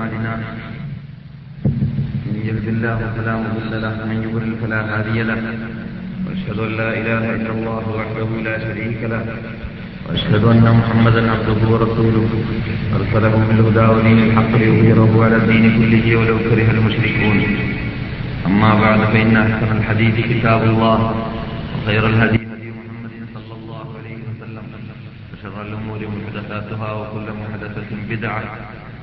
أعمالنا. 0.00 0.34
من 2.26 2.36
يهد 2.48 2.66
الله 2.74 2.98
فلا 3.16 3.34
مضل 3.44 3.72
له 3.84 3.94
ومن 4.02 4.18
يضلل 4.26 4.52
فلا 4.62 4.80
هادي 4.90 5.18
له. 5.28 5.40
وأشهد 6.24 6.58
أن 6.66 6.72
لا 6.80 6.90
إله 7.00 7.22
إلا 7.36 7.50
الله 7.56 7.84
وحده 7.98 8.28
لا 8.48 8.56
شريك 8.64 9.00
له. 9.12 9.22
وأشهد 10.08 10.44
أن 10.44 10.66
محمدا 10.80 11.22
عبده 11.32 11.60
ورسوله. 11.72 12.28
أرسله 12.96 13.34
بالهدى 13.48 13.84
ودين 13.92 14.18
الحق 14.26 14.52
ليظهره 14.62 15.12
على 15.24 15.36
الدين 15.36 15.64
كله 15.78 16.06
ولو 16.16 16.36
كره 16.48 16.68
المشركون. 16.76 17.38
أما 18.48 18.70
بعد 18.84 19.00
فإن 19.12 19.36
أحسن 19.36 19.70
الحديث 19.78 20.16
كتاب 20.32 20.62
الله 20.70 20.98
وخير 21.74 22.02
الهدي 22.12 22.40
هدي 22.52 22.68
محمد 22.80 23.14
صلى 23.36 23.54
الله 23.58 23.86
عليه 23.98 24.18
وسلم. 24.28 24.64
وشر 25.32 25.56
الأمور 25.68 26.00
محدثاتها 26.14 26.88
وكل 26.98 27.26
محدثة 27.42 27.90
بدعة. 28.10 28.42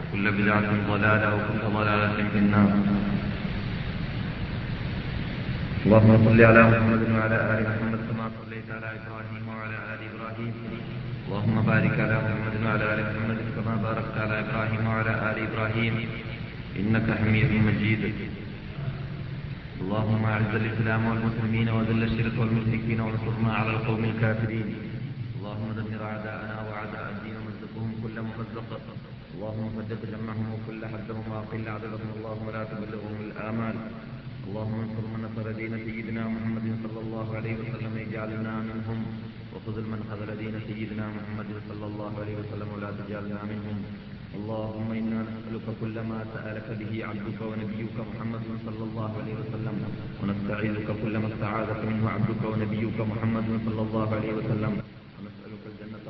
وكل 0.08 0.32
بدعة 0.32 0.70
ضلالة 0.88 1.36
وكل 1.36 1.62
ضلالة 1.78 2.18
في 2.32 2.38
النار. 2.44 2.72
اللهم 5.86 6.12
صل 6.26 6.40
على 6.42 6.62
محمد 6.72 7.02
وعلى 7.12 7.38
آل 7.54 7.60
محمد 7.70 8.00
كما 8.08 8.26
صليت 8.40 8.68
على 8.76 8.88
إبراهيم 9.00 9.44
وعلى 9.52 9.78
آل 9.94 10.00
إبراهيم. 10.12 10.54
اللهم 11.28 11.56
بارك 11.72 11.96
على 12.00 12.16
محمد 12.26 12.56
وعلى 12.66 12.86
آل 12.94 13.00
محمد 13.08 13.40
كما 13.56 13.74
باركت 13.86 14.16
على 14.24 14.36
إبراهيم 14.44 14.82
وعلى 14.88 15.14
آل 15.30 15.38
إبراهيم. 15.48 15.96
إنك 16.80 17.08
حميد 17.20 17.52
مجيد. 17.68 18.04
اللهم 19.82 20.24
أعز 20.26 20.52
الإسلام 20.62 21.02
والمسلمين 21.10 21.68
وذل 21.70 22.04
الشرك 22.04 22.36
والمشركين 22.40 23.00
وانصرنا 23.02 23.52
على 23.60 23.70
القوم 23.76 24.04
الكافرين. 24.12 24.68
اللهم 25.38 25.70
دمر 25.78 26.02
أعداءنا 26.12 26.56
وأعداء 26.68 27.06
الدين 27.14 27.36
ومزقهم 27.40 27.90
كل 28.04 28.16
ممزق. 28.28 28.70
اللهم 29.38 29.76
ثبت 29.90 30.02
جمعهم 30.14 30.48
وكل 30.54 30.82
حدهم 30.86 31.26
وأقل 31.32 31.70
عددهم. 31.70 32.10
اللهم 32.18 32.48
لا 32.56 32.64
تبلغهم 32.64 33.20
الآمال. 33.28 33.76
اللهم 34.48 34.78
انصر 34.86 35.06
من 35.14 35.20
نصر 35.26 35.52
دين 35.52 35.74
سيدنا 35.86 36.24
محمد 36.28 36.66
صلى 36.84 37.00
الله 37.06 37.28
عليه 37.38 37.56
وسلم. 37.62 37.94
اجعلنا 38.06 38.54
منهم. 38.70 39.00
وخذل 39.54 39.86
من 39.94 40.02
خذل 40.10 40.30
دين 40.42 40.56
سيدنا 40.68 41.06
محمد 41.18 41.50
صلى 41.70 41.86
الله 41.86 42.12
عليه 42.22 42.36
وسلم. 42.42 42.68
ولا 42.76 42.90
تجعلنا 43.00 43.40
منهم. 43.52 43.78
اللهم 44.38 44.92
إنا 44.92 45.20
نسألك 45.30 45.68
كل 45.82 45.96
ما 46.10 46.20
سألك 46.34 46.68
به 46.80 47.06
عبدك 47.06 47.40
ونبيك 47.50 47.98
محمد 48.10 48.44
صلى 48.66 48.84
الله 48.90 49.10
عليه 49.20 49.36
وسلم. 49.42 49.76
ونستعيذك 50.22 50.88
كل 51.04 51.18
ما 51.18 51.28
استعاذك 51.34 51.80
منه 51.86 52.10
عبدك 52.10 52.42
ونبيك 52.52 52.98
محمد 53.12 53.48
صلى 53.66 53.82
الله 53.86 54.08
عليه 54.16 54.34
وسلم. 54.34 54.97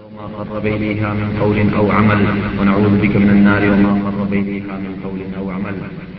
وما 0.07 0.27
قرب 0.37 0.65
إليها 0.65 1.13
من 1.13 1.37
قول 1.41 1.73
أو 1.73 1.91
عمل 1.91 2.21
ونعوذ 2.59 3.01
بك 3.01 3.15
من 3.15 3.29
النار 3.29 3.63
وما 3.71 3.91
قرب 4.05 4.33
إليها 4.33 4.75
من 4.77 4.93
قول 5.03 5.19
أو 5.39 5.49
عمل. 5.49 5.75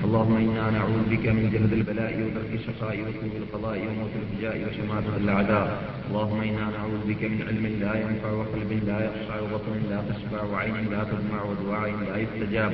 اللهم 0.08 0.36
إنا 0.36 0.70
نعوذ 0.70 1.04
بك 1.12 1.24
من 1.36 1.44
جهد 1.52 1.72
البلاء 1.72 2.12
ودرك 2.24 2.52
الشقاء 2.60 2.96
وسوء 3.06 3.34
القضاء 3.42 3.78
وموت 3.88 4.14
الفجاء 4.22 4.56
وشماتة 4.64 5.14
الأعداء. 5.22 5.66
اللهم 6.08 6.40
إنا 6.50 6.66
نعوذ 6.76 7.02
بك 7.10 7.22
من 7.32 7.40
علم 7.48 7.64
لا 7.84 7.92
ينفع 8.04 8.30
وقلب 8.40 8.70
لا 8.88 8.98
يخشع 9.06 9.36
وبطن 9.44 9.76
لا 9.92 10.00
تشبع 10.08 10.40
وعين 10.52 10.76
لا 10.92 11.02
تدمع 11.10 11.40
ودعاء 11.48 11.90
لا 12.08 12.16
يستجاب. 12.24 12.72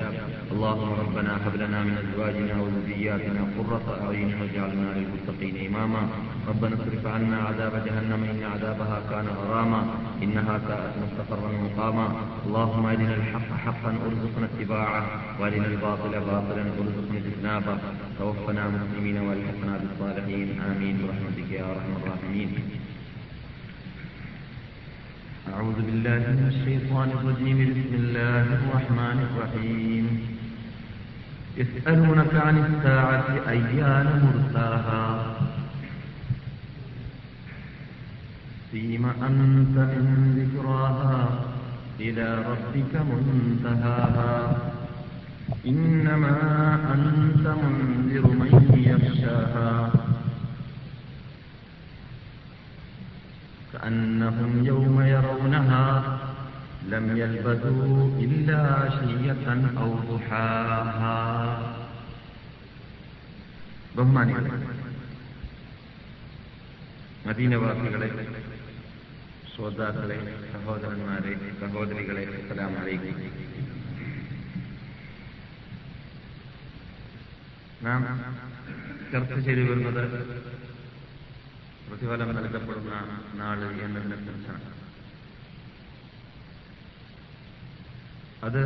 اللهم 0.54 0.90
ربنا 1.02 1.32
هب 1.44 1.54
لنا 1.62 1.80
من 1.88 1.94
أزواجنا 2.04 2.54
وذرياتنا 2.62 3.42
قرة 3.56 3.86
أعين 4.04 4.30
واجعلنا 4.40 4.88
للمتقين 4.96 5.54
إماما. 5.66 6.02
ربنا 6.50 6.74
اصرف 6.78 7.04
عنا 7.14 7.38
عذاب 7.48 7.74
جهنم 7.86 8.20
إن 8.32 8.40
عذابها 8.52 8.98
كان 9.10 9.26
غراما 9.38 9.80
إنها 10.24 10.54
ساءت 10.66 10.94
مستقرا 11.04 11.50
مقاما. 11.66 12.06
اللهم 12.46 12.84
أرنا 12.92 13.14
الحق 13.20 13.48
حقا 13.64 13.90
أرزقنا 14.06 14.46
اتباعه 14.50 15.02
وأرنا 15.40 15.66
الباطل 15.72 16.12
باطلا 16.30 16.64
أرزقنا 16.80 17.23
اجتنابه 17.24 17.78
توفنا 18.18 18.68
مسلمين 18.68 19.16
والحقنا 19.16 19.74
بالصالحين. 19.80 20.60
آمين. 20.60 20.94
برحمتك 21.02 21.50
يا 21.50 21.64
أرحم 21.70 21.92
الراحمين. 22.02 22.50
أعوذ 25.54 25.74
بالله 25.74 26.18
من 26.18 26.46
الشيطان 26.48 27.08
الرجيم. 27.10 27.58
بسم 27.70 27.94
الله 27.94 28.42
الرحمن 28.42 29.18
الرحيم. 29.28 30.04
يسألونك 31.56 32.34
عن 32.34 32.56
الساعة 32.58 33.48
أيان 33.48 34.08
مرساها. 34.24 35.36
فيم 38.72 39.06
أنت 39.06 39.76
من 39.78 40.34
ذكراها 40.38 41.44
إلى 42.00 42.44
ربك 42.50 42.92
منتهاها. 42.94 44.73
إنما 45.65 46.35
أنت 46.93 47.45
منذر 47.63 48.25
من 48.33 48.51
يخشاها 48.83 49.71
كأنهم 53.73 54.65
يوم 54.65 55.01
يرونها 55.07 55.85
لم 56.85 57.17
يلبثوا 57.17 57.95
إلا 58.19 58.59
عشية 58.75 59.45
أو 59.77 59.89
ضحاها 60.09 61.19
ബഹുമാനികളെ 63.95 64.49
മദീനവാസികളെ 67.25 68.09
ശ്രോതാക്കളെ 69.51 70.17
സഹോദരന്മാരെ 70.51 71.33
സഹോദരികളെ 71.61 72.23
അസ്സലാം 72.33 72.75
നാം 77.82 78.02
ചർച്ച 79.12 79.46
ചെയ്തു 79.46 79.60
വരുന്നത് 79.60 80.02
പ്രതിഫലം 81.88 82.34
നൽകപ്പെടുന്ന 82.34 82.94
നാൾ 83.34 83.64
എന്നതിനെ 83.64 84.16
കുറിച്ചാണ് 84.16 84.74
അത് 88.44 88.60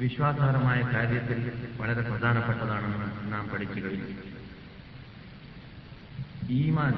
വിശ്വാസപരമായ 0.00 0.82
കാര്യത്തിൽ 0.82 1.40
വളരെ 1.80 2.00
പ്രധാനപ്പെട്ടതാണെന്ന് 2.00 3.32
നാം 3.32 3.48
പഠിച്ചു 3.48 3.80
കഴിഞ്ഞു. 3.80 4.06
ഈമാൻ 6.50 6.94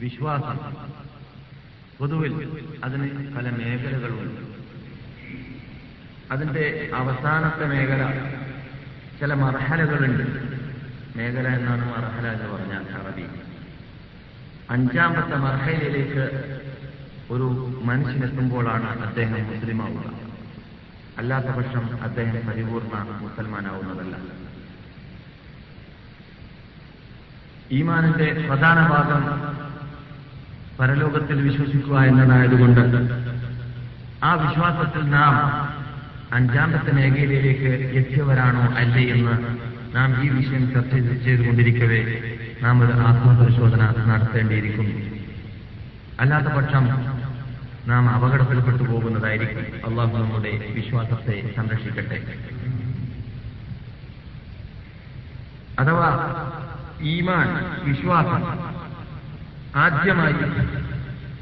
വിശ്വാസം 0.00 0.58
പൊതുവിൽ 1.98 2.32
അതിന് 2.84 3.36
പല 3.36 3.50
മേഖലകളുണ്ട്. 3.50 4.40
അതിന്റെ 6.30 6.90
അവസാനത്തെ 6.94 7.66
മേഖല 7.66 8.02
ചില 9.22 9.34
മർഹലകളുണ്ട്. 9.34 10.24
മേഖല 11.16 11.48
എന്നാണ് 11.48 11.92
മർഹല 11.92 12.26
എന്ന് 12.26 12.48
പറഞ്ഞാൽ 12.54 12.84
അറബി. 12.94 13.26
അഞ്ചാമത്തെ 14.70 15.36
മർഹലയിലേക്ക് 15.36 16.24
ഒരു 17.30 17.42
മനുഷ്യനെത്തുമ്പോഴാണ് 17.84 19.02
അദ്ദേഹം 19.06 19.32
മുസ്ലിമാവുക. 19.32 20.12
അല്ലാത്ത 21.18 21.46
പക്ഷം 21.46 22.02
അദ്ദേഹം 22.02 22.46
പരിപൂർണ 22.46 23.18
മുസൽമാനാവുന്നതല്ല. 23.22 24.16
ഈമാനിന്റെ 27.72 28.46
പ്രധാന 28.48 28.86
ഭാഗം 28.86 29.22
പരലോകത്തിൽ 30.80 31.42
വിശ്വസിക്കുക 31.42 31.98
എന്നതായതുകൊണ്ട് 31.98 32.96
ആ 34.22 34.34
വിശ്വാസത്തിൽ 34.34 35.10
നാം 35.10 35.34
അഞ്ചാമത്തെ 36.32 36.92
മേഖലയിലേക്ക് 36.92 37.70
എത്തിയവരാണോ 37.98 38.62
അല്ലേ 38.76 39.02
എന്ന് 39.14 39.34
നാം 39.96 40.10
ഈ 40.24 40.28
വിഷയം 40.28 40.62
ചർച്ച 40.72 40.94
ചെയ്തുകൊണ്ടിരിക്കവേ 41.24 42.00
നാം 42.62 42.76
ഒരു 42.84 42.92
ആത്മപരിശോധന 42.92 43.82
നടത്തേണ്ടിയിരിക്കുന്നു. 44.06 44.94
അല്ലാത്ത 46.20 46.46
പക്ഷം 46.46 46.84
നാം 47.86 48.10
അപകടത്തിൽപ്പെട്ടു 48.10 48.82
പോകുന്നതായിരിക്കും 48.82 49.66
അള്ളാഹു 49.88 50.16
നമ്മുടെ 50.16 50.72
വിശ്വാസത്തെ 50.74 51.52
സംരക്ഷിക്കട്ടെ. 51.56 52.18
അഥവാ 55.78 56.08
ഈമാൻ 57.02 57.48
വിശ്വാസം 57.84 58.42
ആദ്യമായി 59.74 60.34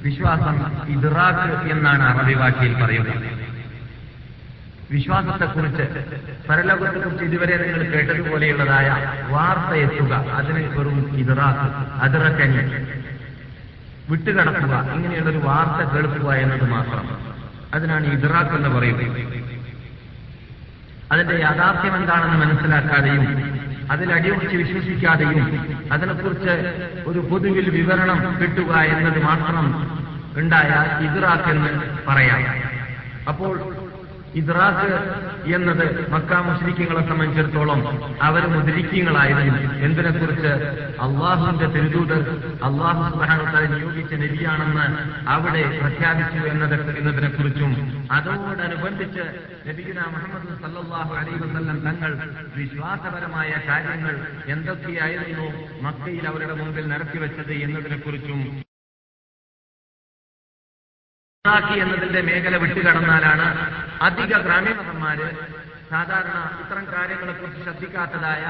വിശ്വാസം 0.02 0.56
ഇദ്റാഖ് 0.88 1.70
എന്നാണ് 1.70 2.02
അറബി 2.02 2.34
ഭാഷയിൽ 2.34 2.74
പറയുക 2.84 3.39
വിശ്വാസത്തെക്കുറിച്ച് 4.90 5.84
പരലോകത്തെക്കുറിച്ച് 6.48 7.24
ഇതുവരെ 7.24 7.56
നിങ്ങൾ 7.56 7.82
കേട്ടതുപോലെയുള്ളതായ 7.92 8.88
വാർത്ത 9.28 9.74
എത്തുക 9.74 10.12
അതിനെ 10.12 10.62
വെറും 10.66 11.16
ഇതറാക്ക് 11.16 11.68
അതിറക്കഞ്ഞ് 12.02 12.64
വിട്ടുകടക്കുക 14.10 14.74
ഇങ്ങനെയുള്ളൊരു 14.94 15.38
വാർത്ത 15.38 15.80
കേൾക്കുക 15.92 16.30
എന്നത് 16.32 16.70
മാത്രം. 16.70 17.04
അതിനാണ് 17.74 18.06
ഇതറാക്ക് 18.06 18.54
എന്ന് 18.54 18.68
പറയുന്നത്. 18.68 19.20
അതിന്റെ 21.12 21.34
യാഥാർത്ഥ്യം 21.34 21.96
എന്താണെന്ന് 21.96 22.46
മനസ്സിലാക്കാതെയും 22.46 23.24
അതിൽ 23.90 24.12
അടിയുറച്ച് 24.12 24.56
വിശ്വസിക്കാതെയും 24.56 25.46
അതിനെക്കുറിച്ച് 25.92 26.52
ഒരു 27.06 27.18
പൊതുവിൽ 27.18 27.70
വിവരണം 27.70 28.36
കിട്ടുക 28.40 28.72
എന്നത് 28.94 29.22
മാത്രം 29.22 29.66
ഉണ്ടായ 30.36 30.72
ഇതറാക്ക് 31.06 31.48
എന്ന് 31.48 31.70
പറയാം. 32.08 32.42
അപ്പോൾ 33.28 33.54
ഇദ്രാക്ക് 34.34 34.90
എന്നത് 35.54 35.84
മക്ക 36.10 36.32
മുസ്ലിക്കുകളെ 36.40 37.02
സംബന്ധിച്ചിടത്തോളം 37.08 37.80
അവർ 38.22 38.42
മുദ്രിക്കങ്ങളായിരുന്നു 38.46 39.54
എന്തിനെക്കുറിച്ച് 39.80 40.52
അള്ളാഹുവിന്റെ 41.00 41.66
തിരുദൂതർ 41.66 42.22
അള്ളാഹു 42.62 43.02
സുബാനുത്താരെ 43.08 43.68
നിയോഗിച്ച 43.68 44.14
നബിയാണെന്ന് 44.14 44.86
അവിടെ 45.26 45.62
പ്രഖ്യാപിച്ചു 45.80 46.40
എന്നത് 46.46 46.76
എന്നതിനെക്കുറിച്ചും 46.98 47.72
അതോടനുബന്ധിച്ച് 48.12 49.26
നബിഗുന 49.68 50.00
മുഹമ്മദ് 50.06 50.56
സല്ലാഹു 50.62 51.14
അലൈ 51.14 51.36
വസല്ലം 51.36 51.80
തങ്ങൾ 51.80 52.12
വിശ്വാസപരമായ 52.56 53.52
കാര്യങ്ങൾ 53.68 54.16
എന്തൊക്കെയായിരുന്നു 54.48 55.48
മക്കയിൽ 55.82 56.26
അവരുടെ 56.26 56.52
മുമ്പിൽ 56.54 56.86
നടത്തിവെച്ചത് 56.88 57.54
എന്നതിനെക്കുറിച്ചും 57.58 58.69
ാക്കി 61.48 61.78
എന്നതിന്റെ 61.78 62.20
മേഖല 62.20 62.56
വിട്ടുകടന്നാലാണ് 62.56 63.46
അധിക 64.02 64.38
ഗ്രാമീണന്മാര് 64.38 65.28
സാധാരണ 65.90 66.60
ഇത്തരം 66.60 66.86
കാര്യങ്ങളെക്കുറിച്ച് 66.92 67.62
ശ്രദ്ധിക്കാത്തതായ 67.62 68.42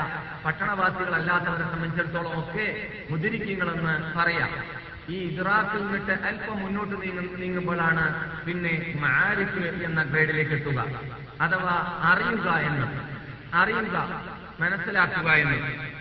പട്ടണവാസികളല്ലാത്തവരെ 0.44 1.62
സംബന്ധിച്ചിടത്തോളം 1.62 2.38
ഒക്കെ 2.38 2.66
മുതിരിക്കങ്ങളെന്ന് 3.10 4.18
പറയാം. 4.18 4.50
ഈ 5.08 5.38
ഇറാഖിൽ 5.38 5.82
നിന്നിട്ട് 5.82 6.26
അല്പം 6.26 6.58
മുന്നോട്ട് 6.58 7.02
നീങ്ങ 7.02 7.20
നീങ്ങുമ്പോഴാണ് 7.36 8.04
പിന്നെ 8.46 8.94
മാരിഫ് 9.00 9.62
എന്ന 9.84 10.02
ഗ്രേഡിലേക്ക് 10.02 10.50
എത്തുക. 10.50 10.78
അഥവാ 11.40 11.76
അറിയുക 12.02 12.48
എന്ന് 12.68 12.86
അറിയുക 13.54 13.96
മനസ്സിലാക്കുക 14.60 15.30
എന്ന്. 15.30 15.99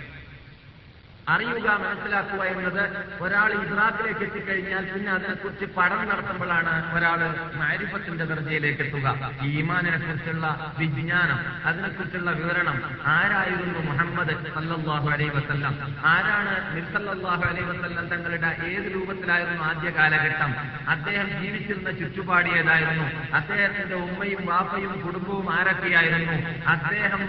അറിയുക 1.34 1.68
മനസ്സിലാക്കുക 1.82 2.44
എന്നത് 2.52 2.84
ഒരാൾ 3.22 3.50
ഇസ്രാത്തിലേക്ക് 3.64 4.24
എത്തിക്കഴിഞ്ഞാൽ 4.24 4.84
പിന്നെ 4.94 5.12
അതിനെക്കുറിച്ച് 5.12 5.66
പഠനം 5.78 6.08
നടത്തുമ്പോഴാണ് 6.10 6.74
ഒരാൾ 6.96 7.20
മാരിഫത്തിന്റെ 7.56 8.26
ദർജയിലേക്ക് 8.26 8.82
എത്തുക. 8.82 9.08
ഈ 9.46 9.50
ഈമാനിനെ 9.60 9.98
കുറിച്ചുള്ള 9.98 10.46
വിജ്ഞാനം 10.80 11.40
അതിനെക്കുറിച്ചുള്ള 11.66 12.32
വിവരണം 12.32 12.78
ആരായിരുന്നു 13.08 13.80
മുഹമ്മദ് 13.80 14.36
സല്ലാഹു 14.56 15.10
അലൈ 15.10 15.28
വസല്ലം? 15.30 15.76
ആരാണ് 16.06 16.54
നിർസല്ലാഹു 16.76 17.44
അലൈ 17.50 17.64
വസല്ലം 17.64 18.08
തങ്ങളുടെ 18.08 18.50
ഏത് 18.70 18.88
രൂപത്തിലായിരുന്നു 18.96 19.64
ആദ്യ 19.64 19.90
കാലഘട്ടം? 19.90 20.52
അദ്ദേഹം 20.90 21.30
ജീവിച്ചിരുന്ന 21.42 21.92
ചുറ്റുപാട് 21.92 22.50
ഏതായിരുന്നു? 22.60 23.08
അദ്ദേഹത്തിന്റെ 23.34 23.96
ഉമ്മയും 24.06 24.42
വാപ്പയും 24.46 25.02
കുടുംബവും 25.02 25.50
ആരൊക്കെയായിരുന്നു? 25.60 26.38
അദ്ദേഹം 26.68 27.22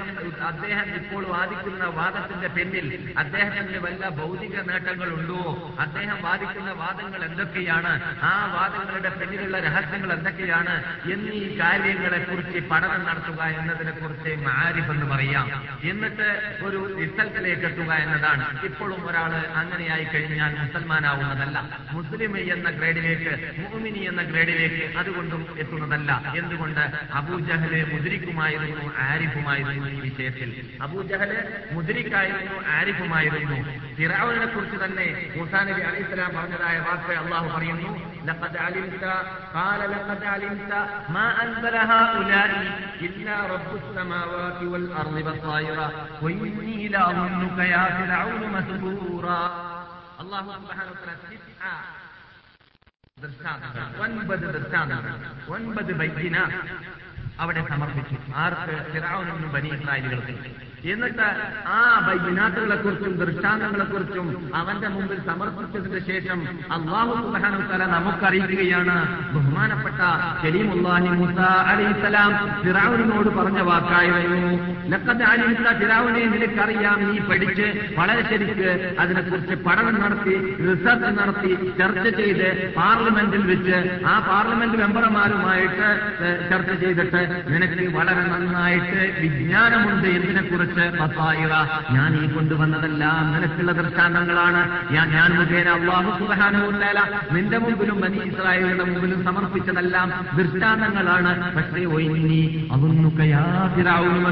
അദ്ദേഹം 0.46 0.88
ഇപ്പോൾ 0.94 1.22
വാദിക്കുന്ന 1.26 1.84
വാദത്തിന്റെ 1.98 2.48
പിന്നിൽ 2.48 2.86
അദ്ദേഹത്തിന്റെ 3.18 3.78
വല്ല 3.90 4.08
ഭൗതിക 4.08 4.60
നേട്ടങ്ങളുണ്ടോ? 4.60 5.74
അദ്ദേഹം 5.80 6.22
വാദിക്കുന്ന 6.22 6.72
വാദങ്ങൾ 6.72 7.24
എന്തൊക്കെയാണ്? 7.24 8.18
ആ 8.22 8.52
വാദങ്ങളുടെ 8.54 9.08
പിന്നിലുള്ള 9.08 9.58
രഹസ്യങ്ങൾ 9.58 10.12
എന്തൊക്കെയാണ്? 10.12 10.84
എന്നീ 11.12 11.58
കാര്യങ്ങളെക്കുറിച്ച് 11.58 12.58
പഠനം 12.58 13.04
നടത്തുക 13.04 13.42
എന്നതിനെ 13.42 13.90
കുറിച്ച് 13.90 14.46
മാരിഫ് 14.46 14.90
എന്ന് 14.90 15.06
പറയാം. 15.06 15.68
എന്നിട്ട് 15.84 16.58
ഒരു 16.64 16.96
റിസൾട്ടിലേക്ക് 17.00 17.62
എത്തുക 17.62 17.92
എന്നതാണ്. 17.92 18.64
ഇപ്പോഴും 18.64 19.10
ഒരാൾ 19.10 19.32
അങ്ങനെയായി 19.56 20.04
കഴിഞ്ഞാൽ 20.04 20.54
മുസൽമാനാവുന്നതല്ല. 20.54 21.80
മുസ്ലിം 21.92 22.38
എന്ന 22.38 22.70
ഗ്രേഡിലേക്ക് 22.70 23.60
മുഹമിനി 23.60 23.98
എന്ന 23.98 24.22
ഗ്രേഡിലേക്ക് 24.22 24.98
അതുകൊണ്ടും 24.98 25.46
എത്തുന്നതല്ല. 25.58 26.32
എന്തുകൊണ്ട്? 26.38 26.80
അബൂജഹൽ 27.14 27.92
മുദ്രിക്കുമായിരുന്നു 27.92 28.92
ആരിഫുമായിരുന്നു 28.98 29.88
ഈ 29.88 30.00
വിഷയത്തിൽ. 30.00 30.70
അബൂജഹൽ 30.82 31.44
മുദ്രിക്കായിരുന്നു 31.72 32.68
ആരിഫുമായിരുന്നു. 32.68 33.79
ഫിറാവിനെ 33.97 34.47
കുറിച്ച് 34.47 34.77
തന്നെ 34.83 35.07
മൂസാ 35.35 35.59
നബി 35.67 35.83
അലൈഹി 35.89 36.05
സ്വലാം 36.05 36.31
പറഞ്ഞതായ 36.37 36.77
വാക്ക് 36.87 37.15
അള്ളാഹു 37.23 37.49
പറയുന്നു 37.55 37.91
لقد 38.25 38.53
علمت 38.57 39.03
قال 39.55 39.81
لقد 39.93 40.21
علمت 40.25 40.71
ما 41.09 41.27
أنزل 41.43 41.75
هؤلاء 41.93 42.49
إلا 43.01 43.35
رب 43.53 43.71
السماوات 43.75 44.59
والأرض 44.63 45.15
بصائر 45.27 45.77
وإني 46.23 46.87
لأظنك 46.87 47.57
يا 47.67 47.83
فرعون 47.97 48.43
مسرورا 48.55 49.41
الله 50.21 50.43
سبحانه 50.57 50.91
وتعالى 50.93 51.21
تسعة 51.33 51.75
ദൃഷ്ടാന്തങ്ങൾ 53.17 53.83
ഒൻപത് 54.03 54.45
ദൃഷ്ടാന്തങ്ങൾ 54.55 55.13
ഒൻപത് 55.55 55.91
ബൈജിന 55.99 56.37
അവിടെ 57.41 57.61
സമർപ്പിച്ചു 57.69 58.17
ആർക്ക് 58.41 58.75
ഫിറാവുനും 58.89 59.47
ബനി 59.53 59.69
ഇസ്രായേലുകൾക്ക് 59.75 60.35
എന്നിട്ട് 60.84 61.26
ആ 61.68 61.80
ബൈനാത്തുകളെ 62.06 62.76
കുറിച്ചും 62.76 63.12
ദൃഷ്ടാന്തങ്ങളെ 63.20 63.84
കുറിച്ചും 63.84 64.52
അവന്റെ 64.54 64.88
മുമ്പിൽ 64.88 65.18
സമർപ്പിച്ചതിന് 65.26 66.00
ശേഷം 66.06 66.38
അള്ളാഹു 66.76 67.14
സുബാനു 67.14 67.58
തല 67.70 67.82
നമുക്കറിയിക്കുകയാണ്. 67.86 68.96
ബഹുമാനപ്പെട്ട 69.34 70.00
കലീമുല്ലാഹി 70.44 71.10
മുസ 71.20 71.38
അലിസ്ലാം 71.72 72.32
ഫിറാവുനോട് 72.62 73.28
പറഞ്ഞ 73.28 73.60
വാക്കായിരുന്നു. 73.60 74.52
ലക്കത്ത് 74.92 75.22
അലിമിത്ത 75.22 75.66
ഫിറാവുനെ 75.80 76.22
നിനക്കറിയാം 76.26 76.98
നീ 77.08 77.18
പഠിച്ച് 77.28 77.66
വളരെ 77.98 78.22
ശരിക്ക് 78.30 78.70
അതിനെക്കുറിച്ച് 79.02 79.54
പഠനം 79.54 80.00
നടത്തി 80.02 80.34
റിസർച്ച് 80.68 81.10
നടത്തി 81.20 81.52
ചർച്ച 81.78 82.06
ചെയ്ത് 82.20 82.72
പാർലമെന്റിൽ 82.78 83.42
വെച്ച് 83.52 84.06
ആ 84.06 84.18
പാർലമെന്റ് 84.30 84.78
മെമ്പർമാരുമായിട്ട് 84.78 85.88
ചർച്ച 86.50 86.70
ചെയ്തിട്ട് 86.82 87.22
നിനക്ക് 87.52 87.96
വളരെ 87.96 88.24
നന്നായിട്ട് 88.32 89.20
വിജ്ഞാനമുണ്ട് 89.20 90.08
എന്തിനെക്കുറിച്ച് 90.08 90.68
ഞാൻ 91.94 92.10
ഈ 92.24 92.26
കൊണ്ടുവന്നതെല്ലാം 92.34 93.32
നിനക്കുള്ള 93.32 93.72
ദൃഷ്ടാന്തങ്ങളാണ്. 93.72 94.60
ഞാൻ 94.94 95.08
ഞാൻ 95.10 95.30
മുഖേന 95.38 95.68
അള്ളാഹു 95.68 96.10
സുബാനുല 96.18 97.00
നിന്റെ 97.34 97.58
മുമ്പിലും 97.58 98.00
ബനി 98.00 98.20
ഇസ്രായേലിന്റെ 98.30 98.84
മുമ്പിലും 98.84 99.24
സമർപ്പിച്ചതെല്ലാം 99.24 100.08
ദൃഷ്ടാന്തങ്ങളാണ്. 100.38 101.32
പക്ഷേ 101.56 101.84
ഒയിനി 101.96 102.68
അതൊന്നുകയാതിരാവുന്ന 102.74 104.28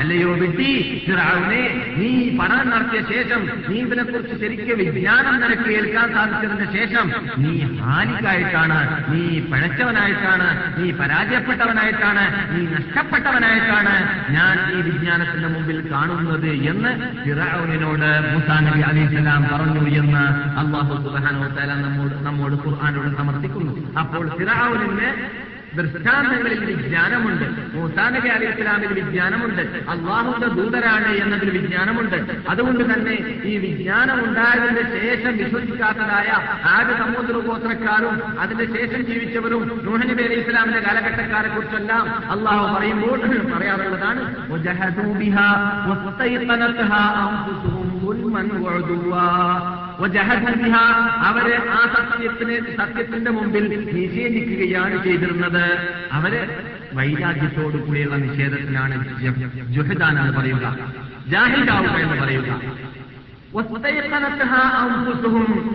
അല്ലയോ 0.00 0.30
വിട്ടി 0.32 0.70
ഫിറാവുനെ 1.06 1.62
നീ 1.98 2.38
പഠനം 2.38 2.70
നടത്തിയ 2.70 3.00
ശേഷം 3.12 3.40
നീ 3.68 3.76
ഇതിനെക്കുറിച്ച് 3.76 4.36
ശരിക്കും 4.42 4.78
വിജ്ഞാനം 4.78 5.40
നിനക്ക് 5.40 5.68
ഏൽക്കാൻ 5.78 6.08
സാധിച്ചതിന് 6.14 6.66
ശേഷം 6.72 7.06
നീ 7.36 7.52
ഹാനിക്കായിട്ടാണ് 7.80 8.78
നീ 9.12 9.22
പഴച്ചവനായിട്ടാണ് 9.52 10.48
നീ 10.78 10.90
പരാജയപ്പെട്ടവനായിട്ടാണ് 10.90 12.24
നീ 12.54 12.62
നഷ്ടപ്പെട്ടവനായിട്ടാണ് 12.74 13.94
ഞാൻ 14.30 14.54
ഈ 14.76 14.80
വിജ്ഞാനത്തിന്റെ 15.26 15.48
മുമ്പിൽ 15.48 15.78
കാണുന്നത് 15.90 16.50
എന്ന് 16.70 16.90
ഫിറാവുനോട് 17.22 18.08
മുസാ 18.26 18.56
നബി 18.60 18.82
അലൈഹിസ്സലാം 18.82 19.42
പറഞ്ഞു 19.52 19.82
എന്ന് 20.00 20.24
അള്ളാഹു 20.62 20.94
സുബാനോ 21.04 21.48
തല 21.56 21.70
നമ്മോട് 21.80 22.14
നമ്മോട് 22.24 22.56
ഖുർആാനോട് 22.64 23.10
സമർപ്പിക്കുന്നു 23.16 23.72
അപ്പോൾ 23.98 24.26
ഫിറാവുനിന് 24.38 25.10
ദൃഷ്ടാന്തങ്ങളിൽ 25.76 26.60
വിജ്ഞാനമുണ്ട് 26.72 27.46
മൂസാനബി 27.74 28.28
അലി 28.28 28.46
ഇസ്ലാമിൽ 28.46 28.92
വിജ്ഞാനമുണ്ട് 28.92 29.62
അള്ളാഹുന്റെ 29.88 30.48
ദൂതരാണ് 30.48 31.10
എന്നതിൽ 31.16 31.50
വിജ്ഞാനമുണ്ട് 31.50 32.18
അതുകൊണ്ട് 32.48 32.84
തന്നെ 32.92 33.16
ഈ 33.44 33.54
വിജ്ഞാനം 33.58 34.18
ഉണ്ടായതിന് 34.24 34.84
ശേഷം 34.94 35.32
വിശ്വസിക്കാത്തതായ 35.36 36.28
ആദ്യ 36.74 36.96
സമുദ്ര 36.98 37.38
ഗോത്രക്കാരും 37.46 38.16
അതിന്റെ 38.40 38.66
ശേഷം 38.74 39.02
ജീവിച്ചവരും 39.02 39.64
നൂഹനബി 39.84 40.24
അലി 40.24 40.38
ഇസ്ലാമിന്റെ 40.40 40.80
കാലഘട്ടക്കാരെ 40.80 41.48
കുറിച്ചെല്ലാം 41.48 42.06
അള്ളാഹു 42.30 42.66
പറയുമ്പോൾ 42.74 43.18
പറയാറുള്ളതാണ് 43.54 44.22
അവർ 51.28 51.46
ആ 51.70 51.80
സത്യത്തിന് 51.94 52.76
സത്യത്തിന്റെ 52.76 53.30
മുമ്പിൽ 53.30 53.64
നിഷേധിക്കുകയാണ് 53.92 55.04
ചെയ്തിരുന്നത്. 55.04 55.64
അവർ 56.12 56.32
വൈരാഗ്യത്തോടു 56.92 57.76
കൂടിയുള്ള 57.76 58.16
നിഷേധത്തിലാണ് 58.16 58.94
ജുഹദാൻ 59.72 60.20
എന്ന് 60.20 60.32
പറയുക 60.38 60.64
ജാഹിദാവുക 61.28 61.96
എന്ന് 62.04 62.22
പറയുക. 62.22 62.60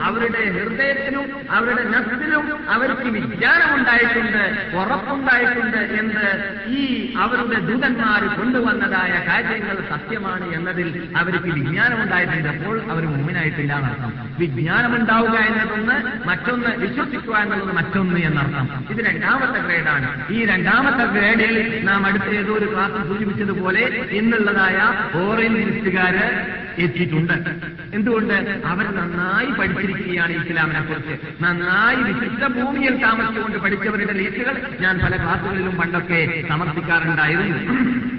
അവരുടെ 0.04 0.42
ഹൃദയത്തിലും 0.52 1.26
അവരുടെ 1.52 1.84
നഫ്സിലും 1.84 2.70
അവർക്ക് 2.70 3.02
വിജ്ഞാനമുണ്ടായിട്ടുണ്ട് 3.02 4.76
ഉറപ്പുണ്ടായിട്ടുണ്ട് 4.76 5.78
എന്ന് 5.78 6.28
ഈ 6.68 7.14
അവരുടെ 7.18 7.60
ദൂതന്മാർ 7.60 8.36
കൊണ്ടുവന്നതായ 8.36 9.26
കാര്യങ്ങൾ 9.28 9.78
സത്യമാണ് 9.90 10.54
എന്നതിൽ 10.54 11.10
അവർക്ക് 11.18 11.46
വിജ്ഞാനമുണ്ടായിട്ടുണ്ട്. 11.46 12.50
അപ്പോൾ 12.50 12.92
അവർ 12.92 13.06
മുമ്പിനായിട്ടില്ല 13.06 13.76
എന്നർത്ഥം. 13.76 14.36
വിജ്ഞാനമുണ്ടാവുക 14.40 15.36
എന്നതൊന്ന് 15.36 16.28
മറ്റൊന്ന് 16.28 16.76
വിശ്വസിക്കുക 16.78 17.36
എന്നുള്ളത് 17.36 17.76
മറ്റൊന്ന് 17.76 18.20
എന്നർത്ഥം. 18.20 18.86
ഇത് 18.90 19.06
രണ്ടാമത്തെ 19.06 19.60
ഗ്രേഡാണ്. 19.60 20.32
ഈ 20.32 20.46
രണ്ടാമത്തെ 20.46 21.06
ഗ്രേഡിൽ 21.06 21.80
നാം 21.84 22.06
അടുത്ത 22.06 22.24
ഏതോ 22.24 22.54
ഒരു 22.54 22.74
ക്ലാസ് 22.74 23.08
സൂചിപ്പിച്ചതുപോലെ 23.08 23.82
ഇന്നുള്ളതായ 24.12 24.94
ഓറിയന്റലിസ്റ്റുകാര് 25.18 26.60
എത്തിയിട്ടുണ്ട്. 26.82 27.69
എന്തുകൊണ്ട് 27.94 28.62
അവർ 28.66 28.86
നന്നായി 28.96 29.52
പഠിച്ചിരിക്കുകയാണ് 29.52 30.32
ഇസ്ലാമിനെ 30.32 30.82
കുറിച്ച്. 30.82 31.44
നന്നായി 31.44 32.14
വിശുദ്ധ 32.14 32.48
ഭൂമിയിൽ 32.48 33.02
താമസിച്ചുകൊണ്ട് 33.02 33.58
പഠിച്ചവരുടെ 33.58 34.14
ലീസുകൾ 34.14 34.78
ഞാൻ 34.80 35.00
പല 35.00 35.18
ക്ലാസുകളിലും 35.18 35.78
പണ്ടൊക്കെ 35.78 36.44
സമർപ്പിക്കാറുണ്ടായിരുന്നു. 36.50 38.19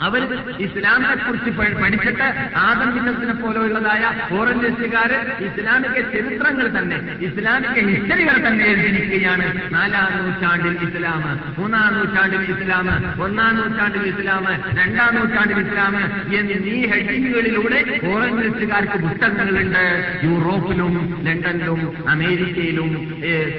അവർ 0.00 0.22
ഇസ്ലാമിനെ 0.58 1.14
കുറിച്ച് 1.14 1.50
പഠിച്ചിട്ട് 1.82 2.26
ആദം 2.56 2.88
ബിന്നസിനെ 2.94 3.34
പോലെയുള്ളതായ 3.34 4.02
ഓറഞ്ചസുകാര് 4.36 5.18
ഇസ്ലാമിക 5.44 5.92
ചരിത്രങ്ങൾ 5.92 6.78
തന്നെ 6.78 6.96
ഇസ്ലാമിക 7.20 7.86
ഹിസ്റ്ററികൾ 7.88 8.48
തന്നെ 8.48 8.64
എഴുതിയിരിക്കുകയാണ്. 8.64 9.74
നാലാം 9.74 10.10
നൂറ്റാണ്ടിൽ 10.16 10.88
ഇസ്ലാം 10.88 11.22
മൂന്നാം 11.58 11.94
നൂറ്റാണ്ടിൽ 11.94 12.42
ഇസ്ലാം 12.54 12.88
ഒന്നാം 13.22 13.56
നൂറ്റാണ്ടിൽ 13.56 14.04
ഇസ്ലാം 14.08 14.46
രണ്ടാം 14.78 15.14
നൂറ്റാണ്ടിൽ 15.14 15.60
ഇസ്ലാം 15.66 15.96
എന്നീ 16.34 16.86
ഹെഡിങ്ങുകളിലൂടെ 16.86 17.80
ഓറഞ്ചസുകാർക്ക് 18.12 18.98
പുസ്തകങ്ങളുണ്ട്. 19.06 19.84
യൂറോപ്പിലും 20.24 20.92
ലണ്ടനിലും 21.24 22.08
അമേരിക്കയിലും 22.08 22.90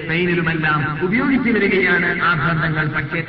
സ്പെയിനിലുമെല്ലാം 0.03 0.99
ഉപയോഗിച്ചു 1.03 1.51
വരികയാണ് 1.51 2.21
ആ 2.21 2.33
ഗ്രന്ഥങ്ങൾ. 2.33 2.87
പക്ഷേ 2.87 3.21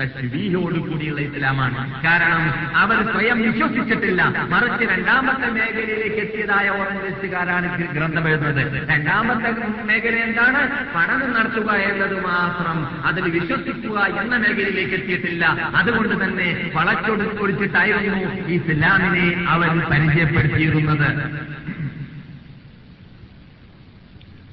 തശ്ബീഹോട് 0.00 0.78
കൂടിയുള്ള 0.78 1.20
ഇസ്ലാമാണ്. 1.20 2.02
കാരണം 2.04 2.44
അവർ 2.76 3.12
സ്വയം 3.12 3.52
വിശ്വസിച്ചിട്ടില്ല. 3.52 4.46
മറിച്ച് 4.48 4.84
രണ്ടാമത്തെ 4.92 5.48
മേഖലയിലേക്ക് 5.50 6.16
എത്തിയതായ 6.16 6.68
ഓറഞ്ചിസ്റ്റുകാരാണ് 6.68 7.92
ഗ്രന്ഥം 7.92 8.28
എഴുതുന്നത്. 8.28 8.90
രണ്ടാമത്തെ 8.90 9.50
മേഖല 9.82 10.16
എന്താണ്? 10.16 10.60
പഠനം 10.94 11.32
നടത്തുക 11.32 11.70
എന്നത് 11.70 12.20
മാത്രം. 12.24 13.06
അതിൽ 13.06 13.30
വിശ്വസിക്കുക 13.30 13.98
എന്ന 14.00 14.36
മേഖലയിലേക്ക് 14.36 14.94
എത്തിയിട്ടില്ല. 14.94 15.44
അതുകൊണ്ട് 15.76 16.24
തന്നെ 16.24 16.70
വളച്ചൊടിച്ചിട്ടായിരുന്നു 16.74 18.18
ഇസ്ലാമിനെ 18.48 19.44
അവർ 19.48 19.68
പരിചയപ്പെടുത്തിയിരുന്നത്. 19.90 21.10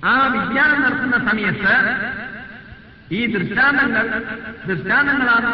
ആ 0.05 0.27
വിജ്ഞാനം 0.27 0.81
നടത്തുന്ന 0.81 1.31
സമയത്ത് 1.31 1.75
ഈ 3.11 3.25
ദൃഷ്ടാന്തങ്ങൾ 3.25 4.07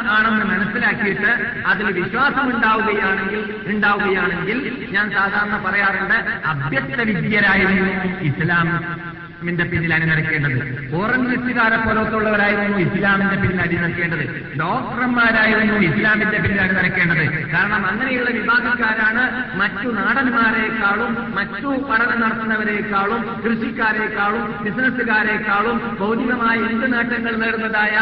ആണെന്ന് 0.10 0.46
മനസ്സിലാക്കിയിട്ട് 0.46 1.62
അതിൽ 1.65 1.86
വിശ്വാസം 1.86 2.55
ഉണ്ടാവുകയാണെങ്കിൽ 2.55 3.63
ഉണ്ടാവുകയാണെങ്കിൽ 3.67 4.88
ഞാൻ 4.91 5.12
സാധാരണ 5.12 5.65
പറയാറുണ്ട് 5.65 6.48
അഭ്യസ്ത 6.48 7.01
വിദ്യരായിരുന്നു 7.01 8.22
ഇസ്ലാം. 8.22 9.11
ഇസ്ലാമിന്റെ 9.41 9.65
പിന്നിൽ 9.69 9.91
അണിനിരക്കേണ്ടത് 9.93 10.57
ഓറഞ്ചുകാരെ 10.95 11.77
പോലത്തുള്ളവരായിരുന്നു 11.77 12.77
ഇസ്ലാമിന്റെ 12.79 13.38
പിന്നിൽ 13.38 13.60
അണിനിരക്കേണ്ടത് 13.62 14.24
ഡോക്ടർമാരായിരുന്നു 14.60 15.77
ഇസ്ലാമിന്റെ 15.88 16.39
പിന്നിൽ 16.39 16.60
അണിനിരക്കേണ്ടത് 16.62 17.24
കാരണം 17.53 17.83
അങ്ങനെയുള്ള 17.88 18.29
വിഭാഗക്കാരാണ് 18.29 19.24
മറ്റു 19.60 19.88
നാടന്മാരെക്കാളും 19.98 21.10
മറ്റു 21.36 21.69
പഠനം 21.89 22.19
നടത്തുന്നവരെക്കാളും 22.21 23.24
കൃഷിക്കാരെക്കാളും 23.41 24.45
ബിസിനസ്സുകാരെക്കാളും 24.62 25.79
ഭൗതികമായ 26.00 26.60
എന്ത് 26.69 26.93
നേട്ടങ്ങൾ 26.93 27.33
നേടുന്നതായ 27.36 27.95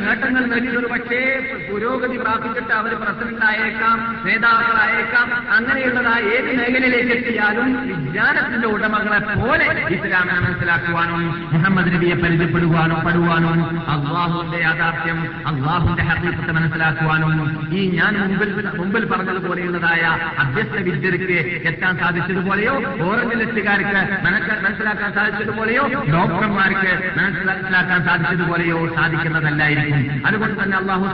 നേട്ടങ്ങൾ 0.00 0.44
നേടിയത് 0.46 0.88
പക്ഷേ 0.90 1.20
പുരോഗതി 1.68 2.16
പ്രാപിച്ചിട്ട് 2.18 2.72
അവർ 2.74 2.94
പ്രസിഡന്റ് 2.96 3.44
ആയേക്കാം 3.44 3.98
നേതാക്കളായേക്കാം. 4.26 5.26
അങ്ങനെയുള്ളതായ 5.56 6.22
ഏത് 6.36 6.50
മേഖലയിലേക്ക് 6.58 7.12
എത്തിയാലും 7.18 7.68
വിജ്ഞാനത്തിന്റെ 7.90 8.68
ഉടമകളെ 8.68 9.20
പോലെ 9.34 9.68
ഇസ്ലാമിനെ 10.04 10.40
മനസ്സിലാക്കുവാനും 10.40 11.20
മുഹമ്മദ് 11.52 11.94
നബിയെ 11.94 12.14
പരിചയപ്പെടുവാനും 12.14 13.00
പഠുവാനും 13.06 13.58
അള്ളാഹുവിന്റെ 13.90 14.58
യാഥാർത്ഥ്യം 14.58 15.18
അള്ളാഹുവിന്റെ 15.46 16.02
ഹർമ്മത്തെ 16.02 16.52
മനസ്സിലാക്കുവാനും 16.52 17.32
ഈ 17.72 17.90
ഞാൻ 17.90 18.14
മുമ്പിൽ 18.20 18.50
മുമ്പിൽ 18.78 19.04
പറഞ്ഞതുപോലെയുള്ളതായ 19.04 20.02
അഭ്യസ്ത 20.38 20.76
വിദ്യർക്ക് 20.80 21.38
എത്താൻ 21.68 21.98
സാധിച്ചതുപോലെയോ 21.98 22.74
ഓറഞ്ച് 23.04 23.36
ലിസ്റ്റുകാർക്ക് 23.36 23.96
മനസ്സിലാക്കാൻ 24.24 25.12
സാധിച്ചതുപോലെയോ 25.14 25.84
ഡോക്ടർമാർക്ക് 26.12 26.92
മനസ്സിലാക്കാൻ 27.18 28.04
സാധിച്ചതുപോലെയോ 28.04 28.94
സാധിക്കുന്നതല്ലായിരിക്കും. 28.94 30.26
അതുകൊണ്ട് 30.26 30.62
തന്നെ 30.62 30.76
അള്ളാഹു 30.76 31.04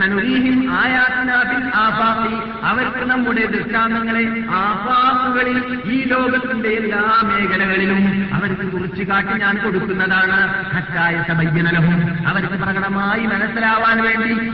സനുരീഹിം 0.00 0.70
ആയാതിനാ 0.72 1.42
ഫിൽ 1.42 1.70
ആഫാഖി. 1.74 2.34
അവർക്ക് 2.64 3.10
നമ്മുടെ 3.10 3.46
ദൃഷ്ടാന്തങ്ങളെ 3.46 4.44
ആഫാഖുകളിൽ 4.50 5.80
ഈ 5.84 6.04
ലോകത്തിന്റെ 6.04 6.68
എല്ലാ 6.68 7.20
മേഖലകളിലും 7.24 8.28
അവർക്ക് 8.34 8.72
കുറിച്ച് 8.72 9.02
കാട്ടി 9.02 9.32
ഞാൻ 9.32 9.58
കൊടുക്കുന്നതാണ്. 9.64 10.64
ഹറ്റായ 10.74 11.24
തബയ്യനലഹും 11.30 12.28
അവർക്ക് 12.28 12.54
പ്രകടമായി 12.54 13.26
മനസ്സിലാവാൻ 13.26 14.02
വേണ്ടി 14.02 14.48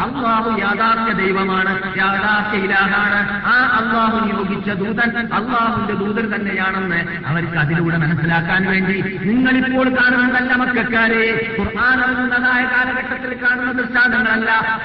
അള്ളാഹു 0.00 0.60
യാഥാർത്ഥ്യ 0.60 1.24
ദൈവമാണ്. 1.24 1.96
യാഥാർത്ഥ്യ 1.96 2.58
ഇലാഹാണ്. 2.58 3.46
ആ 3.46 3.82
അള്ളാഹു 3.82 4.26
നിയോഗിച്ച 4.26 4.70
ദൂതൻ 4.70 5.18
അള്ളാഹുവിന്റെ 5.32 5.94
ദൂതൻ 5.94 6.34
തന്നെയാണെന്ന് 6.34 7.04
അവർക്ക് 7.26 7.52
അതിലൂടെ 7.52 7.96
മനസ്സിലാക്കാൻ 7.96 8.66
വേണ്ടി 8.66 9.15
നിങ്ങളിപ്പോൾ 9.24 9.88
കാണുന്നതല്ല 9.88 10.54
മക്കാരെ. 10.54 11.56
ഖുർആൻ 11.58 12.00
ഇറങ്ങുന്നതായ 12.00 12.64
കാലഘട്ടത്തിൽ 12.64 13.42
കാണുന്ന 13.44 13.72
ദൃഷ്ടാന്തങ്ങളല്ല 13.72 14.80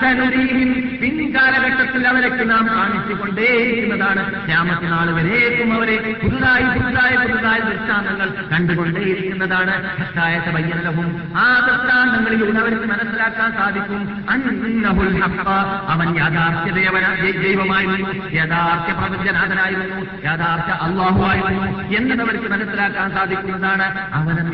പിൻ 1.01 1.33
കാലഘട്ടത്തിൽ 1.35 2.07
അവരൊക്കെ 2.07 2.43
നാം 2.43 2.67
കാണിച്ചുകൊണ്ടേയിരിക്കുന്നതാണ്. 2.67 4.49
രാമത്തെ 4.49 4.61
രാമത്തിനാൾ 4.61 5.11
വരേക്കും 5.11 5.73
അവരെ. 5.73 6.15
പുതുതായി 6.23 6.63
പുതുതായ 6.63 7.27
പുതുതായ 7.27 7.59
ദൃഷ്ടാന്തങ്ങൾ 7.59 8.29
കണ്ടുകൊണ്ടേയിരിക്കുന്നതാണ്. 8.51 9.97
ബയ്യനലഹും 10.49 11.33
ആ 11.35 11.59
ദൃഷ്ടാന്തങ്ങളിലൂടെ 11.59 12.57
അവർക്ക് 12.57 12.85
മനസ്സിലാക്കാൻ 12.85 13.51
സാധിക്കും. 13.51 14.25
അന്നഹുൽ 14.29 15.23
അവൻ 15.89 16.15
യാഥാർത്ഥ്യ 16.17 16.71
ദൈവമായിരുന്നു. 17.31 18.29
യഥാർത്ഥ 18.31 18.97
പ്രപഞ്ചനാഥനായിരുന്നു. 18.97 20.01
യഥാർത്ഥ 20.23 20.71
അള്ളാഹു 20.71 21.23
ആയിരുന്നു 21.23 21.81
എന്നത് 21.97 22.21
അവർക്ക് 22.21 22.51
മനസ്സിലാക്കാൻ 22.51 23.11
സാധിക്കുന്നതാണ്. 23.11 24.11
അവനം 24.21 24.47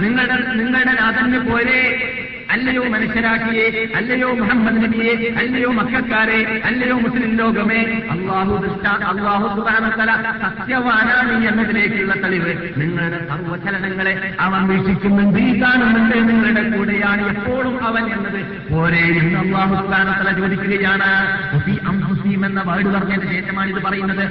നിങ്ങളുടെ 0.00 0.38
നിങ്ങളുടെ 0.56 0.94
നാഥന് 0.94 1.40
പോലെ 1.50 1.78
അല്ലയോ 2.52 2.82
മനുഷ്യരാക്കിയെ 2.88 3.66
അല്ലയോ 3.96 4.28
മുഹമ്മദ് 4.34 4.78
നബിയെ 4.84 5.14
അല്ലയോ 5.38 5.70
മക്കാരെ 5.70 6.62
അല്ലയോ 6.64 6.96
മുസ്ലിം 6.98 7.32
ലോകമേ 7.36 7.80
അള്ളാഹു 8.10 8.54
ദൃഷ്ട 8.64 8.86
അള്ളാഹു 9.10 9.46
സുധാനത്തല 9.56 10.10
സത്യവാനാണ് 10.42 11.34
എന്നതിലേക്കുള്ള 11.48 12.14
തെളിവ്. 12.22 12.52
നിങ്ങളുടെ 12.76 13.18
സർവചലനങ്ങളെ 13.28 14.14
അവൻ 14.40 14.62
വീക്ഷിക്കുന്നുണ്ട് 14.68 15.38
ഈ 15.38 15.62
കാണുന്നുണ്ട് 15.62 16.16
നിങ്ങളുടെ 16.28 16.76
കൂടെയാണ് 16.76 17.22
എപ്പോഴും 17.28 17.86
അവൻ 17.86 18.04
എന്നത്. 18.12 18.40
പോരെ 18.70 19.02
എന്ന് 19.20 19.38
അള്ളാഹു 19.38 19.74
സുബാനത്തല 19.82 20.32
ചോദിക്കുകയാണ് 20.40 21.10
എന്ന 22.48 22.60
വേർഡ് 22.68 22.90
പറഞ്ഞതിന് 22.94 23.32
ശേഷമാണ് 23.32 23.70
ഇത് 23.70 23.80
പറയുന്നത്. 23.82 24.24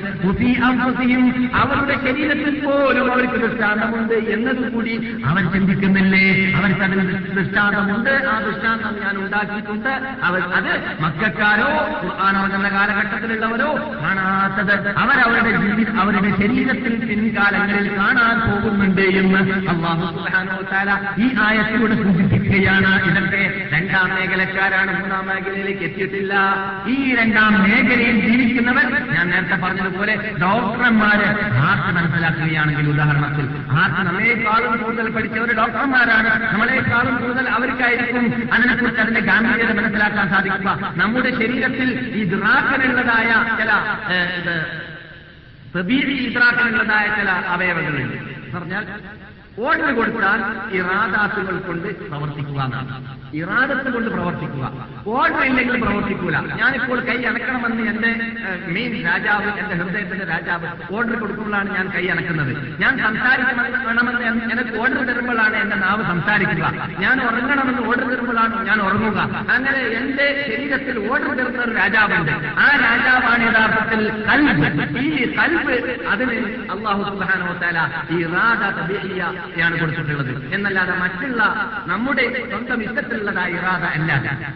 അവരുടെ 1.62 1.96
ശരീരത്തിൽ 2.06 2.56
പോലും 2.66 3.12
അവർക്ക് 3.14 3.38
ദൃഷ്ടാന്തമുണ്ട് 3.46 4.14
എന്നതുകൂടി 4.14 4.96
അവൻ 5.26 5.44
ചിന്തിക്കുന്നില്ലേ? 5.54 6.26
അവർക്ക് 6.58 6.84
അതിന് 6.88 7.06
ദൃഷ്ടാന്തമുണ്ട് 7.38 8.07
ആ 8.32 8.36
ദൃഷ്ടാന്തം 8.46 8.94
ഞാൻ 9.04 9.16
ഉണ്ടാക്കിയിട്ടുണ്ട്. 9.18 9.94
അവർ 10.28 10.42
അത് 10.58 10.72
മക്കാരോ 11.04 11.70
ഖുർആാനോടുന്ന 12.04 12.68
കാലഘട്ടത്തിലുള്ളവരോ 12.70 13.70
കാണാത്തത് 14.04 14.76
അവരവരുടെ 15.04 15.52
ജീവിത 15.64 15.90
അവരുടെ 16.02 16.30
ശരീരത്തിൽ 16.42 16.94
പിൻകാലങ്ങളിൽ 17.10 17.88
കാണാൻ 17.98 18.36
പോകുന്നുണ്ട് 18.48 19.06
എന്ന് 19.22 19.42
അള്ളാഹു 19.74 20.06
സുബ്ഹാനഹു 20.16 20.60
വതആല 20.62 20.92
ഈ 21.24 21.28
ആയത്തിലൂടെ 21.46 21.96
സൂചിപ്പിക്കുകയാണ്. 22.04 22.92
ഇതൊക്കെ 23.10 23.44
രണ്ടാം 23.74 24.08
മേഖലക്കാരാണ് 24.16 24.92
മൂന്നാം 25.00 25.26
മേഖലയിലേക്ക് 25.28 25.84
എത്തിയിട്ടില്ല. 25.90 26.34
ഈ 26.88 26.98
രണ്ടാം 27.20 27.54
മേഖലയിൽ 27.64 28.18
ജീവിക്കുന്നവർ 28.28 28.88
ഞാൻ 29.16 29.26
നേരത്തെ 29.30 29.58
പറഞ്ഞതുപോലെ 29.66 30.16
ഡോക്ടർമാര് 30.44 31.28
ഹാർട്ട് 31.60 31.90
മനസ്സിലാക്കുകയാണെങ്കിൽ 31.98 32.88
ഉദാഹരണത്തിൽ 32.94 33.46
ഹാർട്ട് 33.76 34.02
നമ്മളെക്കാളും 34.08 34.74
കൂടുതൽ 34.84 35.08
പഠിച്ചവർ 35.16 35.52
ഡോക്ടർമാരാണ്. 35.62 36.32
നമ്മളെക്കാളും 36.54 37.16
കൂടുതൽ 37.22 37.46
അവർക്കായിരിക്കും 37.98 38.54
അതിനെക്കുറിച്ച് 38.54 39.01
അതിന്റെ 39.01 39.22
ഗാംഭീര്യത 39.30 39.72
മനസ്സിലാക്കാൻ 39.80 40.25
സാധിക്കുക. 40.30 40.70
നമ്മുടെ 40.96 41.30
ശരീരത്തിൽ 41.39 41.89
ഈ 42.20 42.24
ദ്രാക്കനുള്ളതായ 42.34 43.30
ചില 43.60 43.72
പ്രതീതി 45.74 46.16
ഇദ്രാക്കനുള്ളതായ 46.27 47.06
ചില 47.20 47.30
അവയവങ്ങളുണ്ട്. 47.56 48.18
പറഞ്ഞാൽ 48.54 48.84
ഓർഡർ 49.66 49.90
കൊടുത്താൽ 49.98 50.40
ഇറാദാത്തുകൾ 50.80 51.56
കൊണ്ട് 51.68 51.88
പ്രവർത്തിക്കുക 52.10 52.60
എന്നാണ് 52.66 52.92
ഇറാദത്ത് 53.40 53.90
കൊണ്ട് 53.94 54.10
പ്രവർത്തിക്കുക. 54.16 54.66
ഓർഡർ 55.14 55.42
ഇല്ലെങ്കിൽ 55.50 55.76
പ്രവർത്തിക്കൂല. 55.84 56.36
ഞാനിപ്പോൾ 56.60 57.00
കൈ 57.08 57.16
അണക്കണമെന്ന് 57.30 57.84
എന്റെ 57.92 58.12
മെയിൻ 58.76 58.94
രാജാവ് 59.08 59.50
എന്റെ 59.62 59.76
ഹൃദയത്തിന്റെ 59.80 60.26
രാജാവ് 60.26 60.68
ഓർഡർ 60.96 61.16
കൊടുക്കുമ്പോഴാണ് 61.22 61.70
ഞാൻ 61.78 61.88
കൈ 61.96 62.04
അണക്കുന്നത് 62.14 62.52
ഞാൻ 62.84 62.94
സംസാരിക്കണമെന്ന് 63.06 64.24
എനിക്ക് 64.54 64.76
ഓർഡർ 64.84 65.02
തരുമ്പോഴാണ് 65.10 65.58
എന്റെ 65.64 65.80
നാവ് 65.86 66.06
സംസാരിക്കുക. 66.12 66.66
ഞാൻ 67.06 67.16
ഉറങ്ങണമെന്ന് 67.28 67.84
ഓർഡർ 67.90 68.08
തരുമ്പോഴാണ് 68.14 68.64
ഞാൻ 68.70 68.82
ഉറങ്ങുക. 68.88 69.20
അങ്ങനെ 69.56 69.82
എന്റെ 70.02 70.28
ശരീരത്തിൽ 70.50 70.96
ഓർഡർ 71.12 71.34
തരുന്ന 71.40 71.62
ഒരു 71.68 71.76
രാജാവുണ്ട്. 71.82 72.34
ആ 72.66 72.70
രാജാവാണ് 72.86 73.44
യഥാർത്ഥത്തിൽ 73.50 74.04
കൽബ്. 74.30 74.70
ഈ 75.04 75.10
കൽബ് 75.40 75.76
അതിന് 76.14 76.38
അള്ളാഹു 76.76 77.04
സുബാനോ 77.10 77.52
തല 77.66 77.78
ഈ 78.18 78.24
റാദ 78.36 78.64
തബീഇയ 79.48 79.63
യാണ് 79.63 79.80
കൊടുത്തിട്ടുള്ളത്. 79.80 80.54
എന്നല്ലാതെ 80.54 80.94
മറ്റുള്ള 80.98 81.42
നമ്മുടെ 81.88 82.46
സ്വന്തം 82.50 82.84
ഇഷ്ടത്തിലുള്ളതായ 82.84 83.50
ഇറാദ 83.51 83.84
അല്ല 83.84 84.12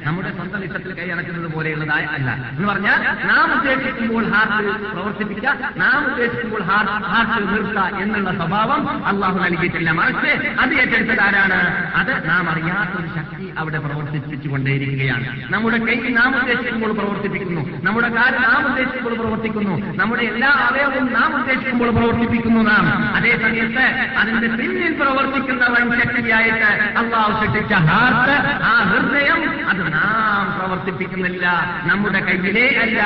നമ്മുടെ 0.06 0.32
സ്വന്തം 0.36 0.64
ഇഷ്ടത്തിൽ 0.64 0.94
കൈയടക്കുന്നത് 0.94 1.52
പോലെയുള്ളതായ 1.52 2.04
അല്ല. 2.06 2.30
എന്ന് 2.32 2.68
പറഞ്ഞാൽ 2.68 3.00
നാം 3.28 3.54
ഉദ്ദേശിക്കുമ്പോൾ 3.54 4.26
ഹാർട്ട് 4.30 4.94
പ്രവർത്തിപ്പിക്കുക 4.94 5.72
നാം 5.78 6.06
ഉദ്ദേശിക്കുമ്പോൾ 6.12 6.62
ഹാർട്ട് 6.64 7.54
നിർത്തുക 7.54 7.98
എന്നുള്ള 8.02 8.32
സ്വഭാവം 8.36 9.06
അള്ളാഹു 9.06 9.40
നൽകിയിട്ടില്ല. 9.40 9.92
മറിച്ച് 9.92 10.32
അത് 10.60 10.74
ഏറ്റെടുത്തത് 10.74 11.22
ആരാണ് 11.22 11.60
അത് 11.96 12.30
നാം 12.30 12.50
അറിയാത്ത 12.50 13.02
ഒരു 13.02 13.08
ശക്തി 13.16 13.54
അവിടെ 13.58 13.80
പ്രവർത്തിപ്പിച്ചുകൊണ്ടേയിരിക്കുകയാണ്. 13.80 15.54
നമ്മുടെ 15.54 15.78
കൈ 15.78 15.96
നാം 16.10 16.36
ഉദ്ദേശിക്കുമ്പോൾ 16.40 16.92
പ്രവർത്തിപ്പിക്കുന്നു. 16.94 17.62
നമ്മുടെ 17.84 18.10
കാൽ 18.10 18.32
നാം 18.42 18.66
ഉദ്ദേശിക്കുമ്പോൾ 18.68 19.16
പ്രവർത്തിക്കുന്നു. 19.16 19.96
നമ്മുടെ 19.96 20.24
എല്ലാ 20.24 20.50
അവയവവും 20.50 21.14
നാം 21.14 21.40
ഉദ്ദേശിക്കുമ്പോൾ 21.40 21.92
പ്രവർത്തിപ്പിക്കുന്നു 21.92 22.62
നാം. 22.62 23.16
അതേ 23.16 23.38
സമയത്ത് 23.42 23.86
അതിന്റെ 24.18 24.48
പിന്നിൽ 24.48 24.81
പ്രവർത്തിക്കുന്ന 24.90 25.66
വൻ 25.68 26.02
ശക്തിയായിട്ട് 26.02 26.70
അള്ളാഹു 26.98 27.32
സൃഷ്ടിച്ച 27.42 27.74
ഹാർട്ട് 27.90 28.36
ആ 28.64 28.74
ഹൃദയം 28.84 29.42
അത് 29.70 29.94
നാം 29.94 30.46
പ്രവർത്തിപ്പിക്കുന്നില്ല. 30.58 31.46
നമ്മുടെ 31.86 32.20
കയ്യിലേ 32.20 32.68
അല്ല. 32.76 33.02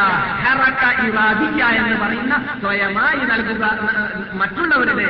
ഹറക്ക 0.46 0.84
എന്ന് 1.76 1.96
പറയുന്ന 1.96 2.34
സ്വയമായി 2.62 3.24
നൽകുക 3.26 3.64
മറ്റുള്ളവരുടെ 4.34 5.08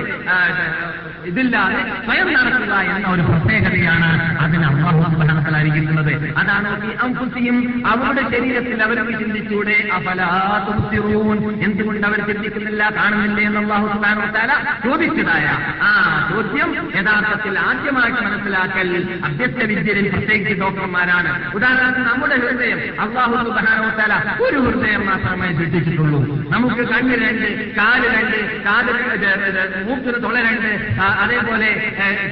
ഇതില്ലാതെ 1.26 1.80
സ്വയം 2.06 2.28
നടക്കുക 2.34 2.74
എന്ന 2.90 3.08
ഒരു 3.08 3.22
പ്രത്യേകതയാണ് 3.22 4.10
അതിന് 4.40 4.66
അള്ളാഹു 4.66 5.02
സുബാനത്തിലായിരിക്കുന്നത് 5.14 6.12
അതാണ് 6.36 6.70
അംഫുസിയും 7.04 7.58
അവരുടെ 7.86 8.24
ശരീരത്തിൽ 8.30 8.84
അവർ 8.84 8.98
ചിന്തിച്ചൂടെ 9.20 9.78
അപലാതും 9.96 10.80
എന്തുകൊണ്ട് 11.62 12.08
അവർ 12.08 12.20
ചിന്തിക്കുന്നില്ല 12.28 12.84
കാണുന്നില്ല 12.90 13.40
എന്ന് 13.42 13.60
അള്ളാഹു 13.60 13.88
ചോദിച്ചതായ 14.86 15.48
ആ 15.82 15.92
ചോദ്യം 16.56 16.86
യഥാർത്ഥത്തിൽ 16.98 17.54
ആദ്യമായിട്ട് 17.60 18.22
മനസ്സിലാക്കൽ 18.26 18.90
അഭ്യസ്ത 19.28 19.62
വിദ്യരിൽ 19.70 20.06
പ്രത്യേകിച്ച് 20.14 20.54
ഡോക്ടർമാരാണ്. 20.62 21.32
ഉദാഹരണത്തിന് 21.58 22.06
നമ്മുടെ 22.10 22.36
ഹൃദയം 22.44 22.80
അള്ളാഹു 23.04 23.36
സുബാനോത്താല 23.48 24.14
ഒരു 24.46 24.58
ഹൃദയം 24.66 25.02
മാത്രമേ 25.10 25.50
സൃഷ്ടിച്ചിട്ടുള്ളൂ 25.60 26.20
നമുക്ക് 26.54 26.84
കണ്ണ് 26.92 27.16
രണ്ട് 27.24 27.48
കാൽ 27.80 28.02
രണ്ട് 28.16 28.38
കാൽ 28.68 28.86
മൂക്കിന് 29.88 30.18
തുള 30.26 30.36
രണ്ട് 30.48 30.70
അതേപോലെ 31.24 31.70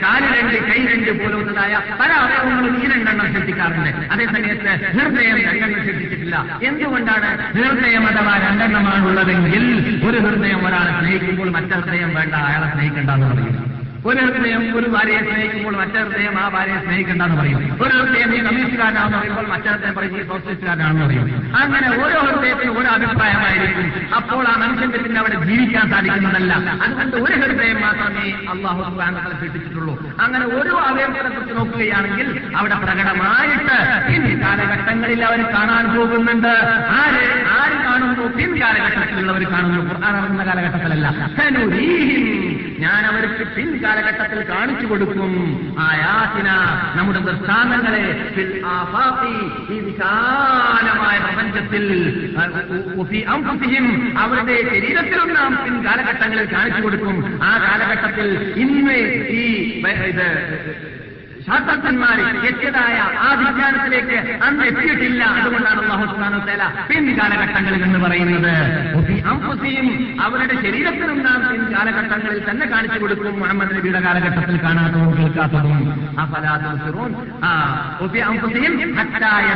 കാൽ 0.06 0.24
രണ്ട് 0.38 0.58
കൈ 0.70 0.80
രണ്ട് 0.92 1.12
പോലുള്ളതായ 1.22 1.74
പല 2.02 2.12
അവയവങ്ങളും 2.22 2.76
ഈ 2.82 2.88
രണ്ടെണ്ണം 2.94 3.28
സൃഷ്ടിക്കാറുണ്ട്. 3.36 3.92
അതേ 4.14 4.26
സമയത്ത് 4.36 4.72
ഹൃദയം 4.98 5.38
രണ്ടെണ്ണം 5.48 5.82
സൃഷ്ടിച്ചിട്ടില്ല. 5.88 6.36
എന്തുകൊണ്ടാണ് 6.70 7.30
ഹൃദയം 7.60 8.06
അഥവാ 8.12 8.36
രണ്ടെണ്ണമാണുള്ളതെങ്കിൽ 8.48 9.66
ഒരു 10.08 10.18
ഹൃദയം 10.28 10.62
ഒരാളെ 10.68 10.92
സ്നേഹിക്കുമ്പോൾ 11.00 11.52
മറ്റേ 11.58 11.76
ഹൃദയം 11.82 12.12
വേണ്ട 12.20 12.36
അയാളെ 12.50 12.70
സ്നേഹിക്കേണ്ടെന്ന് 12.74 13.30
പറയും 13.34 13.83
ഒരു 14.10 14.22
ഹൃദയം 14.26 14.64
ഒരു 14.78 14.88
ഭാര്യയെ 14.94 15.20
സ്നേഹിക്കുമ്പോൾ 15.20 15.76
മറ്റേ 15.82 16.00
ഹൃദയം 16.04 16.34
ആ 16.40 16.46
ഭാര്യയെ 16.56 16.80
സ്നേഹിക്കേണ്ടെന്ന് 16.86 17.38
പറയും. 17.42 17.60
ഒരു 17.84 17.94
ഹൃദയം 18.00 18.30
നീ 18.32 18.38
കമ്മ്യൂണിസ്റ്റുകാരനാണെന്ന് 18.38 19.18
പറയുമ്പോൾ 19.18 19.46
മറ്റേ 19.52 19.70
ഹൃദയം 19.74 19.94
പറയും 19.98 20.14
നീ 20.18 20.24
സോഷ്യലിസ്റ്റുകാരനാണെന്ന് 20.32 21.06
പറയും. 21.06 21.28
അങ്ങനെ 21.62 21.88
ഓരോ 22.04 22.20
ഹൃദയത്തിനും 22.28 22.80
ഒരു 22.82 22.90
അഭിപ്രായമായിരിക്കും 22.96 23.88
അപ്പോൾ 24.16 24.44
ആ 24.48 24.56
മനുഷ്യന്റെ 24.64 24.98
പിന്നെ 24.98 25.20
അവിടെ 25.20 25.38
ജീവിക്കാൻ 25.50 25.86
സാധിക്കുന്നതല്ല. 25.94 26.54
അതുകൊണ്ട് 26.86 27.16
ഒരു 27.26 27.36
ഹൃദയം 27.44 27.80
മാത്രമേ 27.86 28.26
അള്ളാഹു 28.54 28.82
സുബാനങ്ങളെ 28.90 29.38
കിട്ടിച്ചിട്ടുള്ളൂ 29.44 29.94
അങ്ങനെ 30.26 30.46
ഓരോ 30.58 30.76
അവയവത്തെ 30.90 31.30
കുറിച്ച് 31.36 31.56
നോക്കുകയാണെങ്കിൽ 31.60 32.28
അവിടെ 32.56 32.76
പ്രകടമായിട്ട് 32.76 33.78
ഇനി 34.16 34.34
കാലഘട്ടങ്ങളിൽ 34.44 35.22
അവർ 35.30 35.42
കാണാൻ 35.56 35.86
പോകുന്നുണ്ട്. 35.96 36.54
ആര്? 37.00 37.26
ആര് 37.60 37.78
കാണുന്നു? 37.86 38.24
പിൻ 38.38 38.52
കാലഘട്ടത്തിലുള്ളവർ 38.62 39.44
കാണുന്നു 39.54 39.82
ഖുർആൻ 39.90 40.14
ഇറങ്ങുന്ന 40.20 40.46
കാലഘട്ടത്തിലല്ല. 40.52 41.08
ഞാൻ 42.80 43.06
അവർക്ക് 43.06 43.44
പിൻകാലഘട്ടത്തിൽ 43.56 44.40
കാണിച്ചു 44.50 44.86
കൊടുക്കും. 44.86 45.32
ആ 45.80 45.88
യാസിന 45.96 46.50
നമ്മുടെ 46.96 47.20
ദൃഷ്ടാന്തങ്ങളെ 47.20 48.04
ഈ 49.74 49.80
വിശാലമായ 49.80 51.18
പ്രപഞ്ചത്തിൽ 51.18 51.86
അവരുടെ 54.18 54.58
ശരീരത്തിലും 54.72 55.34
നാം 55.34 55.56
പിൻകാലഘട്ടങ്ങളിൽ 55.66 56.48
കാണിച്ചു 56.54 56.82
കൊടുക്കും. 56.82 57.40
ആ 57.44 57.52
കാലഘട്ടത്തിൽ 57.58 58.28
ഇന്ന് 58.58 58.98
ഈ 59.30 59.46
ഇത് 59.84 61.03
ശാസ്ത്രജ്ഞന്മാർ 61.48 62.18
എത്തിയതായ 62.50 62.98
ആ 63.26 63.30
വിജ്ഞാനത്തിലേക്ക് 63.40 64.44
അന്ന് 64.44 64.64
എത്തിയിട്ടില്ല. 64.66 65.24
അതുകൊണ്ടാണ് 65.24 65.80
അള്ളാഹുസ്ലാനുത്തല 65.82 66.64
പിൻകാലഘട്ടങ്ങളിൽ 66.90 67.84
എന്ന് 67.84 68.00
പറയുന്നത്. 68.00 68.54
അംഫുസിയും 69.32 69.88
അവരുടെ 70.22 70.56
ശരീരത്തിനും 70.62 71.20
നാം 71.24 71.40
പിൻ 71.50 71.62
കാലഘട്ടങ്ങളിൽ 71.76 72.42
തന്നെ 72.50 72.66
കാണിച്ചു 72.66 73.00
കൊടുക്കും. 73.00 73.40
മുഹമ്മദ് 73.40 73.76
നബിയുടെ 73.76 74.00
കാലഘട്ടത്തിൽ 74.00 74.58
കാണാത്തതും 74.64 75.12
കേൾക്കാത്തതും. 75.18 75.80
ആ 76.20 76.26
ഫലാദോസിറോൻ 76.34 77.12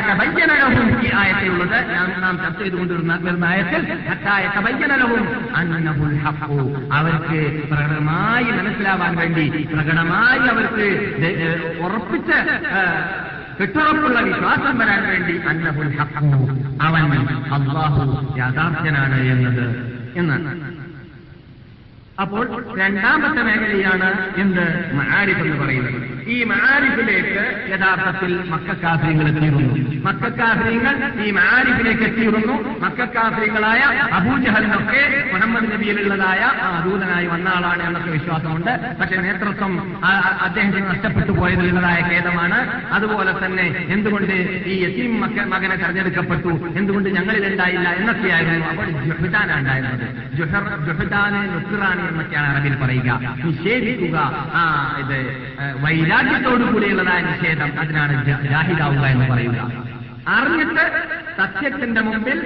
തബയ്യനലഹും 0.10 0.88
ഈ 1.06 1.10
ആയത്തിലുള്ളത്. 1.16 1.80
നാം 2.22 2.38
ചർച്ച 2.44 2.62
ചെയ്തുകൊണ്ടിരുന്ന 2.62 3.46
ആയത്തിൽ 3.46 3.82
അന്നഹുൽ 5.58 6.14
അവർക്ക് 6.94 7.40
പ്രകടമായി 7.72 8.48
മനസ്സിലാവാൻ 8.58 9.16
വേണ്ടി 9.16 9.68
പ്രകടമായി 9.74 10.40
അവർക്ക് 10.54 10.88
ഉറപ്പിച്ച് 11.80 12.38
കെട്ടുറപ്പുള്ള 13.62 14.20
വിശ്വാസം 14.20 14.78
വരാൻ 14.78 15.04
വേണ്ടി 15.08 15.36
അന്നഹുൽ 15.48 15.92
അവൻ 16.82 17.14
അള്ളാഹു 17.54 18.04
യാഥാർത്ഥ്യനാണ് 18.38 19.20
എന്നത് 19.28 19.66
എന്ന് 20.16 20.38
അപ്പോൾ 22.22 22.80
രണ്ടാമത്തെ 22.80 23.42
മേഖലയാണ് 23.42 24.32
എന്ത്? 24.38 24.96
മഹാരിഫ് 24.96 25.40
എന്ന് 25.40 25.66
പറയുന്നത്. 25.66 26.18
ഈ 26.28 26.44
മഹാരിഫിലേക്ക് 26.44 27.70
യഥാർത്ഥത്തിൽ 27.72 28.44
മക്കാഫ്രീങ്ങൾ 28.50 29.28
എത്തിയിരുന്നു. 29.28 30.02
മക്കാഫ്രീങ്ങൾ 30.06 30.96
ഈ 31.22 31.32
മഹാരിഫിലേക്ക് 31.32 32.04
എത്തിയിരുന്നു. 32.04 32.80
മക്കാഫ്രീങ്ങളായ 32.80 33.80
അബൂജഹലിനൊക്കെ 34.14 35.32
മുഹമ്മദ് 35.34 35.72
നബിയിലുള്ളതായ 35.72 36.40
ആ 36.62 36.84
ദൂതനായി 36.86 37.28
വന്ന 37.28 37.48
ആളാണ് 37.50 37.84
എന്നൊക്കെ 37.84 38.12
വിശ്വാസമുണ്ട്. 38.12 38.96
പക്ഷെ 39.02 39.16
നേതൃത്വം 39.16 39.74
അദ്ദേഹത്തിന് 40.42 40.90
നഷ്ടപ്പെട്ടു 40.90 41.32
പോയതിലുള്ളതായ 41.32 42.02
ഖേദമാണ്. 42.12 42.84
അതുപോലെ 42.94 43.46
തന്നെ 43.46 43.86
എന്തുകൊണ്ട് 43.90 44.34
ഈ 44.66 44.74
യസീം 44.84 45.22
മക്ക 45.22 45.44
മകനെ 45.44 45.76
തെരഞ്ഞെടുക്കപ്പെട്ടു? 45.76 46.74
എന്തുകൊണ്ട് 46.76 47.10
ഞങ്ങളിൽ 47.10 47.48
ഉണ്ടായില്ല 47.48 47.90
എന്നൊക്കെയായിരുന്നു 47.90 48.66
അപ്പോൾ 48.66 48.90
ജുഹിദാനാണ് 48.92 49.60
ഉണ്ടായിരുന്നത്. 49.60 50.36
ജുഹർ 50.38 50.64
ജുഹിദാനെ 50.86 51.42
നുക്റാനി 51.42 52.07
എന്നൊക്കെയാണ് 52.10 52.48
അറബിയിൽ 52.54 52.76
പറയുക. 52.76 53.20
നിഷേധിക്കുക. 53.44 54.18
ആ 54.54 54.64
ഇത് 55.00 55.18
വൈരാഗ്യത്തോടു 55.82 56.64
കൂടിയുള്ളതായ 56.64 57.22
നിഷേധം 57.22 57.80
അതിനാണ് 57.80 58.26
ജാഹിദാവുക 58.50 59.06
എന്ന് 59.06 59.30
പറയുക. 59.30 59.88
അറിഞ്ഞിട്ട് 60.36 60.84
സത്യത്തിന്റെ 61.40 62.02
മുമ്പിൽ 62.02 62.38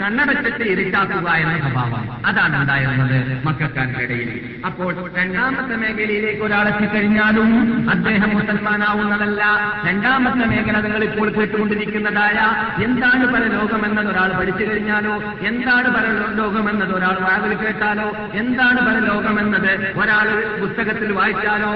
കണ്ണടച്ചിട്ട് 0.00 0.64
ഇരുട്ടാക്കുക 0.72 1.28
എന്ന 1.42 1.54
സ്വഭാവം 1.58 2.04
അതാണ് 2.26 2.56
ഉണ്ടായിരുന്നത് 2.60 3.16
മക്കൾക്കാരുടെ 3.46 4.02
ഇടയിൽ. 4.04 4.28
അപ്പോൾ 4.66 4.92
രണ്ടാമത്തെ 5.16 5.76
മേഖലയിലേക്ക് 5.76 6.42
ഒരാൾ 6.42 6.68
എത്തിക്കഴിഞ്ഞാലും 6.68 7.48
അദ്ദേഹം 7.90 8.30
മുസൽമാനാവുന്നതല്ല. 8.34 9.42
രണ്ടാമത്തെ 9.88 10.44
മേഖല 10.52 10.76
നിങ്ങൾ 10.80 11.04
ഇപ്പോൾ 11.04 11.28
കേട്ടുകൊണ്ടിരിക്കുന്നതായ 11.30 12.38
എന്താണ് 12.84 13.26
പരലോകമെന്നത് 13.34 14.08
ഒരാൾ 14.08 14.32
പഠിച്ചു 14.38 14.64
കഴിഞ്ഞാലോ? 14.64 15.14
എന്താണ് 15.46 15.88
പരലോകമെന്നത് 15.96 16.94
ഒരാൾ 16.94 17.16
വാതിൽ 17.26 17.54
കേട്ടാലോ? 17.54 18.08
എന്താണ് 18.34 18.80
പരലോകമെന്നത് 18.88 19.72
ഒരാൾ 20.00 20.28
പുസ്തകത്തിൽ 20.60 21.12
വായിച്ചാലോ? 21.12 21.72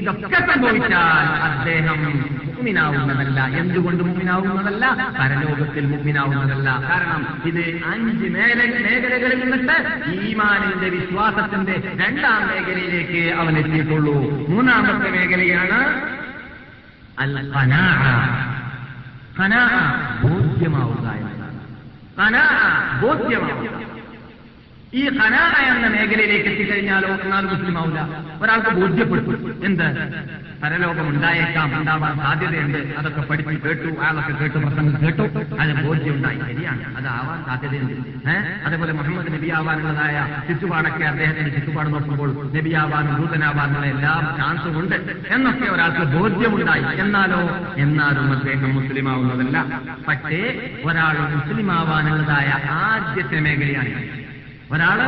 ഇതൊക്കെ 0.00 0.40
സംഭവിച്ചാൽ 0.50 1.26
അദ്ദേഹം 1.48 2.00
മുഗ്മിനാവുന്നതല്ല 2.46 3.40
എന്തുകൊണ്ട് 3.62 4.02
മുഗ്മിനാവുന്നതല്ല 4.26 4.84
പരലോകത്തിൽ 5.18 5.84
മുഗ്മിനാവുന്നതല്ല. 5.92 6.68
കാരണം 6.90 7.22
ഇത് 7.48 7.62
അഞ്ച് 7.92 8.26
മേഖല 8.34 8.60
മേഖലകളിൽ 8.84 9.38
നിന്നിട്ട് 9.42 9.76
ഈമാനിന്റെ 10.28 10.88
വിശ്വാസത്തിന്റെ 10.96 11.74
രണ്ടാം 12.02 12.40
മേഖലയിലേക്ക് 12.50 13.22
അവൻ 13.40 13.54
എത്തിയിട്ടുള്ളൂ. 13.58 14.14
മൂന്നാമത്തെ 14.52 15.10
മേഖലയാണ് 15.16 15.80
അൽ. 17.24 17.34
ഖനാഅ 19.38 19.72
ബോധ്യമാവുക 20.22 21.06
എന്നതാണ്. 21.20 21.60
ഖനാഅ 22.18 22.58
ബോധ്യമാവുക. 23.02 23.70
ഈ 24.94 25.02
ഖനാഅ 25.08 25.54
എന്ന 25.70 25.86
മേഖലയിലേക്ക് 25.94 26.48
എത്തിക്കഴിഞ്ഞാലോ 26.48 27.08
മുസ്ലിം 27.52 27.78
ആവില്ല 27.78 28.00
ഒരാൾക്ക് 28.42 28.70
ബോധ്യപ്പെടുത്തും 28.70 29.64
എന്ത്? 29.64 29.86
പരലോകം 30.62 31.08
ഉണ്ടായേക്കാം 31.08 31.78
ഉണ്ടാവാൻ 31.78 32.12
സാധ്യതയുണ്ട്. 32.16 32.78
അതൊക്കെ 32.98 33.20
പഠിച്ച് 33.20 33.56
കേട്ടു 33.64 33.88
അയാളൊക്കെ 34.00 34.32
കേട്ടു 34.32 34.58
പ്രസംഗം 34.58 34.94
കേട്ടു. 35.02 35.24
അത് 35.62 35.72
ബോധ്യം 35.86 36.14
ഉണ്ടായി 36.14 36.38
ശരിയാണ്. 36.38 36.96
അത് 36.96 37.06
ആവാൻ 37.06 37.44
സാധ്യതയുണ്ട് 37.44 38.30
അതേപോലെ 38.66 38.92
മുഹമ്മദ് 38.92 39.32
നബി 39.32 39.48
ആവാനുള്ളതായ 39.50 40.16
ചുറ്റുപാടൊക്കെ 40.48 41.04
അദ്ദേഹത്തിന്റെ 41.04 41.50
ചുറ്റുപാട് 41.50 41.94
നോക്കുമ്പോൾ 41.94 42.30
നബി 42.56 42.72
ആവാനും 42.72 43.14
ദൂതനാവാനുള്ള 43.16 43.86
എല്ലാ 43.86 44.14
ചാൻസും 44.38 44.78
ഉണ്ട്. 44.80 44.96
എന്നൊക്കെ 45.34 45.68
ഒരാൾക്ക് 45.70 46.04
ബോധ്യമുണ്ടായി. 46.16 46.84
എന്നാലോ? 47.00 47.42
എന്നാലും 47.76 48.32
അദ്ദേഹം 48.32 48.74
മുസ്ലിം 48.74 49.08
ആവുന്നതല്ല 49.08 49.58
പക്ഷേ 50.08 50.42
ഒരാൾ 50.84 51.16
മുസ്ലിം 51.34 51.70
ആവാനുള്ളതായ 51.72 52.48
ആദ്യത്തെ 52.80 53.40
മേഖലയാണ്. 53.40 54.23
ഒരാൾ 54.70 54.98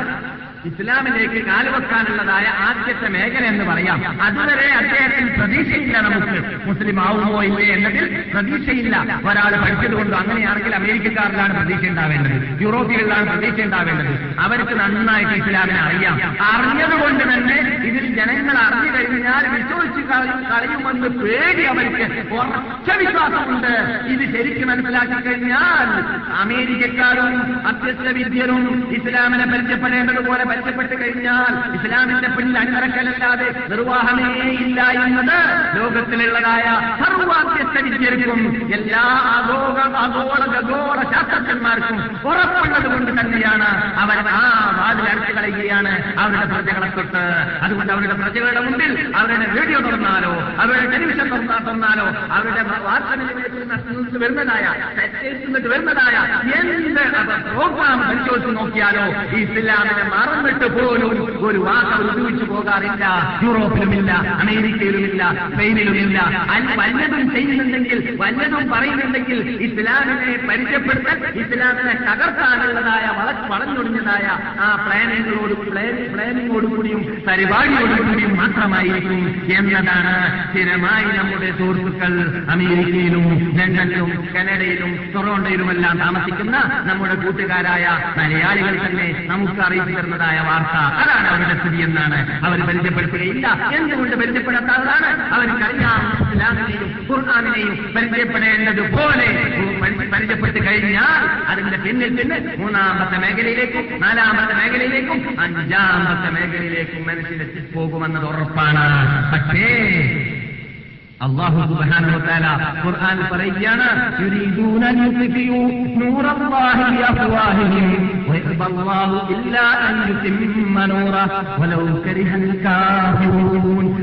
ഇസ്ലാമിലേക്ക് 0.66 1.46
കാലുവെക്കാനുള്ളതായ 1.46 2.46
ആദ്യത്തെ 2.46 3.08
മേഖല 3.08 3.44
എന്ന് 3.44 3.64
പറയാം. 3.64 4.22
അതുവരെ 4.22 4.72
അദ്ദേഹത്തിൽ 4.72 5.28
പ്രതീക്ഷയില്ല 5.38 6.00
നമുക്ക്. 6.00 6.68
മുസ്ലിം 6.68 7.00
ആവുമോ 7.00 7.44
ഇല്ലേ 7.44 7.64
എന്നതിൽ 7.64 8.24
പ്രതീക്ഷയില്ല. 8.34 9.20
ഒരാൾ 9.30 9.64
പഠിച്ചതുകൊണ്ട് 9.64 10.16
അങ്ങനെയാണെങ്കിൽ 10.16 10.74
അമേരിക്കക്കാരിലാണ് 10.74 11.54
പ്രതീക്ഷ 11.54 11.88
ഉണ്ടാവേണ്ടത്. 11.88 12.62
യൂറോപ്പിലാണ് 12.62 13.26
പ്രതീക്ഷ 13.30 13.60
ഉണ്ടാവേണ്ടത്. 13.60 14.40
അവർക്ക് 14.40 14.72
നന്നായിട്ട് 14.72 15.32
ഇസ്ലാമിനെ 15.32 15.80
അറിയാം. 15.80 16.36
അറിഞ്ഞതുകൊണ്ട് 16.40 17.24
തന്നെ 17.34 17.58
ഇതിൽ 17.84 18.06
ജനങ്ങൾ 18.16 18.58
അറിഞ്ഞു 18.58 18.98
കഴിഞ്ഞാൽ 18.98 19.48
വിശ്വസിച്ച് 19.48 20.00
കളയും 20.00 20.44
കളയുമെന്ന് 20.44 21.08
പേടി 21.08 21.62
അവർക്ക്. 21.62 22.02
ഉറച്ച 22.34 22.98
വിശ്വാസമുണ്ട്. 22.98 23.72
ഇത് 24.08 24.36
ശരിക്കും 24.36 24.68
മനസ്സിലാക്കി 24.68 25.28
കഴിഞ്ഞാൽ 25.28 25.88
അമേരിക്കക്കാരും 26.34 27.66
അത്യസ്ത 27.66 28.08
വിദ്യരും 28.08 28.88
ഇസ്ലാമിനെ 28.90 29.46
പരിചയപ്പെടേണ്ടതുപോലെ 29.46 30.44
പരിചയപ്പെട്ട് 30.56 30.94
കഴിഞ്ഞാൽ 31.00 31.52
ഇസ്ലാമിന്റെ 31.76 32.28
പിന്നിൽ 32.36 32.56
അണിനിറക്കലല്ലാതെ 32.60 33.48
നിർവാഹമേ 33.70 34.28
ഇല്ല 34.58 34.78
എന്നത് 35.00 35.36
ലോകത്തിലുള്ളതായ 35.76 36.66
സർവാത്യസ്ത 37.02 37.76
വിദ്യർക്കും 37.86 38.40
എല്ലാ 38.76 39.02
ആഗോള 39.32 39.74
ആഗോള 40.02 40.42
ഖഗോള 40.54 40.98
ശാസ്ത്രജ്ഞന്മാർക്കും 41.12 41.98
ഉറപ്പുള്ളത് 42.30 42.88
കൊണ്ട് 42.88 43.12
തന്നെയാണ് 43.18 43.68
അവർ 44.02 44.18
ആ 44.32 44.40
വാതിൽ 44.78 45.06
അടച്ചു 45.10 45.32
കളയുകയാണ് 45.36 45.92
അവരുടെ 46.18 46.46
പ്രജകളെ 46.52 46.88
തൊട്ട്. 46.96 47.22
അതുകൊണ്ട് 47.64 47.92
അവരുടെ 47.92 48.16
പ്രജകളുടെ 48.20 48.62
മുമ്പിൽ 48.66 48.90
അവരുടെ 49.18 49.48
വീഡിയോ 49.54 49.80
തുറന്നാലോ 49.86 50.32
അവരുടെ 50.62 50.86
ടെലിവിഷൻ 50.94 51.26
തുറന്നാ 51.30 51.58
തുറന്നാലോ 51.66 52.06
അവരുടെ 52.36 52.62
വാർത്താ 52.86 53.14
നിലയത്തിൽ 53.20 53.54
വരുന്നതായ 54.18 54.64
വരുന്നതായ 55.66 56.16
എന്ത് 56.58 57.02
പ്രോഗ്രാം 57.48 57.98
പരിശോധിച്ച് 58.02 58.52
നോക്കിയാലോ 58.56 59.04
ഈ 59.32 59.42
ഇസ്ലാമിനെ 59.46 60.04
മറന്നിട്ട് 60.46 60.68
പോലും 60.74 61.08
ഒരു 61.46 61.58
വാക്ക് 61.58 61.94
ഉപയോഗിച്ചു 62.02 62.44
പോകാറില്ല. 62.44 63.04
യൂറോപ്പിലുമില്ല 63.44 64.10
അമേരിക്കയിലുമില്ല 64.42 65.22
സ്പെയിനിലുമില്ല. 65.52 66.18
വല്ലതും 66.80 67.22
ചെയ്യുന്നുണ്ടെങ്കിൽ 67.34 67.98
വല്ലതും 68.22 68.64
പറയുന്നുണ്ടെങ്കിൽ 68.72 69.38
ഇസ്ലാമിനെ 69.66 70.32
പരിചയപ്പെടുത്താൻ 70.48 71.18
ഇസ്ലാമിനെ 71.42 71.94
തകർക്കാനുള്ളതായ 72.06 73.06
വള 73.18 73.28
വളഞ്ഞൊടിഞ്ഞതായ 73.52 74.26
ആ 74.60 74.68
പ്ലാനിങ്ങോട് 74.84 75.54
കൂടിയും 76.66 77.00
പരിപാടിയോട് 77.28 77.94
കൂടിയും 78.02 78.32
മാത്രമായിരിക്കും 78.36 79.22
എന്നതാണ് 79.56 80.14
സ്ഥിരമായി 80.44 81.08
നമ്മുടെ 81.18 81.50
സുഹൃത്തുക്കൾ 81.58 82.12
അമേരിക്കയിലും 82.50 83.26
ലണ്ടനിലും 83.58 84.10
കനഡയിലും 84.34 84.92
ടൊറോണ്ടയിലുമെല്ലാം 85.14 85.96
താമസിക്കുന്ന 85.98 86.56
നമ്മുടെ 86.86 87.14
കൂട്ടുകാരായ 87.14 87.84
മലയാളികൾ 88.18 88.74
തന്നെ 88.86 89.08
നമുക്ക് 89.28 89.60
അറിയിച്ചു 89.60 89.94
തരുന്നതായ 90.26 90.40
വാർത്ത. 90.40 90.76
അതാണ് 91.02 91.26
അവരുടെ 91.28 91.60
സ്ഥിതി 91.60 91.82
എന്നാണ് 91.82 92.18
അവർ 92.44 92.66
പരിചയപ്പെടുത്തുകയില്ല. 92.66 93.46
എന്തുകൊണ്ട് 93.74 94.16
പരിചയപ്പെടാത്തതാണ് 94.16 95.08
അവർക്കറിയാം 95.34 96.00
ഇസ്ലാമിനെയും 96.22 96.88
ഖുർആാനിനെയും 97.10 97.74
പരിചയപ്പെടേണ്ടതുപോലെ 97.96 99.28
പരി- 99.82 100.10
പരിചയപ്പെട്ട് 100.10 100.68
കഴിഞ്ഞാൽ 100.68 101.20
അതിന്റെ 101.50 101.76
പിന്നിൽ 101.78 102.16
പിന്നെ 102.16 102.38
മൂന്നാമത്തെ 102.58 103.18
മേഖലയിലേക്കും 103.18 104.00
നാലാമത്തെ 104.00 104.54
മേഖലയിലേക്കും 104.54 105.40
അഞ്ചാമത്തെ 105.40 106.30
മേഖലയിലേക്കും 106.30 107.06
മനസ്സിലെത്തിപ്പോകുമെന്നത് 107.06 107.76
പോകുമെന്നത് 107.76 108.24
ഉറപ്പാണ്. 108.24 108.84
പക്ഷേ 109.32 109.70
അള്ളാഹു 111.20 111.60
സുബ്ഹാനഹു 111.60 112.16
വതആല 112.16 112.46
ഖുർആൻ 112.82 113.18
പറയുകയാണ് 113.30 113.86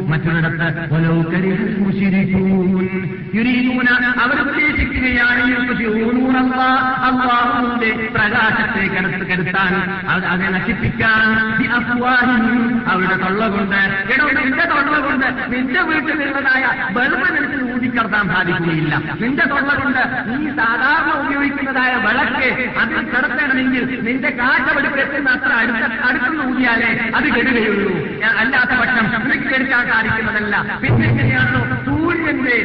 മറ്റൊരിടത്ത് 0.09 0.67
അവർ 4.23 4.37
ഉദ്ദേശിക്കുകയാണ് 4.41 5.43
അള്ളാഹുവിന്റെ 7.07 7.91
പ്രകാശത്തെ 8.15 8.83
കരുത്ത് 8.87 9.25
കരുത്താൻ 9.29 9.73
അത് 10.09 10.25
അതിനെ 10.25 10.49
നശിപ്പിക്കാൻ. 10.49 11.25
അവരുടെ 12.87 13.15
തൊള്ള 13.15 13.47
കൊണ്ട് 13.47 13.79
എടോ 14.13 14.27
നിന്റെ 14.37 14.65
തൊള്ള 14.65 14.95
കൊണ്ട് 14.99 15.27
നിന്റെ 15.53 15.81
വീട്ടിലുള്ളതായ 15.81 16.63
ബൾബ് 17.03 17.27
നിനക്ക് 17.35 17.59
ഊതിക്കടത്താൻ 17.75 18.25
സാധിക്കുകയില്ല. 18.33 18.93
നിന്റെ 19.21 19.45
തൊള്ള 19.51 19.71
കൊണ്ട് 19.79 20.01
നീ 20.29 20.49
സാധാരണ 20.59 21.09
ഉപയോഗിക്കുന്നതായ 21.21 21.93
വിളക്ക് 22.05 22.49
അതിൽ 22.81 22.99
കിടത്തണമെങ്കിൽ 23.11 23.83
നിന്റെ 24.07 24.31
കാറ്റവെടുപ്പ് 24.39 24.99
എത്തുന്ന 25.05 25.29
അത്ര 25.37 25.51
അടുത്ത 25.61 25.83
അടുത്തുനിന്ന് 26.09 26.45
ഊതിയാലേ 26.51 26.89
അത് 27.19 27.27
കെടുകയുള്ളൂ. 27.35 27.93
അല്ലാത്ത 28.41 28.73
പക്ഷം 28.81 29.05
കെടുക്കാൻ 29.51 29.83
സാധിക്കുന്നതല്ല. 29.91 30.55
പിന്നെ 30.83 31.05
എങ്ങനെയാണോ 31.11 31.61
സൂര്യന്റെ 32.03 32.55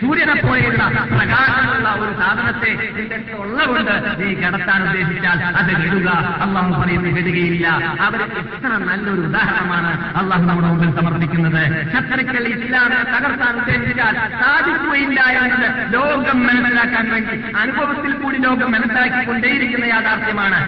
സൂര്യനെ 0.00 0.34
പോലെയുള്ള 0.42 0.82
പ്രകാശമുള്ള 1.10 1.88
ഒരു 2.00 2.12
സാധനത്തെ 2.20 2.70
നിന്റെ 2.96 3.16
തൊള്ള 3.30 3.64
കൊണ്ട് 3.64 3.92
നീ 4.20 4.34
കടത്താൻ 4.34 4.82
ഉദ്ദേശിച്ചാൽ 4.82 5.38
അത് 5.56 5.82
കെടുക 5.82 6.08
അള്ളാഹു 6.40 6.82
പറയുന്നത് 6.82 7.14
കെടുകയില്ല 7.16 7.66
അവർ 8.00 8.22
എത്ര 8.22 8.68
നല്ലൊരു 8.68 9.20
ഉദാഹരണമാണ് 9.20 10.16
അള്ളാഹു 10.16 10.42
നമ്മുടെ 10.42 10.68
മുമ്പിൽ 10.68 10.94
സമർപ്പിക്കുന്നത് 10.96 11.62
ശത്രുക്കൾ 11.92 12.48
ഇസ്ലാമിനെ 12.48 13.02
തകർത്താൻ 13.04 13.58
ഉദ്ദേശിച്ചാൽ 13.58 14.14
സാധിക്കുകയില്ല 14.42 15.20
എന്നത് 15.38 15.68
ലോകം 15.94 16.46
മനസ്സിലാക്കാൻ 16.46 17.10
വേണ്ടി 17.10 17.36
അനുഭവത്തിൽ 17.56 18.12
കൂടി 18.12 18.38
ലോകം 18.38 18.72
മനസ്സിലാക്കിക്കൊണ്ടേയിരിക്കുന്ന 18.72 19.84
യാഥാർത്ഥ്യമാണ് 19.84 20.58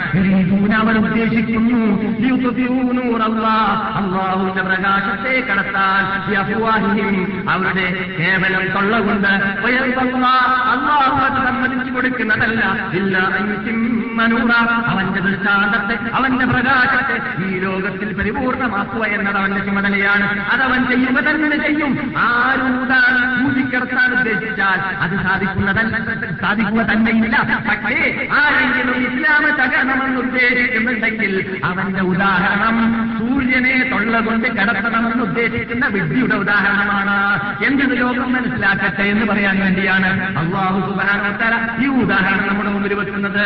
അവർ 0.80 0.96
ഉദ്ദേശിക്കുന്നു. 0.98 1.80
അള്ളാഹുവിന്റെ 3.98 4.62
പ്രകാശത്തെ 4.62 5.40
കടത്താൻ. 5.40 6.02
അവരുടെ 7.50 7.84
കേവലം 8.18 8.64
തൊള്ള 8.74 9.00
കൊണ്ട് 9.00 9.28
വയർബല്ലാഹ്. 9.64 10.50
അള്ളാഹു 10.72 11.16
അത് 11.26 11.46
സമ്മതിച്ചു 11.46 11.92
കൊടുക്കുന്നതല്ല. 11.92 12.62
ഇല്ല 12.92 13.18
അവന്റെ 14.86 15.20
ദൃഷ്ടാന്തത്തെ 15.20 15.96
അവന്റെ 16.14 16.46
പ്രകാശത്തെ 16.46 17.16
ഈ 17.44 17.58
ലോകത്തിൽ 17.58 18.12
പരിപൂർണമാക്കുക 18.12 19.04
എന്നത് 19.06 19.36
അവന്റെ 19.36 19.60
ചുമതലയാണ്. 19.64 20.26
അതവൻ 20.50 20.86
ചെയ്യുക 20.86 21.18
തന്നെ 21.20 21.56
ചെയ്യും. 21.56 22.14
ആരൂതാണ് 22.18 23.20
ഊതിക്കിടത്താൻ 23.46 24.10
ഉദ്ദേശിച്ചാൽ 24.12 24.80
അത് 25.00 25.14
സാധിക്കുന്നതല്ല 25.22 25.94
സാധിക്കുക 26.40 26.82
തന്നെയില്ല. 26.82 27.36
പക്ഷേ 27.68 28.28
ആരെങ്കിലും 28.32 28.96
ഇസ്ലാമ 29.06 29.44
തകരണമെന്ന് 29.56 30.18
ഉദ്ദേശിക്കുന്നുണ്ടെങ്കിൽ 30.20 31.60
അവന്റെ 31.64 32.02
ഉദാഹരണം 32.02 32.76
സൂര്യനെ 33.18 33.90
തൊള്ള 33.92 34.20
കൊണ്ട് 34.20 34.48
കടത്തണമെന്ന് 34.48 35.22
ഉദ്ദേശിക്കുന്ന 35.22 35.86
വിദ്യയുടെ 35.86 36.34
ഉദാഹരണമാണ്. 36.34 37.16
എന്തിന് 37.80 38.00
ലോകം 38.00 38.28
മനസ്സിലാക്കട്ടെ 38.34 39.04
എന്ന് 39.12 39.24
പറയാൻ 39.26 39.56
വേണ്ടിയാണ് 39.62 40.08
അള്ളാഹു 40.40 40.78
സുബാനത്തല 40.88 41.54
ഈ 41.84 41.88
ഉദാഹരണം 42.02 42.46
നമ്മുടെ 42.48 42.70
മുമ്പിൽ 42.74 42.94
വെക്കുന്നത്. 43.00 43.44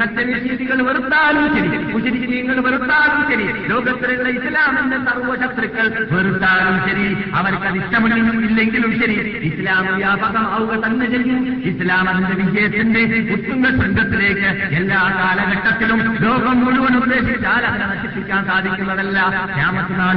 സത്യനിഷേധികൾ 0.00 0.78
വെറുത്താലും 0.88 1.44
ശരി 1.54 1.68
മുശരിക്കീങ്ങൾ 1.92 2.56
വെറുത്താലും 2.66 3.20
ശരി 3.30 3.46
ലോകത്തിലുള്ള 3.70 4.28
ഇസ്ലാമിന്റെ 4.38 4.98
സർവശത്രുക്കൾ 5.06 5.86
വെറുത്താലും 6.12 6.76
ശരി 6.86 7.06
അവർക്ക് 7.38 7.66
അത് 7.70 7.78
ഇഷ്ടമില്ലെങ്കിലും 7.82 8.92
ശരി 9.00 9.16
ഇസ്ലാം 9.50 9.84
വ്യാപകമാവുക 9.96 10.72
തന്നെ 10.84 11.06
ചെയ്യും. 11.14 11.40
ഇസ്ലാം 11.70 12.04
അതിന്റെ 12.10 12.34
വിജയത്തിന്റെ 12.42 13.02
ഉത്തുംഗ 13.36 13.66
സംഘത്തിലേക്ക് 13.80 14.48
എല്ലാ 14.78 15.00
കാലഘട്ടത്തിലും 15.20 16.00
ലോകം 16.24 16.56
മുഴുവൻ 16.64 16.94
ഉദ്ദേശിച്ചാൽ 17.02 17.62
അതിനെ 17.70 17.86
നശിപ്പിക്കാൻ 17.92 18.42
സാധിക്കുന്നതല്ല. 18.56 19.46
ക്യാമത്തിനാൾ 19.54 20.14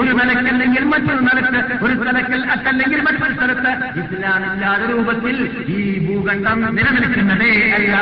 ഒരു 0.00 0.12
നിലക്കല്ലെങ്കിൽ 0.12 0.84
മറ്റൊരു 0.84 1.20
നിലയ്ക്ക് 1.20 1.84
ഒരു 1.84 1.94
സ്ഥലക്കൽ 1.94 2.68
അല്ലെങ്കിൽ 2.68 3.00
മറ്റൊരു 3.00 3.34
സ്ഥലത്ത്. 3.34 3.70
ഇസ്ലാമില്ലാതെ 4.00 4.90
രൂപത്തിൽ 4.90 5.64
ഈ 5.68 6.06
ഭൂഖണ്ഡം 6.06 6.74
നിലനിൽക്കുന്നതേ 6.74 7.70
അല്ല. 7.70 7.96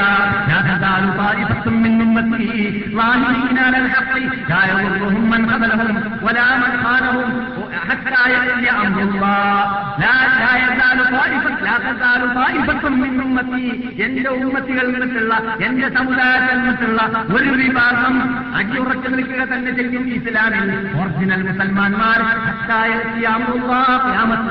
എന്റെ 14.05 14.31
ഉമ്മത്തികളിൽ 14.31 14.93
നിന്നിട്ടുള്ള 14.93 15.35
എന്റെ 15.65 15.89
സമുദായത്തിൽ 15.89 16.59
നിന്നിട്ടുള്ള 16.59 17.03
ഒരു 17.37 17.49
വിഭാഗം 17.49 18.15
അടിയുറച്ചു 18.57 19.09
നിൽക്കുക 19.29 19.55
തന്നെ 19.55 19.73
ചെയ്യും 19.77 20.09
ഇസ്ലാമിൽ 20.09 20.69
ഒറിജിനൽ 21.01 21.43
മുസൽമാന്മാർ 21.43 22.19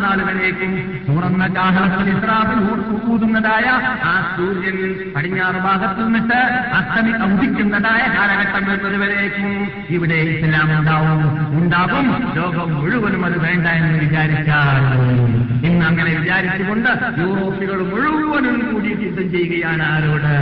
നാളുകളേക്കും 0.01 0.71
തുറന്ന 1.09 1.43
ഊതുന്നതായ 3.11 3.67
ആ 4.03 4.33
സൂര്യൻ 4.37 4.77
പടിഞ്ഞാറ് 5.15 5.55
ഭാഗത്തു 5.55 6.01
നിന്നിട്ട് 6.01 6.39
അസ്തമി 6.77 7.11
ഉദിക്കുന്നതായ 7.33 8.17
കാലഘട്ടം 8.17 8.71
വരുന്നതുവരേക്കും 8.71 9.67
ഇവിടെ 9.89 10.15
ഇസ്ലാം 10.15 10.79
ഉണ്ടാവും. 10.79 11.21
ഉണ്ടാകും. 11.57 12.33
ലോകം 12.35 12.75
മുഴുവനും 12.75 13.25
അത് 13.25 13.39
വേണ്ട 13.39 13.67
എന്ന് 13.67 13.99
വിചാരിച്ചാൽ. 13.99 14.83
ഇന്ന് 15.65 15.85
അങ്ങനെ 15.85 16.15
വിചാരിച്ചുകൊണ്ട് 16.19 16.89
യൂറോപ്പികൾ 17.19 17.77
മുഴുവനും 17.83 18.73
കൂടി 18.73 18.89
യുദ്ധം 19.01 19.31
ചെയ്യുകയാണ് 19.31 19.83
ആരോട്? 19.93 20.33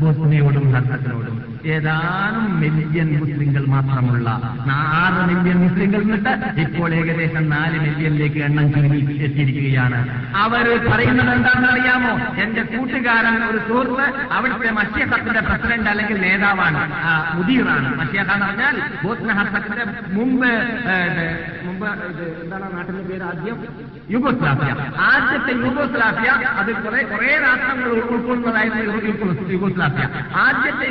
ബോസ്നിയോടും 0.00 0.72
ഹർത്തത്തിനോടും. 0.72 1.55
ഏതാനും 1.64 2.60
മില്യൺ 2.60 3.18
മുസ്ലിങ്ങൾ 3.18 3.64
മാത്രമുള്ള 3.66 4.28
ആറ് 4.72 5.28
മില്യൺ 5.28 5.56
മുസ്ലിങ്ങൾ 5.58 6.00
എന്നിട്ട് 6.02 6.32
ഇപ്പോൾ 6.60 6.94
ഏകദേശം 6.94 7.50
നാല് 7.50 7.80
മില്യണിലേക്ക് 7.80 8.36
എണ്ണം 8.38 8.72
ചുരുങ്ങി 8.72 9.14
എത്തിയിരിക്കുകയാണ്. 9.22 9.98
അവർ 10.36 10.64
പറയുന്നത് 10.90 11.32
എന്താണെന്ന് 11.34 11.68
അറിയാമോ? 11.68 12.12
എന്റെ 12.42 12.62
കൂട്ടുകാരൻ 12.62 13.44
ഒരു 13.44 13.58
സുഹൃത്ത് 13.68 14.06
അവിടുത്തെ 14.32 14.70
മഷ്യഹത്തിന്റെ 14.70 15.40
പ്രസിഡന്റ് 15.40 15.90
അല്ലെങ്കിൽ 15.90 16.20
നേതാവാണ് 16.20 16.82
മുദീറാണ്. 17.36 17.96
മഷ്യഹ 17.96 18.32
എന്ന് 18.32 18.46
പറഞ്ഞാൽ 18.46 18.76
ബോസ്ന 19.04 19.32
ഹർത്തത്തിന്റെ 19.32 19.84
മുമ്പ് 20.12 20.46
മുമ്പ് 21.64 21.86
എന്താണ് 22.42 22.76
നാട്ടിന്റെ 22.76 23.02
പേര് 23.02 23.22
ആദ്യം? 23.22 23.56
യുഗോസ്ലാഫിയ 24.10 24.72
ആദ്യത്തെ 25.00 25.52
യുഗോസ്ലാഫിയ 25.60 26.28
അത് 26.56 26.72
കുറെ 26.76 27.02
കുറെ 27.02 27.38
രാഷ്ട്രങ്ങൾ 27.38 27.88
ഉൾക്കൊള്ളുന്നതായിരുന്നു 27.90 28.84
യുഗോ- 29.06 29.50
യുഗോസ്ലാഫിയ 29.50 30.04
ആദ്യത്തെ 30.36 30.86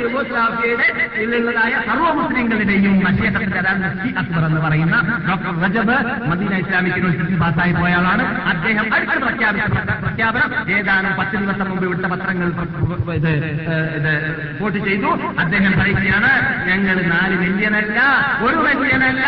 യുഗോസ്ലാഫിയയുടെ 0.58 0.86
ഇല്ലുള്ളതായ 1.22 1.72
സർവ 1.86 2.06
മുസ്ലിങ്ങളുടെയും 2.12 2.94
മുഫ്തി 2.98 3.26
അക്ബർ 4.16 4.42
എന്ന് 4.46 4.60
പറയുന്ന 4.60 4.96
doctor 5.28 5.52
Rajab 5.62 5.96
Medina 6.28 6.52
Islamic 6.56 6.98
university 6.98 7.36
പാസ്സായി 7.36 7.72
പോയ 7.72 7.92
ആളാണ്. 7.92 8.24
അദ്ദേഹം 8.48 8.86
അടുത്ത 8.94 9.16
പ്രഖ്യാപിച്ച 9.22 9.68
പ്ര- 9.76 9.96
പ്രഖ്യാപനം 10.02 10.50
ഏതാനും 10.70 11.12
പത്ത് 11.18 11.36
ദിവസം 11.36 11.66
മുമ്പ് 11.70 11.86
വിട്ട 11.86 12.04
പത്രങ്ങൾ 12.06 12.48
വോട്ട് 14.60 14.78
ചെയ്തു. 14.80 15.10
അദ്ദേഹം 15.38 15.72
പറയുകയാണ് 15.78 16.32
ഞങ്ങൾ 16.68 16.96
നാല് 17.10 17.36
മില്യനല്ല 17.36 17.98
ഒരു 18.42 18.56
മില്യനല്ല 18.66 19.26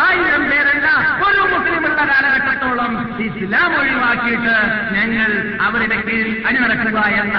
ആയിരം 0.00 0.44
പേരല്ല 0.78 0.90
ഒരു 1.26 1.42
മുസ്ലിമുള്ള 1.52 2.02
കാലഘട്ടത്തോളം 2.10 2.92
ഇസ്ലാം 3.20 3.70
ഒഴിവാക്കിയിട്ട് 3.78 4.54
ഞങ്ങൾ 4.96 5.30
അവരുടെ 5.66 5.96
കീഴിൽ 6.02 6.30
അണിനടക്കുക 6.48 7.00
എന്ന 7.20 7.38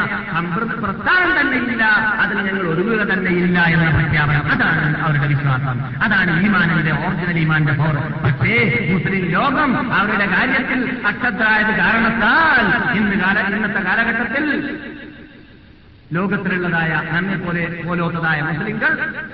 പ്രസ്ഥാനം 0.84 1.30
പ്രസ്ഥാനം 1.36 1.54
ഇല്ല 1.62 1.84
അതിൽ 2.22 2.38
ഞങ്ങൾ 2.40 2.66
തന്നെ 3.12 3.32
ഇല്ല 3.40 3.58
എന്ന 3.76 3.88
പ്രഖ്യാപനം. 3.92 4.44
അതാണ് 4.52 4.88
അവരുടെ 5.04 5.28
വിശ്വാസം. 5.28 5.78
അതാണ് 6.04 6.32
ഈമാനിന്റെ 6.46 6.94
ഓറിജിനൽ 7.00 7.40
ഈമാന്റെ 7.40 7.74
പവർ 7.74 7.96
പക്ഷേ 8.26 8.56
മുസ്ലിം 8.92 9.26
ലോകം 9.30 9.72
അവരുടെ 9.94 10.28
കാര്യത്തിൽ 10.28 10.80
അക്ഷത്തായത് 11.08 11.74
കാരണത്താൽ 11.80 12.66
ഇന്ന് 12.98 13.18
കാല 13.20 13.38
ഇന്നത്തെ 13.50 13.82
കാലഘട്ടത്തിൽ 13.82 14.46
ലോകത്തിലുള്ളതായ 16.16 16.92
നമ്മെ 17.16 17.36
പോലെ 17.42 17.64
പോലോത്തതായ 17.88 18.38
മുസ്ലിങ്ങൾ 18.42 18.92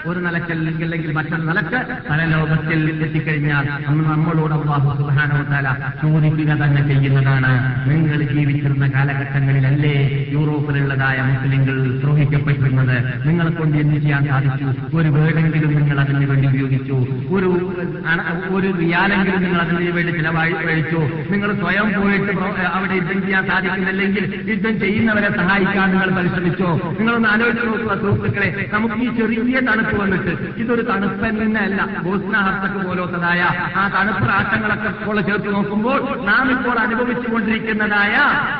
ഒരു 0.10 0.20
നിലക്കൽ 0.26 0.58
അല്ലെങ്കിൽ 0.70 1.12
മറ്റൊരു 1.18 1.44
നിലയ്ക്ക് 1.50 1.80
പല 2.10 2.20
ലോകത്തിൽ 2.34 2.80
എത്തിക്കഴിഞ്ഞാൽ 3.06 3.66
അന്ന് 3.90 4.04
നമ്മളോട് 4.10 4.54
അള്ളാഹു 4.58 4.90
സുബാനോത്താല 4.98 5.68
ചോദിക്കുക 6.02 6.52
തന്നെ 6.62 6.82
ചെയ്യുന്നതാണ്. 6.90 7.52
നിങ്ങൾ 7.92 8.20
ജീവിച്ചിരുന്ന 8.34 8.88
കാലഘട്ടങ്ങളിലല്ലേ 8.96 9.94
യൂറോപ്പിലുള്ളതായ 10.34 11.18
മുസ്ലിങ്ങൾ 11.30 11.78
ദ്രോഹിക്കപ്പെട്ടിരുന്നത്? 12.02 12.98
നിങ്ങളെ 13.28 13.54
കൊണ്ട് 13.60 13.78
എന്ത് 13.84 13.98
ചെയ്യാൻ 14.04 14.26
സാധിച്ചു? 14.32 14.68
ഒരു 14.98 15.10
വേടെങ്കിലും 15.16 15.72
നിങ്ങൾ 15.80 16.00
അതിന് 16.04 16.28
വേണ്ടി 16.32 16.48
ഉപയോഗിച്ചു. 16.52 16.98
ഒരു 17.38 17.52
ഒരു 18.56 18.68
റിയാലെങ്കിലും 18.82 19.42
നിങ്ങൾ 19.46 19.62
അതിന് 19.66 19.92
വേണ്ടി 19.98 20.12
ചിലവഴിച്ചു 20.20 21.02
നിങ്ങൾ 21.32 21.50
സ്വയം 21.64 21.88
പോയിട്ട് 21.98 22.34
അവിടെ 22.76 22.94
യുദ്ധം 23.00 23.20
ചെയ്യാൻ 23.26 23.44
സാധിക്കുന്നില്ലെങ്കിൽ 23.52 24.26
യുദ്ധം 24.52 24.76
ചെയ്യുന്നവരെ 24.84 25.32
സഹായിക്കാൻ 25.40 25.90
നിങ്ങൾ 25.96 26.12
പരിശ്രമിച്ചോ. 26.20 26.65
നിങ്ങളൊന്ന് 26.96 27.30
ആലോചിച്ച് 27.30 27.66
നോക്കുക 27.68 27.96
സുഹൃത്തുക്കളെ. 28.02 28.50
നമുക്ക് 28.74 28.98
ഈ 29.02 29.08
ചെറിയ 29.18 29.60
തണുപ്പ് 29.68 29.96
വന്നിട്ട് 29.96 30.34
ഇതൊരു 30.58 30.84
തണുപ്പ് 30.84 31.14
ബോസ്ന 31.16 31.80
ബോസ്നാഹർത്തക്ക് 32.06 32.80
പോലത്തതായ 32.86 33.42
ആ 33.76 33.84
തണുപ്പ് 33.96 34.30
ആട്ടങ്ങളൊക്കെ 34.36 34.90
ഇപ്പോൾ 34.96 35.18
ചേർത്ത് 35.22 35.50
നോക്കുമ്പോൾ 35.56 36.00
നാം 36.26 36.46
ഇപ്പോൾ 36.52 36.78
അനുഭവിച്ചുകൊണ്ടിരിക്കുന്നതായ 36.80 38.14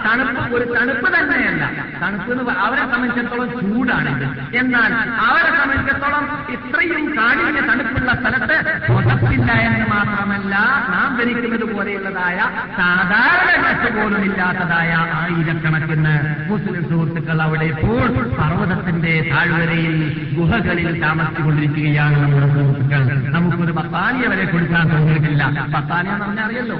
തണുപ്പ് 0.06 0.44
ഒരു 0.56 0.66
തണുപ്പ് 0.74 1.10
തന്നെയല്ല. 1.16 1.64
തണുപ്പ് 2.02 2.32
അവരെ 2.66 2.86
സംബന്ധിച്ചിടത്തോളം 2.86 3.50
ചൂടാണ് 3.62 4.12
എന്നാൽ 4.56 4.92
അവരെ 5.26 5.52
സംബന്ധിച്ചിടത്തോളം 5.58 6.26
ഇത്രയും 6.56 7.04
കാഠിന്യ 7.18 7.62
തണുപ്പുള്ള 7.70 8.12
സ്ഥലത്ത് 8.20 8.58
പുതപ്പില്ല 8.90 9.50
എന്ന് 9.68 9.86
മാത്രമല്ല 9.94 10.54
നാം 10.94 11.10
ധരിക്കുന്നത് 11.20 11.66
പോലെയുള്ളതായ 11.72 12.38
സാധാരണ 12.80 13.52
ഡ്രസ് 13.58 13.92
പോലും 13.96 14.22
ഇല്ലാത്തതായ 14.26 14.92
ആയിരക്കണക്കിന് 15.20 16.16
മുസ്ലിം 16.50 16.84
സുഹൃത്തുക്കൾ 16.90 17.40
അവിടെ 17.46 17.68
ഇപ്പോൾ 17.96 18.24
പർവതത്തിന്റെ 18.38 19.12
താഴ്വരയിൽ 19.32 19.96
ഗുഹകളിൽ 20.38 20.88
താമസിച്ചുകൊണ്ടിരിക്കുകയാണ് 21.02 22.16
നമ്മുടെ 22.24 22.48
സുഹൃത്തുക്കൾ. 22.48 23.04
നമുക്കൊരു 23.36 23.72
പത്താലിയ 23.72 24.28
വരെ 24.28 24.46
കൊടുക്കാൻ 24.46 24.84
തോന്നിയിട്ടില്ല. 24.90 25.44
പത്താലിയ 25.76 26.12
എന്ന് 26.12 26.26
പറഞ്ഞാൽ 26.26 26.46
അറിയല്ലോ 26.46 26.78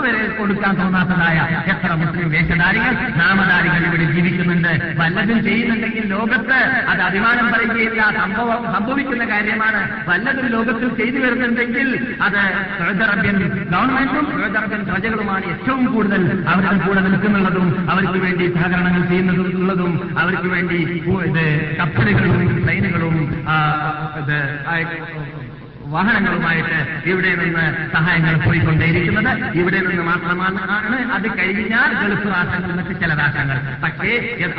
വരെ 0.00 0.22
കൊടുക്കാൻ 0.38 0.72
തോന്നാത്തതായ 0.80 1.38
എത്ര 1.72 1.90
മുസ്ലിം 1.92 2.30
വേഷധാരികൾ 2.30 2.92
നാമധാരികൾ 3.16 3.80
ഇവിടെ 3.86 4.04
ജീവിക്കുന്നുണ്ട്. 4.12 4.72
വല്ലതും 4.96 5.42
ചെയ്യുന്നുണ്ടെങ്കിൽ 5.44 6.04
ലോകത്ത് 6.06 6.58
അത് 6.90 7.00
അഭിമാനം 7.00 7.46
പറയുകയില്ല 7.52 8.02
സംഭവം 8.22 8.62
സംഭവിക്കുന്ന 8.74 9.24
കാര്യമാണ്. 9.24 9.80
വല്ലതും 10.08 10.46
ലോകത്തിൽ 10.46 10.88
ചെയ്തു 11.00 11.18
വരുന്നുണ്ടെങ്കിൽ 11.24 11.88
അത് 12.22 12.40
സൗദറബ്യൻ 12.78 13.38
ഗവൺമെന്റും 13.72 14.26
സൗദറബ്യൻ 14.42 14.84
പ്രജകളുമാണ് 14.84 15.46
ഏറ്റവും 15.46 15.84
കൂടുതൽ 15.94 16.22
അവരുടെ 16.48 16.86
കൂടെ 16.86 17.00
നിൽക്കുന്നുള്ളതും 17.00 17.90
അവർക്ക് 17.90 18.18
വേണ്ടി 18.24 18.46
സഹകരണങ്ങൾ 18.56 19.02
ചെയ്യുന്നതുള്ളതും 19.08 19.92
അവർക്ക് 20.18 20.48
വേണ്ടി 20.58 20.78
ഇത് 21.24 21.44
കപ്പലുകളും 21.78 22.36
ട്രെയിനുകളും 22.62 23.16
വാഹനങ്ങളുമായിട്ട് 25.90 27.08
ഇവിടെ 27.08 27.34
നിന്ന് 27.34 27.92
സഹായങ്ങൾ 27.92 28.36
പോയിക്കൊണ്ടേയിരിക്കുന്നത് 28.36 29.44
ഇവിടെ 29.56 29.80
നിന്ന് 29.80 30.02
മാത്രമാണ്. 30.02 30.70
ആണ്. 30.70 31.12
അത് 31.12 31.38
കഴിഞ്ഞാൽ 31.38 31.92
ഗൾഫ് 31.92 32.28
രാഷ്ട്രങ്ങൾ 32.28 32.72
നിന്ന് 32.72 33.00
ചില 33.00 33.14
രാഷ്ട്രങ്ങൾ 33.14 33.60
പക്ഷേ 33.84 34.10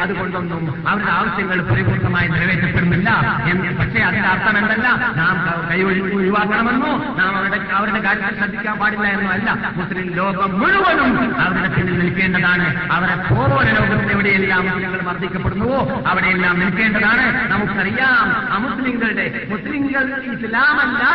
അതുകൊണ്ടൊന്നും 0.02 0.90
അവരുടെ 0.90 1.12
ആവശ്യങ്ങൾ 1.12 1.62
പരിപൂർണമായി 1.62 2.28
നിറവേറ്റപ്പെടുന്നില്ല 2.28 3.10
എന്ന്. 3.52 3.78
പക്ഷേ 3.78 4.00
അതിന്റെ 4.00 4.30
അർത്ഥം 4.30 4.58
എന്തല്ല? 4.58 5.14
നാം 5.16 5.36
ക- 5.46 5.74
ഒഴിവാക്കണമെന്നോ 6.16 7.16
നാം 7.18 7.38
അവരുടെ 7.38 7.60
അവരുടെ 7.74 8.00
കാര്യത്തിൽ 8.00 8.38
ശ്രദ്ധിക്കാൻ 8.38 8.78
പാടില്ല 8.80 9.08
എന്നോ 9.08 9.32
അല്ല 9.32 9.72
മുസ്ലിം 9.76 10.14
ലോകം 10.14 10.60
മുഴുവനും 10.60 11.40
അവരുടെ 11.42 11.68
പിന്നിൽ 11.68 12.00
നിൽക്കേണ്ടതാണ്. 12.00 12.92
അവരെ 12.92 13.16
പോലെ 13.16 13.72
ലോകത്തിൽ 13.72 14.12
എവിടെയെല്ലാം 14.12 14.66
മുസ്ലിങ്ങൾ 14.66 15.02
വർദ്ധിക്കപ്പെടുന്നുവോ 15.04 16.04
അവിടെയെല്ലാം 16.08 16.60
നിൽക്കേണ്ടതാണ്. 16.60 17.52
നമുക്കറിയാം 17.52 18.54
അമുസ്ലിങ്ങളുടെ 18.54 19.48
മുസ്ലിങ്ങൾ 19.50 20.06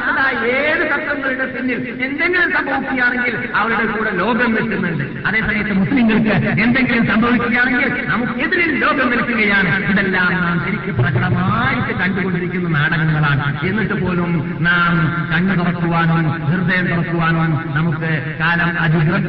ഇസ്ലാമല്ലാത്തതായ 0.04 0.36
ഏത് 0.60 0.84
തത്വങ്ങളുടെ 0.92 1.46
പിന്നിൽ 1.54 1.78
എന്തെങ്കിലും 2.06 2.48
സംഭവിക്കുകയാണെങ്കിൽ 2.56 3.34
അവരുടെ 3.60 3.84
കൂടെ 3.92 4.10
ലോകം 4.20 4.50
നിൽക്കുന്നുണ്ട്. 4.56 5.04
അതേസമയത്ത് 5.28 5.74
മുസ്ലിങ്ങൾക്ക് 5.80 6.34
എന്തെങ്കിലും 6.64 7.04
സംഭവിക്കുകയാണെങ്കിൽ 7.12 7.90
നമുക്കെതിരിൽ 8.12 8.70
ലോകം 8.84 9.06
നിൽക്കുകയാണ്. 9.12 9.70
ഇതെല്ലാം 9.92 10.32
നാം 10.44 10.56
ശരിക്ക് 10.64 10.92
പ്രകടമായിട്ട് 11.00 11.92
കണ്ടുകൊണ്ടിരിക്കുന്ന 12.00 12.68
നാടകങ്ങളാണ്. 12.78 13.46
എന്നിട്ട് 13.68 13.96
പോലും 14.02 14.32
നാം 14.68 14.92
കണ്ണു 15.32 15.54
തുറക്കുവാനും 15.60 16.24
ഹൃദയം 16.50 16.86
തുറക്കുവാനും 16.92 17.52
നമുക്ക് 17.78 18.12
കാലം 18.42 18.70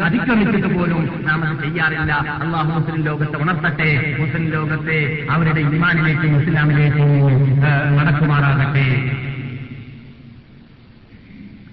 അതിക്രമിച്ചിട്ട് 0.05 0.71
പോലും 0.75 1.03
നാം 1.27 1.39
അത് 1.47 1.55
ചെയ്യാറില്ല. 1.63 2.13
അള്ളാഹു 2.43 2.69
മുസ്ലിം 2.77 3.01
ലോകത്തെ 3.09 3.38
ഉണർത്തട്ടെ. 3.43 3.91
മുസ്ലിം 4.19 4.45
ലോകത്തെ 4.55 4.99
അവരുടെ 5.35 5.63
ഇമാനിലേക്കും 5.77 6.33
ഇസ്ലാമിലേക്കും 6.41 7.09
നടക്കുമാറാകട്ടെ. 7.97 8.88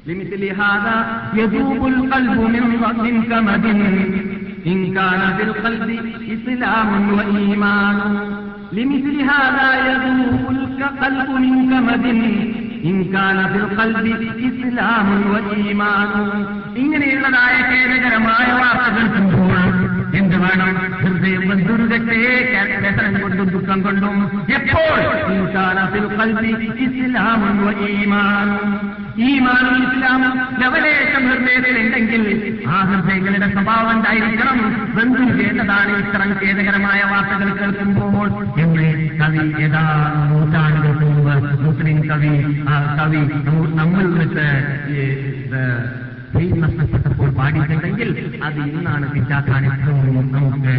لمثل 0.06 0.44
هذا 0.44 0.96
يذوب 1.34 1.86
القلب 1.86 2.40
من 2.40 2.64
من 3.04 3.22
كمد. 3.22 3.64
إن 4.66 4.94
كان 4.94 5.36
في 5.36 5.42
القلب 5.42 5.88
إسلام 6.34 7.12
وإيمان 7.12 7.98
لمثل 8.72 9.16
هذا 9.32 9.68
يذوب 9.90 10.50
القلب 10.50 11.30
من 11.30 11.54
كمد. 11.70 12.06
إن 12.84 13.04
كان 13.04 13.38
في 13.52 13.58
القلب 13.64 14.06
إسلام 14.48 15.08
وإيمان. 15.32 16.10
إن 16.76 16.94
إلى 16.94 17.28
ذلك 17.36 17.70
نجر 17.92 18.18
ما 18.18 18.36
يواصل 18.50 18.96
എന്ത് 20.14 20.36
വേണം? 20.36 20.70
ഹൃദയം 21.02 21.42
ബന്ധുരുകട്ടെ 21.48 22.20
വ്യസനം 22.80 23.20
കൊണ്ടും 23.22 23.48
ദുഃഖം 23.48 23.82
കൊണ്ടും. 23.82 24.16
എപ്പോൾ? 24.54 24.98
ഇസ്ലാമും 26.84 27.58
ഈമാനും. 27.88 28.66
ഇസ്ലാമും 29.88 30.34
ലവലേശം 30.60 31.24
ഹൃദയത്തിലുണ്ടെങ്കിൽ 31.28 32.24
ആ 32.68 32.76
ഹൃദയങ്ങളുടെ 32.84 33.48
സ്വഭാവം 33.52 33.92
എന്തായിരിക്കണം? 33.96 34.58
ബന്ധു 34.96 35.24
കേട്ടതാണ് 35.38 35.92
ഇത്തരം 35.98 36.30
ഖേദകരമായ 36.42 37.00
വാർത്തകൾ 37.12 37.50
കേൾക്കുമ്പോൾ. 37.56 38.28
എന്ന് 38.60 38.86
കവി 39.20 39.62
ഏതാ 39.62 39.84
നൂറ്റാണ്ടുകൾക്ക് 40.30 41.04
മുമ്പ് 41.04 41.64
മുസ്ലിം 41.64 41.98
കവി 42.10 42.32
ആ 42.68 42.76
കവി 43.00 43.20
നമ്മൾ 43.74 44.04
വിളിച്ച് 44.12 44.46
നഷ്ടപ്പെട്ടപ്പോൾ 46.62 47.11
പാടിയിട്ടുണ്ടെങ്കിൽ 47.42 48.10
അത് 48.44 48.58
ഇന്നാണ് 48.60 49.12
പിറ്റാക്കാൻ 49.12 49.62
ഏറ്റവും 49.66 50.00
നമുക്ക് 50.36 50.74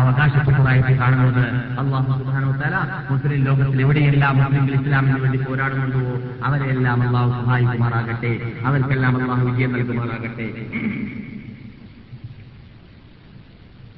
അവകാശപ്പെട്ടതായിട്ട് 0.00 0.92
കാണുന്നത്. 0.98 1.44
അള്ളാഹു 1.80 2.18
സുബാനോ 2.18 2.50
തല 2.62 2.76
മുസ്ലിം 3.10 3.44
ലോകത്തിൽ 3.44 3.80
എവിടെയെല്ലാം 3.80 4.36
മുസ്ലിങ്ങൾ 4.38 4.74
ഇസ്ലാമിന് 4.80 5.20
വേണ്ടി 5.20 5.38
പോരാടുന്നുണ്ടോ 5.38 6.02
അവരെല്ലാം 6.44 7.02
അള്ളാഹു 7.06 7.30
സഹായിക്കുമാറാകട്ടെ. 7.44 8.32
അവർക്കെല്ലാം 8.64 9.22
അള്ളാഹു 9.22 9.44
വിജയം 9.50 9.72
നൽകുമാറാകട്ടെ. 9.72 10.48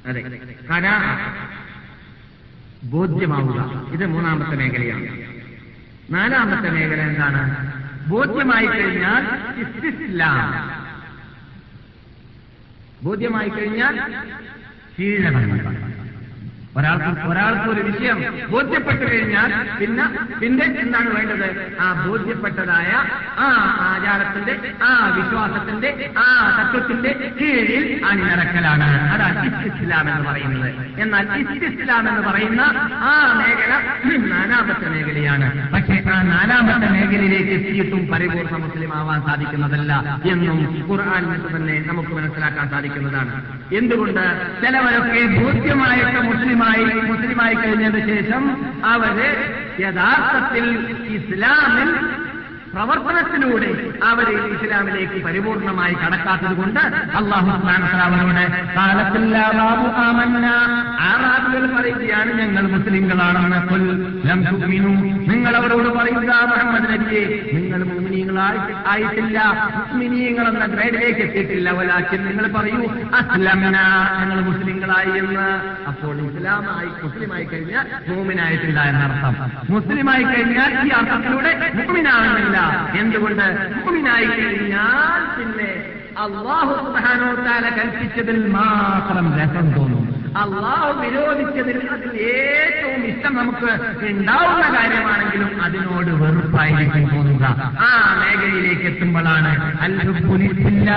അതെ. 0.09 0.21
കനാ 0.71 0.93
ബോധ്യമാവുക. 2.83 3.61
ഇത് 3.91 4.05
മൂന്നാമത്തെ 4.05 4.55
മേഖലയാണ്. 4.55 5.07
നാലാമത്തെ 6.11 6.69
മേഖല 6.69 7.01
എന്താണ്? 7.01 7.41
ബോധ്യമായി 8.09 8.65
കഴിഞ്ഞാൽ 8.65 9.23
ഇസ്ലാം 9.89 10.76
ബോധ്യമായി 13.03 13.49
കഴിഞ്ഞാൽ 13.49 13.95
കീഴടങ്ങുക. 14.95 15.86
ഒരാൾക്ക് 16.77 17.27
ഒരാൾക്ക് 17.29 17.69
ഒരു 17.69 17.81
വിഷയം 17.81 18.19
ബോധ്യപ്പെട്ടു 18.49 19.03
കഴിഞ്ഞാൽ 19.11 19.49
പിന്നെ 19.79 20.05
പിന്നെ 20.39 20.65
എന്താണ് 20.65 21.09
വേണ്ടത്? 21.15 21.47
ആ 21.79 22.05
ബോധ്യപ്പെട്ടതായ 22.07 22.91
ആ 23.39 23.47
ആചാരത്തിന്റെ 23.87 24.53
ആ 24.83 24.91
വിശ്വാസത്തിന്റെ 25.17 25.89
ആ 26.17 26.27
തത്വത്തിന്റെ 26.57 27.11
കീഴിൽ 27.41 28.05
അണിനിരക്കലാണ്. 28.05 28.87
അതാണ് 29.13 29.39
ഇസ്ലാം 29.65 30.05
എന്ന് 30.09 30.29
പറയുന്നത്. 30.29 30.69
എന്നാൽ 31.01 31.25
ഇസ്ലാം 31.65 32.09
എന്ന് 32.09 32.21
പറയുന്ന 32.29 32.61
ആ 33.11 33.13
മേഖല 33.39 33.73
നാലാമത്തെ 34.33 34.87
മേഖലയാണ്. 34.89 35.47
പക്ഷേ 35.73 36.03
ആ 36.13 36.21
നാലാമത്തെ 36.21 36.87
മേഖലയിലേക്ക് 36.91 37.51
എത്തിയിട്ടും 37.51 38.07
പരിപൂർണ 38.07 38.55
മുസ്ലിം 38.65 38.91
ആവാൻ 38.97 39.21
സാധിക്കുന്നതല്ല 39.21 39.93
എന്നും 40.31 40.59
ഖുർആൻ 40.89 41.23
തന്നെ 41.55 41.83
നമുക്ക് 41.87 42.09
മനസ്സിലാക്കാൻ 42.09 42.69
സാധിക്കുന്നതാണ്. 42.69 43.33
എന്തുകൊണ്ട്? 43.75 44.23
ചിലവരൊക്കെ 44.61 45.21
ബോധ്യമായിട്ട് 45.37 46.19
മുസ്ലിമായി 46.67 47.01
മുസ്ലിമായി 47.07 47.55
കഴിഞ്ഞതിന് 47.55 48.05
ശേഷം 48.07 48.43
അവർ 48.85 49.17
യഥാർത്ഥത്തിൽ 49.79 50.65
ഇസ്ലാമിൽ 51.15 51.89
പ്രവർത്തനത്തിലൂടെ 52.73 53.69
അവരെ 54.03 54.35
ഇസ്ലാമിലേക്ക് 54.55 55.17
പരിപൂർണമായി 55.25 55.93
കടക്കാത്തത് 55.93 56.55
കൊണ്ട് 56.57 56.79
അള്ളാഹു 57.19 57.51
അവരോട് 57.67 58.43
കാലത്തില്ലാബു 58.77 59.87
ആമന്ന. 60.05 60.47
പറയുകയാണ് 61.77 62.31
ഞങ്ങൾ 62.39 62.63
മുസ്ലിങ്ങളാണെന്ന്. 62.73 63.59
കൊൽ 63.69 63.83
ലം 64.27 64.39
തുഅ്മിനു 64.47 64.91
നിങ്ങൾ 65.31 65.53
അവരോട് 65.59 65.89
പറയുക 65.97 66.31
മുഹമ്മദ് 66.51 66.87
നബിയെ 66.93 67.23
നിങ്ങൾ 67.55 67.81
മുസ്ലിങ്ങളായി 67.83 68.59
ആയിട്ടില്ല. 68.87 69.37
മുസ്ലിമീങ്ങൾ 69.77 70.45
എന്ന 70.51 70.65
ഗ്രേഡിലേക്ക് 70.65 71.21
എത്തിയിട്ടില്ല. 71.27 71.69
ഒരാക്കി 71.79 72.17
നിങ്ങൾ 72.17 72.47
പറയൂ 72.57 72.81
അസ്ലമന 73.19 73.77
ഞങ്ങൾ 74.19 74.39
മുസ്ലിങ്ങളായി 74.49 75.13
എന്ന്. 75.21 75.47
അപ്പോൾ 75.89 76.15
ഇസ്ലാമായി 76.27 76.89
മുസ്ലിമായി 77.03 77.45
കഴിഞ്ഞാൽ 77.53 77.85
മോമിനായിട്ടില്ല 78.09 78.79
എന്നർത്ഥം. 78.91 79.35
മുസ്ലിമായി 79.69 80.23
കഴിഞ്ഞാൽ 80.23 80.71
ഈ 80.87 80.89
അർത്ഥത്തിലൂടെ 80.99 81.53
മൂമിനാകുന്നില്ല 82.57 82.99
എന്തുകൊണ്ട്? 82.99 83.45
ഭൂമിനായി 83.85 84.25
കഴിഞ്ഞാൽ 84.25 85.21
പിന്നെ 85.37 85.71
അള്ളാഹു 86.17 86.73
സുബാനോത്താല 86.85 87.69
കൽപ്പിച്ചതിൽ 87.69 88.47
മാത്രം 88.51 89.33
രസം 89.39 89.73
തോന്നും. 89.77 90.05
അള്ളാഹു 90.35 90.99
വിരോധിച്ചതിൽ 90.99 91.77
അതിൽ 91.89 92.11
ഏറ്റവും 92.31 93.05
ഇഷ്ടം 93.07 93.35
നമുക്ക് 93.35 93.69
ഉണ്ടാവുന്ന 94.07 94.65
കാര്യമാണെങ്കിലും 94.75 95.61
അതിനോട് 95.63 96.11
വെറുപ്പായിരിക്കും 96.13 97.05
തോന്നുക. 97.07 97.45
ആ 97.81 97.89
മേഖലയിലേക്ക് 98.19 98.81
എത്തുമ്പോഴാണ് 98.83 99.51
അല്ലുപുലിപ്പില്ല 99.81 100.89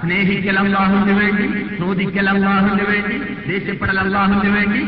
സ്നേഹിക്കൽ 0.00 0.58
അള്ളാഹുവിന് 0.58 1.18
വേണ്ടി 1.18 1.44
ചോദിക്കൽ 1.78 2.30
അള്ളാഹുവിന് 2.30 2.82
വേണ്ടി 2.84 3.16
ദേഷ്യപ്പെടൽ 3.48 3.98
അള്ളാഹുവിന് 3.98 4.56
വേണ്ടി 4.56 4.80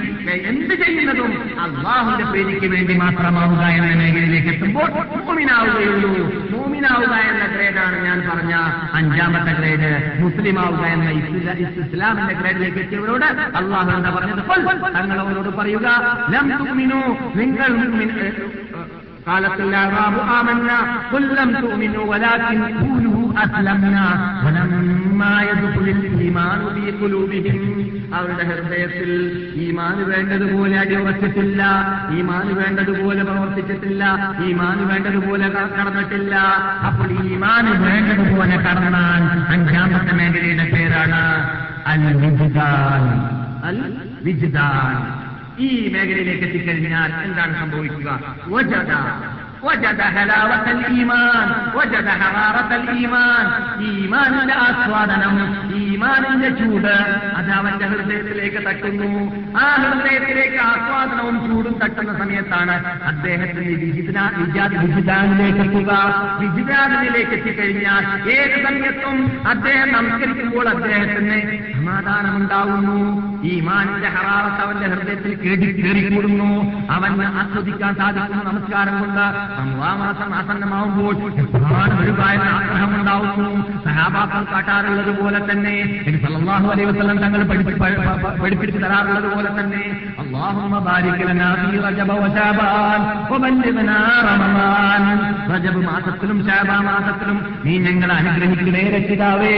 എന്ത് 0.45 0.75
ചെയ്യുന്നതും 0.75 1.31
അള്ളാഹുവിന്റെ 1.61 2.25
പേരിക്ക് 2.25 2.67
വേണ്ടി 2.67 2.95
മാത്രമാവുക 2.95 3.63
എന്ന 3.71 3.95
മേഖലയിലേക്ക് 3.95 4.49
എത്തുമ്പോൾ 4.49 4.89
മൂമിനാവുകയുള്ളൂ 5.19 6.11
മൂമിനാവുക 6.51 7.15
എന്ന 7.25 7.47
ഗ്രേഡാണ് 7.47 8.05
ഞാൻ 8.05 8.19
പറഞ്ഞ 8.31 8.55
അഞ്ചാമത്തെ 8.93 9.53
ഗ്രേഡ്. 9.53 9.91
മുസ്ലിമാവുക 10.21 10.85
എന്ന 10.87 11.09
ഇസ്ല- 11.11 11.57
ഇസ്ലാമിന്റെ 11.96 12.34
ഗ്രേഡിലേക്ക് 12.34 12.80
എത്തിയവരോട് 12.80 13.28
അള്ളാഹു 13.60 13.90
എന്താ 13.92 14.12
പറഞ്ഞത് 14.12 14.42
"ഖുൽ" 14.48 14.64
തങ്ങൾ 14.96 15.18
അവരോട് 15.20 15.52
പറയുക 15.58 15.88
ലം 16.34 16.48
തുഅ്മിനൂ 16.60 17.02
നിങ്ങൾ 17.36 17.70
മുഅ്മിൻ- 17.80 18.18
قالت 19.28 19.60
الأعراب 19.62 20.16
آمنا 20.38 20.78
قل 21.14 21.24
لم 21.36 21.50
تؤمنوا 21.58 22.06
ولكن 22.06 22.60
قولوا 22.80 23.22
أسلمنا 23.36 24.06
ولما 24.46 25.34
يدخل 25.42 25.88
الإيمان 25.96 26.60
في 26.76 26.86
قلوبهم 27.02 27.58
അവരുടെ 28.18 28.44
ഹൃദയത്തിൽ 28.50 29.10
ഈമാന് 29.62 30.04
വേണ്ടതുപോലെ 30.10 30.76
അടിയുറച്ചിട്ടില്ല 30.80 31.62
ഈമാന് 32.18 32.54
വേണ്ടതുപോലെ 32.54 33.22
പ്രവർത്തിച്ചിട്ടില്ല 33.24 34.04
ഈമാന് 34.46 34.84
വേണ്ടതുപോലെ 34.90 35.48
ക- 35.48 35.72
കടന്നിട്ടില്ല 35.76 36.34
അപ്പോൾ 36.88 37.10
ഈമാന് 37.28 37.72
വേണ്ടതുപോലെ 37.86 38.56
കടന്നാൽ 38.66 39.22
അഞ്ചാമത്തെ 39.54 40.14
മേഖലയുടെ 40.20 40.66
പേരാണ് 40.74 41.22
അൽ 41.88 42.04
വിജിദാൻ 42.22 43.04
അൽ 43.64 43.80
വിജിദാൻ 44.24 44.96
ഈ 45.60 45.70
മേഖലയിലേക്ക് 45.94 46.46
എത്തിക്കഴിഞ്ഞാൽ 46.48 47.12
എന്താണ് 47.26 47.54
സംഭവിക്കുക 47.62 48.10
വജദ 48.54 48.92
وجد 49.64 50.02
حلاوة 50.16 50.66
الإيمان 50.70 51.48
وجد 51.76 52.08
حرارة 52.22 52.72
الإيمان 52.76 53.46
ഈമാനിന്റെ 53.92 54.56
ആസ്വാദനം 54.68 55.36
ഈമാനിന്റെ 55.97 56.49
ചൂട് 56.51 56.87
അത് 57.37 57.51
അവന്റെ 57.51 57.87
ഹൃദയത്തിലേക്ക് 57.87 58.69
തട്ടുന്നു. 58.69 59.33
ആ 59.59 59.75
ഹൃദയത്തിലേക്ക് 59.75 60.57
ആസ്വാദനവും 60.57 61.49
ചൂടും 61.49 61.79
തട്ടുന്ന 61.85 62.19
സമയത്താണ് 62.19 62.85
അദ്ദേഹത്തിന് 63.03 63.69
വിജിത 63.69 64.19
വിജാ- 64.37 64.77
വിജിതാനിലേക്ക് 64.77 65.59
എത്തുക. 65.59 65.99
വിജിതാനിലേക്ക് 66.39 67.31
എത്തിക്കഴിഞ്ഞാൽ 67.31 68.31
ഏത് 68.31 68.65
സമയത്തും 68.65 69.49
അദ്ദേഹം 69.49 69.93
നമസ്കരിക്കുമ്പോൾ 69.93 70.69
അദ്ദേഹത്തിന് 70.69 71.73
സമാധാനമുണ്ടാവുന്നു. 71.73 73.27
ഈ 73.43 73.49
ഇമാനിന്റെ 73.49 74.09
ഹറാവത്ത് 74.09 74.63
അവന്റെ 74.63 74.87
ഹൃദയത്തിൽ 74.87 75.35
കേടി 75.35 75.83
കയറിക്കൂടുന്നു 75.83 76.83
അവന് 76.91 77.23
ആസ്വദിക്കാൻ 77.23 77.95
സാധിക്കുന്ന 77.95 78.43
നമസ്കാരം 78.43 79.01
കൊണ്ട് 79.01 79.57
മാസം 79.97 80.35
ആസന്നമാവുമ്പോൾ 80.35 81.15
ഒരുപാട് 82.03 82.43
ആഗ്രഹമുണ്ടാവുന്നു. 82.43 83.83
സഹാബാക്കൾ 83.85 84.53
കാട്ടാറുള്ളത് 84.53 85.23
പോലെ 85.23 85.53
തന്നെ 85.53 85.86
ഇത് 86.07 86.19
സല്ലല്ലാഹു 86.23 86.67
അലൈഹി 86.69 86.89
വസല്ലം 86.91 87.19
തങ്ങൾ 87.19 87.43
പഠിപ്പിച്ചു 88.43 88.79
തരാറുള്ളത് 88.79 89.29
പോലെ 89.35 89.51
തന്നെ 89.61 89.83
ഫീ 91.63 91.79
റജബ 95.55 95.77
മാസത്തിലും 95.87 96.39
ശാബാ 96.47 96.77
മാസത്തിലും 96.81 97.39
നീ 97.65 97.75
ഞങ്ങളെ 97.79 98.15
അനുഗ്രഹിക്കണേ 98.15 98.83
രക്ഷിതാവേ. 98.97 99.55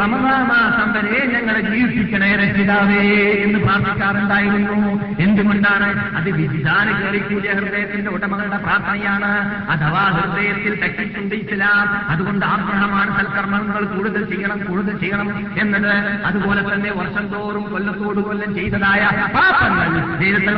റമളാൻ 0.00 0.42
മാസം 0.52 0.88
വരെ 0.94 1.20
ഞങ്ങളെ 1.34 1.60
ജീവിപ്പിക്കണേ 1.60 2.30
രക്ഷിതാവേ 2.36 3.02
എന്ന് 3.44 3.58
പ്രാർത്ഥിക്കാറുണ്ടായിരുന്നു. 3.58 4.78
എന്തുകൊണ്ടാണ്? 5.24 5.88
അത് 6.16 6.28
വിജിതാന 6.30 6.86
കയറിക്കൂടിയ 7.00 7.50
ഹൃദയത്തിന്റെ 7.52 8.10
ഉടമകളുടെ 8.10 8.56
പ്രാർത്ഥനയാണ്. 8.56 9.30
അഥവാ 9.70 10.04
ഹൃദയത്തിൽ 10.16 10.74
തട്ടിയിട്ടുണ്ട് 10.82 11.34
ഇസ്ലാം 11.34 11.86
അതുകൊണ്ട് 12.10 12.46
ആഗ്രഹമാണ് 12.46 13.10
സൽക്കർമ്മങ്ങൾ 13.18 13.84
കൂടുതൽ 13.84 14.22
ചെയ്യണം 14.24 14.58
കൂടുതൽ 14.68 14.96
ചെയ്യണം 14.98 15.28
ചെയ്യുന്നത്. 15.74 16.24
അതുപോലെ 16.26 16.62
തന്നെ 16.74 16.90
വർഷം 16.90 17.24
തോറും 17.26 17.64
കൊല്ലത്തോട് 17.72 18.20
കൊല്ലം 18.20 18.54
ചെയ്തതായ 18.54 19.02
പാപങ്ങൾ 19.34 19.88
നേരത്തെ 20.20 20.52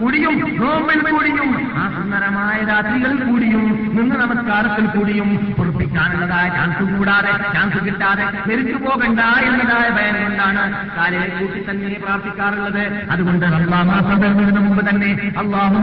കൂടിയും 0.00 0.34
നോമ്പിൽ 0.60 1.00
കൂടിയും 1.10 1.48
ആ 1.80 1.84
സുന്ദരമായ 1.96 2.58
രാത്രികളിൽ 2.70 3.20
കൂടിയും 3.28 3.64
നിന്ന് 3.96 4.16
നമസ്കാരത്തിൽ 4.16 4.86
കൂടിയും 4.86 5.54
പൊറപ്പിക്കാനുള്ളതായ 5.58 6.48
ചാൻസ് 6.48 6.84
കൂടാതെ 6.92 7.32
ചാൻസ് 7.54 7.80
കിട്ടാതെ 7.86 8.26
മെരിച്ചു 8.48 8.78
പോകണ്ട 8.84 9.20
എന്നതായ 9.48 9.88
ഭയം 9.90 10.16
കൊണ്ടാണ് 10.22 10.62
കാലയെ 10.96 11.28
കൂട്ടി 11.38 11.60
തന്നെ 11.70 11.98
പ്രാർത്ഥിക്കാറുള്ളത്. 12.04 12.82
അതുകൊണ്ട് 13.10 13.46
റമദാൻ 13.46 14.58
മുമ്പ് 14.58 14.82
തന്നെ 14.90 15.10
അള്ളാഹു 15.38 15.76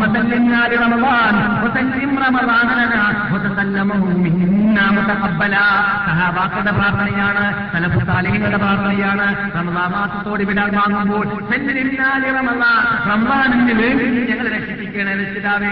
പ്രാർത്ഥനയാണ് 6.78 7.44
തലപ്പുത്താലയിൽ 7.76 8.45
സാലിഹികളുടെ 8.46 8.58
പ്രാർത്ഥനയാണ്. 8.58 9.28
റമദാൻ 9.58 9.92
മാസത്തോട് 9.92 10.44
വിടാൻ 10.44 10.72
വാങ്ങുമ്പോൾ 10.76 11.26
സല്ലിനാലി 11.50 12.30
ഞങ്ങൾ 12.32 12.64
റമദാനിന് 13.10 14.85
രക്ഷിപ്പിക്കണേ 14.96 15.24
രക്ഷിതാവേ. 15.24 15.68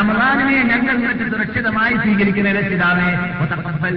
റമദാനിനെ 0.00 0.62
ഞങ്ങൾ 0.62 0.96
നിനക്ക് 0.96 1.30
സുരക്ഷിതമായി 1.30 1.94
സ്വീകരിക്കുന്ന 1.94 2.52
രക്ഷിതാവേ. 2.52 3.08
മുതഖബ്ബല 3.40 3.96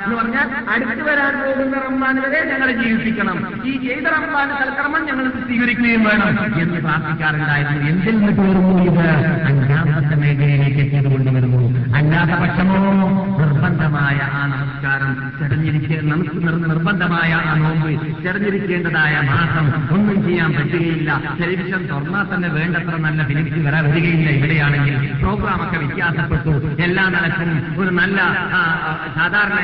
എന്ന് 0.00 0.14
പറഞ്ഞാൽ 0.14 0.48
അടുത്തു 0.70 1.02
വരാൻ 1.02 1.34
പോകുന്ന 1.40 1.76
റമദാൻ 1.88 2.16
വരെ 2.16 2.50
ഞങ്ങളെ 2.52 2.72
ജീവിപ്പിക്കണം. 2.72 3.64
ഈ 3.64 3.88
ചെയ്ത 3.88 4.06
റമദാൻ 4.06 4.48
സൽക്രമം 4.48 5.06
ഞങ്ങൾ 5.06 5.30
സ്വീകരിക്കുകയും 5.46 6.04
വേണം 6.04 6.28
എന്ന് 6.62 6.80
പ്രാർത്ഥിക്കാറുണ്ടായിരുന്നു. 6.80 7.90
എന്തിൽ 7.90 8.18
നിന്ന് 8.18 8.32
കയറുന്നു 8.32 8.82
ഇത്? 8.82 9.08
അഞ്ചാമത്തെ 9.46 10.16
മേഖലയിലേക്ക് 10.16 10.78
എത്തിയതുകൊണ്ട് 10.78 11.30
വരുന്നു. 11.30 11.96
അല്ലാത്ത 11.96 12.30
പക്ഷമോ? 12.30 13.26
നിർബന്ധമായ 13.38 14.18
ആ 14.32 14.46
നമസ്കാരം. 14.46 15.32
തെരഞ്ഞിരിക്ക 15.40 16.04
നമുക്ക് 16.04 16.70
നിർബന്ധമായ 16.70 17.32
ആ 17.32 17.54
നോമ്പ്. 17.54 18.24
തെരഞ്ഞിരിക്ക 18.24 18.59
കണ്ടിരിക്കേണ്ടതായ 18.60 19.14
മാസം 19.30 19.66
ഒന്നും 19.94 20.16
ചെയ്യാൻ 20.24 20.50
പറ്റുകയില്ല. 20.52 21.10
ടെലിവിഷൻ 21.40 21.82
തുറന്നാൽ 21.90 22.24
തന്നെ 22.34 22.48
വേണ്ടത്ര 22.48 22.94
നല്ല 23.06 23.20
ഫിലിംസ് 23.28 23.60
വരാൻ 23.66 23.84
വരികയില്ല. 23.90 24.30
ഇവിടെയാണെങ്കിൽ 24.38 24.96
പ്രോഗ്രാമൊക്കെ 25.22 25.78
വ്യത്യാസപ്പെട്ടു. 25.82 26.52
എല്ലാ 26.84 27.04
നിലക്കും 27.14 27.50
ഒരു 27.80 27.90
നല്ല 28.00 28.18
സാധാരണ 29.16 29.58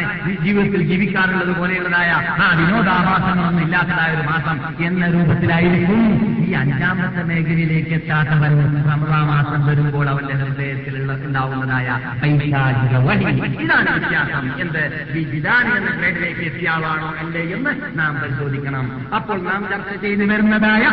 ജീവിതത്തിൽ 0.44 0.82
ജീവിക്കാറുള്ളത് 0.90 1.52
പോലെയുള്ളതായ 1.58 2.10
ആ 2.44 2.48
വിനോദാഭാസങ്ങളൊന്നും 2.60 3.64
ഇല്ലാത്തതായ 3.64 4.10
ഒരു 4.16 4.26
മാസം 4.26 4.56
എന്ന 4.86 5.10
രൂപത്തിലായിരിക്കും. 5.14 6.00
ഈ 6.48 6.52
അഞ്ചാമത്തെ 6.62 7.22
മേഖലയിലേക്ക് 7.30 7.94
എത്താത്തവൻ 7.98 8.52
റമദാ 8.90 9.20
മാസം 9.32 9.60
വരുമ്പോൾ 9.66 10.06
അവന്റെ 10.08 10.34
ഹൃദയത്തിലുള്ള 10.34 11.12
ഉണ്ടാവുന്നതായ 11.26 11.88
പൈശാചിക 12.22 12.96
വഴി 13.08 13.24
ഇതാണ് 13.64 13.90
വ്യത്യാസം. 13.96 14.44
എന്ത്? 14.60 14.82
ഈ 15.18 15.24
വിധാനി 15.34 15.72
എന്ന 15.76 15.90
ഗ്രേഡിലേക്ക് 15.98 16.44
എത്തിയ 16.50 16.68
ആളാണോ 16.76 17.08
അല്ലേ 17.18 17.42
എന്ന് 17.56 17.72
നാം 17.98 18.12
പരിശോധിക്കണം. 18.22 18.85
അപ്പോൾ 19.16 19.38
നാം 19.42 19.62
ചർച്ച 19.70 19.92
ചെയ്തു 20.02 20.24
വരുന്നതായ 20.24 20.84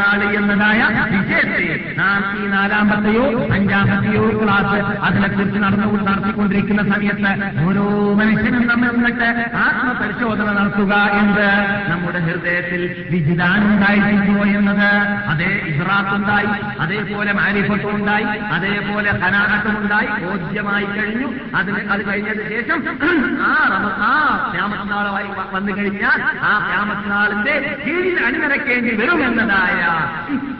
നാൾ 0.00 0.20
എന്നതായ 0.34 0.80
വിജയത്തെ 1.12 1.66
നാം 1.98 2.22
ഈ 2.38 2.46
നാലാമത്തെയോ 2.46 3.24
അഞ്ചാമത്തെയോ 3.52 4.24
ക്ലാസ് 4.42 4.78
അതിനെക്കുറിച്ച് 5.02 5.58
നടന്നു 5.58 5.88
നടത്തിക്കൊണ്ടിരിക്കുന്ന 6.08 6.82
സമയത്ത് 6.92 7.32
ഓരോ 7.66 7.84
മനുഷ്യനും 8.14 8.66
നമ്മൾ 8.66 8.88
നിന്നിട്ട് 8.90 9.28
ആത്മപരിശോധന 9.58 10.48
നടത്തുക 10.52 10.92
എന്ന് 11.20 11.48
നമ്മുടെ 11.90 12.20
ഹൃദയത്തിൽ 12.20 12.82
വിജിതാനുണ്ടായിരിക്കുമോ 13.10 14.44
എന്നത്. 14.58 14.88
അതേ 15.28 15.50
ഇസ്രാത്തുണ്ടായി 15.70 16.50
അതേപോലെ 16.80 17.32
മാരിഫത്തുണ്ടായി 17.32 18.26
അതേപോലെ 18.52 19.10
കനാട്ടമുണ്ടായി 19.22 20.08
ബോധ്യമായി 20.22 20.86
കഴിഞ്ഞു. 20.96 21.28
അതിന് 21.54 21.80
അത് 21.92 22.02
കഴിഞ്ഞതിന് 22.08 22.48
ശേഷം 22.50 22.78
ആ 23.44 23.52
ആ 24.02 24.12
ക്യാമത്തിനാളായി 24.54 25.30
വന്നു 25.54 25.72
കഴിഞ്ഞാൽ 25.78 26.18
ആ 26.42 26.52
ക്യാമത്തിനാളിന്റെ 27.08 27.76
കീഴിൽ 27.86 28.16
അണിനിരക്കേണ്ടി 28.26 28.90
വരുമെന്നതായ 28.96 29.82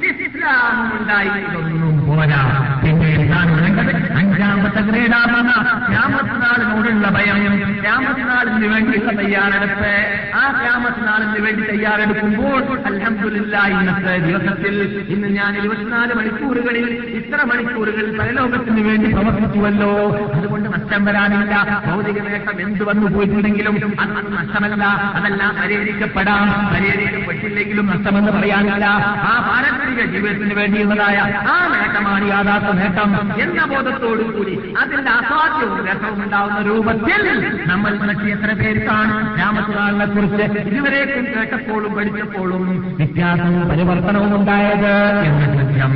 ഇസ്ലാമുണ്ടായി 0.09 1.29
ഇതൊന്നും 1.29 2.07
പോരാ 2.07 2.43
പിന്നെ 2.85 3.11
അഞ്ചാമത്തെ 4.17 4.81
ഗ്രേഡാകുന്ന 4.81 5.53
രാമത്തിനാളിനോടുള്ള 5.93 7.09
ഭയം. 7.09 7.43
രാമത്തിനാളിന് 7.85 8.67
വേണ്ടിയുള്ള 8.73 9.13
തയ്യാറെടുപ്പ്. 9.23 9.93
ആ 10.35 10.43
രാമത്തിനാളിന് 10.67 11.45
വേണ്ടി 11.47 11.63
തയ്യാറെടുക്കുമ്പോൾ 11.71 12.63
അലഹമില്ല 12.87 13.55
ഇന്നത്തെ 13.67 14.15
ദിവസത്തിൽ 14.19 14.75
ഇന്ന് 15.09 15.29
ഞാൻ 15.29 15.53
ഇരുപത്തിനാല് 15.61 16.15
മണിക്കൂറുകളിൽ 16.15 16.87
ഇത്ര 17.19 17.45
മണിക്കൂറുകൾ 17.45 18.07
പരലോകത്തിന് 18.19 18.81
വേണ്ടി 18.89 19.13
പ്രവർത്തിച്ചുവല്ലോ. 19.13 19.93
അതുകൊണ്ട് 20.35 20.69
നഷ്ടം 20.75 21.05
വരാനില്ല. 21.05 21.55
ഭൗതിക 21.87 22.19
നേട്ടം 22.23 22.61
എന്ത് 22.61 22.85
വന്നു 22.85 23.07
പോയിട്ടുണ്ടെങ്കിലും 23.17 23.77
അതൊന്നും 24.01 24.35
നഷ്ടമല്ല. 24.35 24.85
അതെല്ലാം 25.17 25.53
പരിഹരിക്കപ്പെടാം. 25.63 26.38
പരിഹരിക്കപ്പെട്ടില്ലെങ്കിലും 26.73 27.87
നഷ്ടമെന്ന് 27.87 28.33
പറയാനില്ല. 28.33 28.85
ആ 29.25 29.33
പാരമ്പര്യ 29.41 30.07
ജീവിതത്തിന് 30.07 30.55
വേണ്ടിയുള്ളതായ 30.55 31.17
ആ 31.49 31.57
നേട്ടമാണ് 31.69 32.29
യാഥാർത്ഥ 32.29 32.71
നേട്ടം 32.73 33.11
എന്ന 33.41 33.65
ബോധത്തോടു 33.65 34.23
കൂടി 34.29 34.55
അതിന്റെ 34.79 35.11
അസാധ്യവും 35.11 35.87
രസവും 35.87 36.25
ഉണ്ടാവുന്ന 36.25 36.63
രൂപത്തിൽ 36.63 37.23
നമ്മൾ 37.67 37.99
മറ്റു 38.03 38.27
എത്ര 38.29 38.53
പേർക്കാണ് 38.55 39.15
രാമസുറാളിനെ 39.39 40.07
കുറിച്ച് 40.07 40.45
ഇതുവരേക്കും 40.69 41.25
കേട്ടപ്പോഴും 41.27 41.95
പഠിച്ചപ്പോഴും 41.95 42.63
വ്യത്യാസവും 42.97 43.69
പരിവർത്തനവും 43.69 44.37
ഉണ്ടായത് 44.37 44.93
എന്ന 45.25 45.45
ചോദ്യം? 45.47 45.93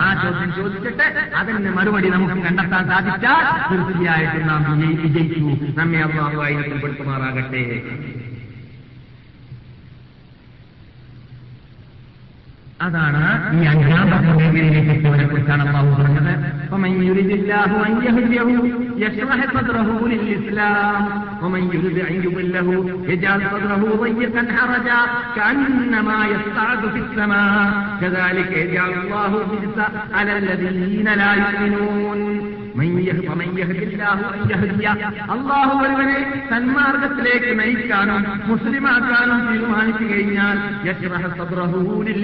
ആ 0.00 0.14
ചോദ്യം 0.22 0.54
ചോദിച്ചിട്ട് 0.54 1.06
അതിന് 1.36 1.70
മറുപടി 1.70 2.08
നമുക്ക് 2.08 2.42
കണ്ടെത്താൻ 2.42 2.88
സാധിച്ചാൽ 2.88 3.42
തീർച്ചയായിട്ടും 3.70 4.46
നാം 4.46 4.80
വിജയി- 4.80 5.00
വിജയിച്ചു. 5.00 5.40
നമ്മെ 5.80 6.00
അള്ളാഹു 6.00 6.42
ആയിരത്തിൽ 6.42 6.78
പെടുത്തുമാറാകട്ടെ. 6.78 7.62
അതാണ് 12.85 13.21
ഈ 13.55 13.61
അഞ്ചാമത്തെ 13.71 14.31
മേഖലയിലേക്ക് 14.37 14.91
എത്തിയവരെ 14.95 15.25
കുറിച്ചാണ് 15.27 15.63
അള്ളാഹു 15.67 15.91
പറഞ്ഞത് 15.97 16.33
ومن 16.73 16.91
يرد 17.01 17.31
الله 17.31 17.71
أن 17.87 17.93
يهديه 18.05 18.47
يشرح 18.97 19.39
صدره 19.55 19.89
للإسلام 20.11 21.01
ومن 21.43 21.61
يرد 21.73 21.97
أن 22.09 22.15
يضله 22.25 22.67
يجعل 23.11 23.39
صدره 23.53 23.81
ضيقا 24.03 24.43
حرجا 24.55 24.99
كأنما 25.35 26.17
يصعد 26.25 26.81
في 26.89 26.99
السماء 26.99 27.57
كذلك 28.01 28.51
يجعل 28.57 28.91
الله 28.93 29.31
الرجس 29.35 29.77
على 30.13 30.31
الذين 30.37 31.07
لا 31.13 31.31
يؤمنون 31.35 32.19
അള്ളാഹു 35.30 35.72
ഒരുവനെ 35.80 36.18
സന്മാർഗത്തിലേക്ക് 36.50 37.58
നയിക്കാനും 37.58 38.20
മുസ്ലിമാക്കാനും 38.46 39.40
തീരുമാനിച്ചു 39.46 40.04
കഴിഞ്ഞാൽ 40.04 40.56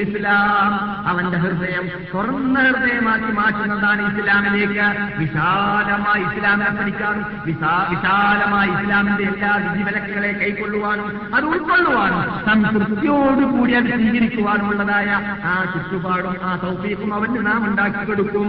ഇസ്ലാം 0.06 0.72
അവന്റെ 1.06 1.38
ഹൃദയം 1.38 1.84
തുറന്ന 2.12 2.56
ഹൃദയമാക്കി 2.66 3.32
മാറ്റുന്നതാണ് 3.32 4.02
ഇസ്ലാമിലേക്ക്. 4.10 4.86
വിശാലമായി 5.18 6.24
ഇസ്ലാമിനെ 6.28 6.70
പഠിക്കാനും 6.78 7.24
വിശാലമായി 7.46 8.70
ഇസ്ലാമിന്റെ 8.76 9.24
എല്ലാ 9.24 9.52
വിധിവിലക്കുകളെ 9.64 10.32
കൈക്കൊള്ളുവാനും 10.34 11.08
അത് 11.34 11.46
ഉൾക്കൊള്ളുവാനും 11.46 12.22
സംതൃപ്തിയോടുകൂടി 12.46 13.72
അത് 13.72 13.90
സ്വീകരിക്കുവാനുമുള്ളതായ 13.94 15.08
ആ 15.44 15.54
ചുറ്റുപാടും 15.72 16.36
ആ 16.44 16.52
സൗഫീക്കും 16.56 17.14
അവന് 17.14 17.46
നാം 17.46 17.60
ഉണ്ടാക്കി 17.68 18.04
കൊടുക്കും 18.04 18.48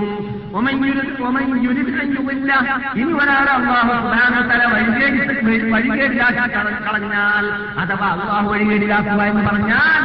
ഒമൻ 0.53 0.75
യുരി 1.65 1.83
യുദില്ല. 1.89 2.51
ഇനി 2.95 3.11
ഒരാളെ 3.13 3.51
അള്ളാഹു 3.51 3.93
വ 4.05 4.15
വഴികേടി 5.73 6.17
കളഞ്ഞാൽ 6.85 7.45
അഥവാ 7.79 8.07
അള്ളാഹു 8.15 8.47
വഴികേടിലാക്കുക 8.49 9.21
എന്ന് 9.23 9.43
പറഞ്ഞാൽ 9.47 10.03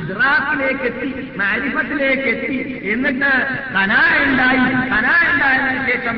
ഇദ്രാക്കിലേക്ക് 0.00 0.84
എത്തി 0.84 1.08
മാരിഫത്തിലേക്ക് 1.38 2.28
എത്തി 2.34 2.58
എന്നിട്ട് 2.92 3.30
കനാ 3.74 4.00
ഉണ്ടായി 4.24 4.60
കനാ 4.92 5.14
ഉണ്ടായതിനു 5.30 5.80
ശേഷം 5.88 6.16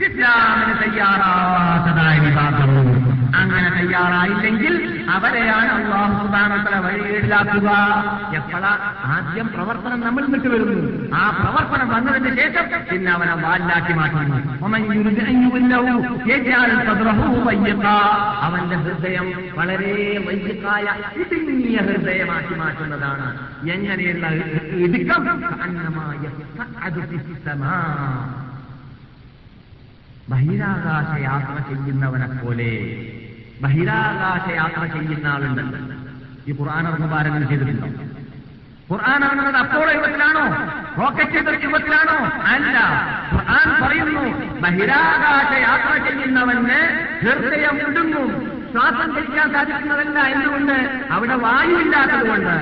ഇസ്ലാമിന് 0.00 0.74
തയ്യാറ 0.82 1.21
തയ്യാറായില്ലെങ്കിൽ 3.82 4.74
അവരെയാണ് 5.10 5.70
അള്ളാഹുദാനത്തല 5.70 6.76
വഴിയില്ലാക്കുക. 6.78 7.70
എപ്പോഴാ 8.34 8.72
ആദ്യം 9.04 9.48
പ്രവർത്തനം 9.48 10.00
നമ്മൾ 10.00 10.26
വിട്ടു 10.26 10.48
വരുന്നു? 10.48 11.08
ആ 11.14 11.22
പ്രവർത്തനം 11.30 11.88
വന്നതിന് 11.88 12.36
ശേഷം 12.36 12.66
പിന്നെ 12.92 13.12
അവനെ 13.12 13.34
വാലാക്കി 13.34 13.92
മാറ്റുന്നു. 13.92 14.38
അവന്റെ 18.42 18.76
ഹൃദയം 18.76 19.26
വളരെ 19.54 20.24
വൈകിട്ടായ 20.26 20.86
ഇടുങ്ങിയ 21.20 21.78
ഹൃദയമാക്കി 21.78 22.54
മാറ്റുന്നതാണ്. 22.54 23.26
എങ്ങനെയുള്ള 23.70 24.26
ഇടുക്കം? 24.84 25.22
അന്നമായ 25.62 26.30
ബഹിരാകാശ 30.30 31.20
യാത്ര 31.20 31.54
ചെയ്യുന്നവനെ 31.68 32.26
പോലെ 32.26 32.70
ബഹിരാകാശ 33.60 34.50
യാത്ര 34.54 34.86
ചെയ്യുന്ന 34.86 35.26
ആളുണ്ടല്ലോ 35.26 35.78
ഈ 36.48 36.52
ഖുർആൻ 36.52 36.84
മുബാരകൻ 37.00 37.48
ചെയ്തിട്ടുണ്ടോ? 37.48 37.88
ഖുർആൻ 38.90 39.24
ഇറങ്ങുന്നത് 39.24 39.56
അപ്പോൾ 39.56 39.92
യുഗത്തിലാണോ? 39.92 40.44
റോക്കറ്റ് 40.98 41.64
യുഗത്തിലാണോ? 41.64 42.16
അല്ല. 42.46 42.76
ഖുർആൻ 43.32 43.82
പറയുന്നു 43.82 44.24
ബഹിരാകാശ 44.60 45.52
യാത്ര 45.60 46.08
ചെയ്യുന്നവന് 46.08 46.80
ഹൃദയം 47.22 47.76
ഇടുങ്ങും 47.88 48.30
ശ്വാസം 48.72 49.08
ധരിക്കാൻ 49.14 49.48
സാധിക്കുന്നതല്ല 49.54 50.18
എന്തുകൊണ്ട്? 50.34 50.76
അവിടെ 51.14 51.34
വായുവില്ലാത്തതുകൊണ്ട് 51.44 52.52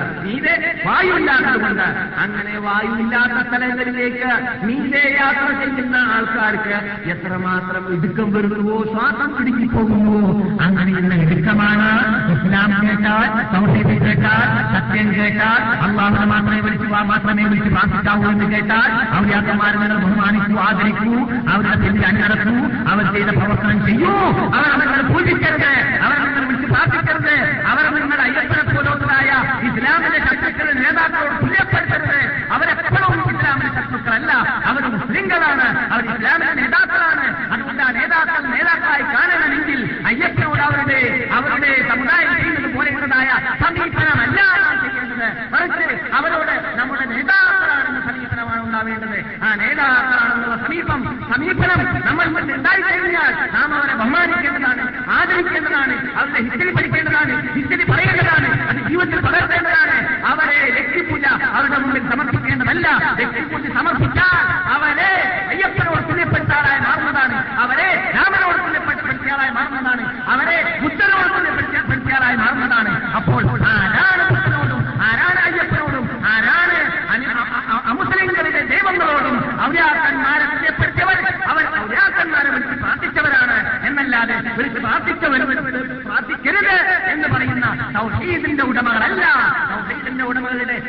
വായു 0.87 1.13
ഇല്ലാത്തതുകൊണ്ട് 1.19 1.85
അങ്ങനെ 2.23 2.53
വായു 2.65 2.91
ഇല്ലാത്ത 3.03 3.37
സ്ഥലങ്ങളിലേക്ക് 3.47 4.31
മീതെ 4.67 5.03
യാത്ര 5.19 5.45
ചെയ്യുന്ന 5.61 5.95
ആൾക്കാർക്ക് 6.15 6.75
എത്രമാത്രം 7.13 7.83
ഇടുക്കം 7.95 8.27
വരുന്നുവോ? 8.35 8.77
ശ്വാസം 8.91 9.29
പിടുങ്ങിപ്പോകുന്നു 9.37 10.17
അങ്ങനെയുള്ള 10.65 11.13
ഇടുക്കമാണ്. 11.25 11.89
ഇസ്ലാം 12.33 12.71
കേട്ടാൽ 12.81 13.23
സൗഹൃദം 13.53 13.99
കേട്ടാൽ 14.05 14.43
സത്യം 14.73 15.07
കേട്ടാൽ 15.17 15.61
അള്ളാഹുനെ 15.85 16.25
മാത്രമേ 16.33 16.59
വിളിച്ചു 16.65 16.89
മാത്രമേ 17.11 17.43
വിളിച്ച് 17.45 17.69
പ്രാർത്ഥിക്കാവൂ 17.69 18.25
എന്ന് 18.33 18.47
കേട്ടാൽ 18.53 18.89
ഔര്യാക്കന്മാരെ 19.19 19.77
നിങ്ങൾ 19.77 19.99
ബഹുമാനിക്കൂ 20.03 20.57
ആദരിക്കൂ 20.67 21.13
അവരുടെ 21.51 21.77
പിന്നിൽ 21.83 22.05
അണിനടക്കൂ 22.09 22.55
അവർ 22.91 23.05
ചെയ്ത 23.15 23.29
പ്രവർത്തനം 23.39 23.79
ചെയ്യൂ. 23.87 24.13
അവർ 24.55 24.69
അവരുടെ 24.75 25.03
പൂജിക്കരുത് 25.11 25.71
അവരെ 26.01 26.19
നിങ്ങൾ 26.19 26.45
വിളിച്ച് 26.45 26.67
പ്രാർത്ഥിക്കരുത്. 26.67 27.65
അവരെ 27.65 27.89
നിങ്ങൾ 27.89 28.21
അയ്യപ്പനെ 28.21 28.63
പോലുള്ളതായ 28.63 29.29
ഇസ്ലാമിന്റെ 29.67 30.19
ശത്രുക്കളിൽ 30.19 30.83
നേതാക്കളോട് 30.83 31.41
തുല്യപ്പെടുത്തരുത്. 31.41 32.51
അവരെപ്പോഴും 32.51 33.37
ഇസ്ലാമിന്റെ 33.37 33.81
ശത്രുക്കളല്ല. 33.81 34.31
അവർ 34.65 34.81
മുസ്ലിങ്ങളാണ്. 34.81 35.93
അവർ 35.93 36.15
ഇസ്ലാമിന്റെ 36.15 36.53
നേതാക്കളാണ്. 36.53 37.53
അതുകൊണ്ട് 37.53 37.83
ആ 37.83 37.91
നേതാക്കൾ 37.91 38.41
നേതാക്കളായി 38.47 39.01
കാണണമെങ്കിൽ 39.01 40.03
അയ്യപ്പനോട് 40.05 40.61
അവരുടെ 40.61 41.29
അവരുടെ 41.31 41.87
സമുദായത്തിൽ 41.89 42.75
പോലെയുള്ളതായ 42.75 43.29
സമീപനമല്ല 43.61 44.41
ചെയ്യേണ്ടത്. 44.81 45.53
മറിച്ച് 45.53 46.15
അവരോട് 46.15 46.77
നമ്മുടെ 46.77 47.05
നേതാക്കളാണെന്ന് 47.05 48.01
സമീപനമാണ് 48.01 48.40
ഉണ്ടാവേണ്ടത് 48.71 49.17
ആ 49.45 49.47
നേതാക്കളാണെന്നുള്ള 49.61 50.57
സമീപം 50.65 51.01
സമീപനം 51.31 51.81
നമ്മൾ 52.07 52.25
ഉണ്ടായിക്കഴിഞ്ഞാൽ 52.57 53.33
നാം 53.55 53.69
അവരെ 53.77 53.93
ബഹുമാനിക്കേണ്ടതാണ് 54.01 54.83
ആദരിക്കേണ്ടതാണ് 55.17 55.95
അവരുടെ 56.19 56.39
ഹിസ്റ്ററി 56.45 56.71
പഠിക്കേണ്ടതാണ് 56.77 57.33
ഹിസ്റ്ററി 57.55 57.85
പറയേണ്ടതാണ് 57.91 58.49
അത് 58.69 58.79
ജീവിതത്തിൽ 58.89 59.19
പകർത്തേണ്ടതാണ്. 59.27 59.95
അവരെ 60.31 60.59
ലക്ഷ്യപ്പൂജ 60.77 61.25
അവരുടെ 61.57 61.77
മുമ്പിൽ 61.83 62.03
സമർപ്പിക്കേണ്ടതല്ല. 62.11 62.87
ലക്ഷ്യപ്പൂജ 63.21 63.65
സമർപ്പിച്ചാൽ 63.77 64.43
അവരെ 64.75 65.11
അയ്യപ്പനോട് 65.53 66.03
തുല്യപ്പെട്ട 66.09 66.49
ആളായി 66.59 66.81
മാറുന്നതാണ്. 66.87 67.37
അവരെ 67.63 67.89
രാമനോട് 68.15 68.59
തുല്യപ്പെട്ട 68.65 69.31
ആളായി 69.33 69.53
മാറുന്നതാണ്. 69.59 70.03
അവരെ 70.33 70.57
ബുദ്ധനോട് 70.83 71.29
തുല്യപ്പെടുത്തിയ 71.35 72.17
ആളായി 72.19 72.37
മാറുന്നതാണ്. 72.43 72.91
അപ്പോൾ 73.19 73.43
ആ 73.71 74.00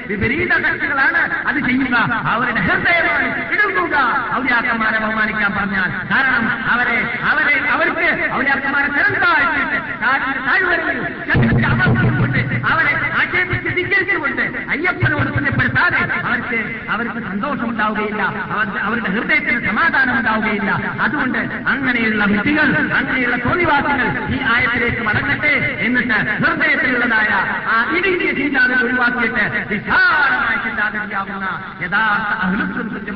വിപരീത 0.08 0.52
കക്ഷികളാണ് 0.64 1.20
അത് 1.46 1.58
ചെയ്യുക. 1.68 1.96
അവരുടെ 2.32 2.60
ഹൃദയമാണ് 2.60 3.28
ഇടുക 3.54 3.96
ഔലിയാക്കന്മാരെ 4.36 4.98
ബഹുമാനിക്കാൻ 4.98 5.52
പറഞ്ഞാൽ 5.52 5.90
കാരണം 6.12 6.44
അവരെ 6.70 6.98
അവരെ 7.30 7.56
അവർക്ക് 7.72 8.06
ഔലിയാക്കന്മാരെ 8.34 8.88
ചെറുതായിട്ട് 8.96 9.78
താഴ്വരയിൽ 10.46 10.98
അവരെ 12.72 12.92
ആക്ഷേപിച്ച് 13.20 13.70
ധിക്കരിച്ചുകൊണ്ട് 13.76 14.44
അയ്യപ്പനോട് 14.70 15.30
അവർക്ക് 16.52 16.90
അവർക്ക് 16.94 17.20
സന്തോഷമുണ്ടാവുകയില്ല. 17.28 18.22
അവരുടെ 18.82 19.10
ഹൃദയത്തിന് 19.10 19.60
സമാധാനം 19.66 20.14
ഉണ്ടാവുകയില്ല 20.18 20.70
അതുകൊണ്ട് 21.00 21.38
അങ്ങനെയുള്ള 21.68 22.24
വിധികൾ 22.32 22.68
അങ്ങനെയുള്ള 22.92 23.36
തോന്നിവാസികൾ 23.38 24.06
ഈ 24.34 24.40
ആയത്തിലേക്ക് 24.52 25.02
മടങ്ങട്ടെ 25.02 25.52
എന്നിട്ട് 25.86 26.18
ഹൃദയത്തിലുള്ളതായ 26.42 27.30
ആ 27.68 27.76
ഇടുങ്ങിയ 27.96 28.30
ചിന്താഗതി 28.32 28.82
ഒഴിവാക്കിയിട്ട് 28.82 29.44
വിശാലമായ 29.72 30.56
ചിന്താഗതിയാവുന്ന 30.66 31.46
യഥാർത്ഥ 31.82 32.32
അഹൃത്വത്തിന്റെ 32.44 33.12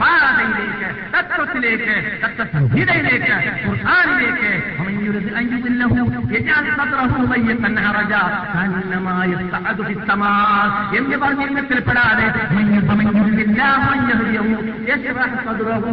പാതയിലേക്ക് 0.00 0.88
തത്വത്തിലേക്ക് 1.14 1.96
തത്വസംഹിതയിലേക്ക് 2.24 3.34
ഖുർആാനിലേക്ക് 3.64 4.52
أن 4.97 5.45
يضله 5.47 5.91
يجعل 6.29 6.65
صدره 6.73 7.11
ضيقا 7.25 7.69
حرجا 7.83 8.23
كأنما 8.53 9.15
يصعد 9.25 9.77
في 9.79 9.93
السماء 9.93 10.65
എന്ന് 10.97 11.15
പറഞ്ഞിരുന്നത്തിൽപ്പെടാതെ 11.17 12.27
من 12.53 12.65
يرد 13.09 13.39
الله 13.41 13.81
أن 13.93 13.99
يهديه 14.09 14.47
يشرح 14.87 15.29
صدره 15.45 15.83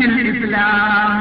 للإسلام 0.00 1.18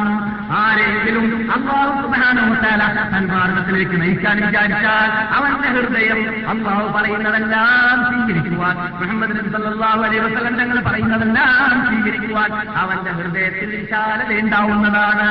ആരെങ്കിലും 0.56 1.26
അള്ളാഹു 1.56 1.92
സുബാനോത്താല 2.00 2.82
സന്മാർഗത്തിലേക്ക് 3.14 3.96
നയിക്കാൻ 4.02 4.38
വിചാരിച്ചാൽ 4.44 5.08
അവന്റെ 5.38 5.70
ഹൃദയം 5.76 6.20
അള്ളാഹു 6.54 6.88
പറയുന്നതെല്ലാം 6.96 7.96
സ്വീകരിക്കുവാൻ 8.08 8.76
മുഹമ്മദ് 9.00 9.36
നബി 9.38 9.52
സല്ലല്ലാഹു 9.56 10.02
അലൈഹി 10.08 10.24
വസല്ലം 10.26 10.56
തങ്ങൾ 10.62 10.80
പറയുന്നതെല്ലാം 10.88 11.72
സ്വീകരിക്കുവാൻ 11.88 12.52
അവന്റെ 12.82 13.14
ഹൃദയത്തിൽ 13.20 13.72
വിശാലത 13.76 14.32
ഉണ്ടാവുന്നതാണ് 14.44 15.30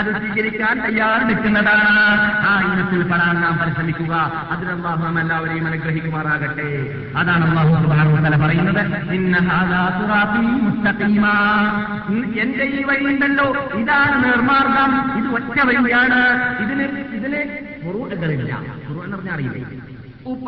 അത് 0.00 0.10
സ്വീകരിക്കാൻ 0.20 0.74
തയ്യാറെടുക്കുന്നതാണ് 1.47 1.99
ആ 2.47 2.73
ഇനത്തിൽ 2.73 3.03
പെടാൻ 3.03 3.35
നാം 3.41 3.57
പരിശ്രമിക്കുക. 3.57 4.13
അള്ളാഹു 4.71 5.03
നാം 5.03 5.19
എല്ലാവരെയും 5.19 5.67
അനുഗ്രഹിക്കുമാറാകട്ടെ. 5.67 6.69
അതാണ് 7.17 7.47
അള്ളാഹു 7.47 7.73
പറയുന്നത്. 8.45 8.81
എന്റെ 12.39 12.63
ഈ 12.63 12.83
വഴിയുണ്ടല്ലോ 12.83 13.45
ഇതാണ് 13.73 14.15
നിർമാർഗം 14.23 14.91
ഇത് 15.17 15.27
ഒറ്റ 15.35 15.57
വഴിയാണ്. 15.61 16.21
ഇതിന് 16.59 16.83
ഇതിന് 17.15 17.41
എന്ന് 19.03 19.17
പറഞ്ഞാൽ 19.17 19.33
അറിയില്ലേ? 19.33 19.61
ഉപ്പ 20.25 20.45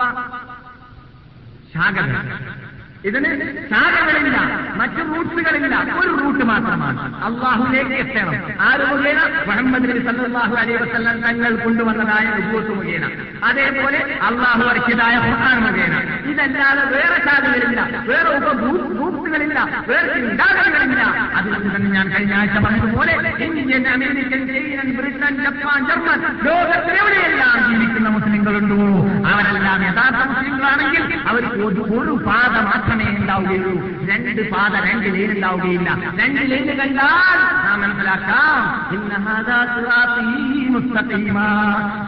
ശാഖകൾ. 1.73 2.68
ഇതിന് 3.05 3.29
ശാഖകളില്ല 3.69 4.37
മറ്റു 4.75 5.01
റൂട്ടുകളില്ല. 5.13 5.75
ഒരു 5.99 6.11
റൂട്ട് 6.23 6.45
മാത്രമാണ്. 6.45 6.97
അള്ളാഹുലേക്ക് 7.23 7.91
എത്തണം. 7.91 8.35
ആര് 8.61 8.83
മുഖേന? 8.91 9.19
മുഹമ്മദ് 9.47 9.83
നബി 9.83 9.99
സല്ലാഹു 9.99 10.55
അലൈഹി 10.55 10.83
വസല്ലം 10.83 11.21
തങ്ങൾ 11.21 11.55
കൊണ്ടുവന്നതായ 11.55 12.25
നുബൂത്ത് 12.35 12.73
മുഖേന. 12.75 13.05
അതേപോലെ 13.43 13.99
അള്ളാഹു 14.21 14.63
ഇറക്കിയതായ 14.69 15.15
ഖുർആൻ 15.17 15.57
മുഖേന. 15.65 15.95
ഇതല്ലാതെ 16.31 16.83
വേറെ 16.95 17.17
ശാഖകളില്ല. 17.27 17.81
വേറെ 18.05 18.29
ഉപ 18.37 18.51
ഗ്രൂപ്പുകളില്ല. 18.91 19.59
വേറെ 19.87 20.13
ചിന്താഗതികളില്ല. 20.13 21.01
അതുകൊണ്ട് 21.35 21.75
തന്നെ 21.75 21.91
ഞാൻ 21.91 22.09
കഴിഞ്ഞ 22.09 22.33
ആഴ്ച 22.35 22.57
പറഞ്ഞതുപോലെ 22.65 23.13
ഇന്ത്യൻ 23.45 23.87
അമേരിക്കൻ 23.87 24.41
ചൈനൻ 24.47 24.89
ബ്രിട്ടൻ 24.97 25.33
ജപ്പാൻ 25.43 25.79
ജർമ്മൻ 25.87 26.19
ലോകത്തിലെവിടെയെല്ലാം 26.47 27.57
ജീവിക്കുന്ന 27.69 28.09
മുസ്ലിങ്ങളുണ്ടോ? 28.09 28.79
അവരെല്ലാം 29.31 29.79
യഥാർത്ഥ 29.89 30.21
മുസ്ലിങ്ങളാണെങ്കിൽ 30.31 31.03
അവർക്ക് 31.27 31.63
ഒരു 31.99 32.13
പാത 32.27 32.55
മാത്രമേ 32.89 33.07
ഉണ്ടാവുകയുള്ളൂ 33.13 33.73
രണ്ട് 34.09 34.41
പാത 34.51 34.73
രണ്ട് 34.85 35.07
ലൈൻ 35.15 35.31
ഉണ്ടാവുകയില്ല 35.31 35.89
രണ്ട് 36.19 36.41
ലൈന് 36.51 36.73
കണ്ടാൽ 36.79 37.37
നാം 37.65 37.77
മനസ്സിലാക്കാം. 37.81 38.61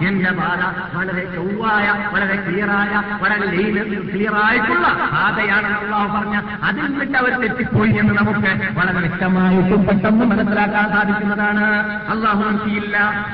എന്റെ 0.08 0.32
പാത 0.40 0.62
വളരെ 0.96 1.24
ചൊവ്വായ 1.34 1.88
വളരെ 2.14 2.36
ക്ലിയറായ 2.38 2.94
വളരെ 3.22 3.46
ലൈൻ 3.54 3.78
ക്ലിയറായിട്ടുള്ള 4.08 4.88
പാതയാണ് 5.14 5.70
അള്ളാഹു 5.76 6.08
പറഞ്ഞ 6.16 6.36
അതിൽ 6.64 6.84
നിന്നിട്ട് 6.86 7.18
അവർ 7.18 7.34
തെറ്റിപ്പോയി 7.44 7.94
എന്ന് 8.02 8.14
നമുക്ക് 8.14 8.52
വളരെ 8.78 9.00
വ്യക്തമായിട്ടും 9.00 9.84
പെട്ടെന്ന് 9.88 10.26
മനസ്സിലാക്കാൻ 10.32 10.88
സാധിക്കുന്നതാണ് 10.96 11.66
അള്ളാഹു 12.10 12.48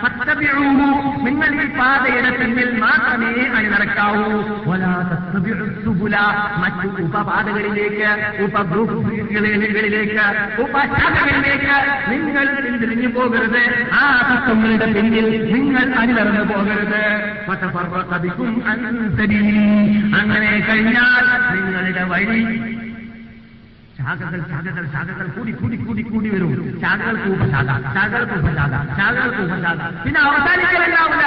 ഫത്തബിഊഹു. 0.01 0.87
നിങ്ങൾ 1.25 1.49
ഈ 1.57 1.67
പാതയുടെ 1.79 2.31
പിന്നിൽ 2.37 2.69
മാത്രമേ 2.79 3.31
അണിനിരക്കാവൂ 3.57 4.25
മറ്റു 4.67 4.91
തത്തബിഉ 5.09 5.65
ഉപപാതകളിലേക്ക് 7.39 8.05
ഉപഗ്രൂപ്പുകളിലേക്ക് 8.43 10.23
ഉപശാഖകളിലേക്ക് 10.61 11.75
നിങ്ങൾ 12.11 12.45
പിന്തിരിഞ്ഞു 12.57 13.09
പോകരുത് 13.09 13.61
ആ 13.93 14.03
തത്വങ്ങളുടെ 14.29 14.87
പിന്നിൽ 14.93 15.27
നിങ്ങൾ 15.53 15.85
അണിനിറന്നു 15.93 16.43
പോകരുത് 16.51 17.01
അൻ 18.69 18.81
സബീലി. 19.17 19.53
അങ്ങനെ 20.17 20.49
കഴിഞ്ഞാൽ 20.67 21.23
നിങ്ങളുടെ 21.53 22.03
വഴി 22.05 22.41
ശാഖകൾ 23.97 24.41
ശാഖകൾ 24.51 24.83
ശാഖകൾ 24.93 25.27
കൂടി 25.35 25.51
കൂടി 25.59 25.77
കൂടി 25.85 26.01
കൂടി 26.11 26.29
വരും. 26.33 26.51
ശാഖകൾക്ക് 26.81 27.29
ഉപശാഖ 27.35 27.69
ശാഖകൾക്ക് 27.95 28.35
ഉപശാഖ 28.41 28.73
ശാഖകൾക്ക് 28.97 29.41
ഉപശാഖ. 29.47 29.79
പിന്നെ 30.05 30.19
അവസാനിക്കലുണ്ടാവില്ല 30.27 31.25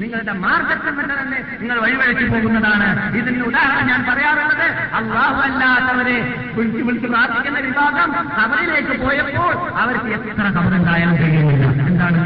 നിങ്ങളുടെ 0.00 0.32
മാർഗത്തിൽ 0.44 0.92
നിന്ന് 0.98 1.14
തന്നെ 1.20 1.38
നിങ്ങൾ 1.60 1.76
വഴിവഴക്കി 1.84 2.24
പോകുന്നതാണ്. 2.32 2.88
ഇതിന് 3.18 3.42
ഉദാഹരണം 3.50 3.86
ഞാൻ 3.90 4.00
പറയാറുള്ളത് 4.08 4.66
അള്ളാഹു 4.98 5.38
അല്ലാത്തവരെ 5.46 6.16
വിളിച്ചു 6.56 6.82
വിളിച്ച് 6.88 7.08
പ്രാർത്ഥിക്കുന്ന 7.12 7.58
വിഭാഗം 7.68 8.10
കബറിലേക്ക് 8.38 8.96
പോയപ്പോൾ 9.04 9.54
അവർക്ക് 9.82 10.10
എത്ര 10.18 10.46
കബറുണ്ടായാലും 10.56 11.16
കഴിയുന്നില്ല. 11.22 11.66
എന്താണ്? 11.90 12.22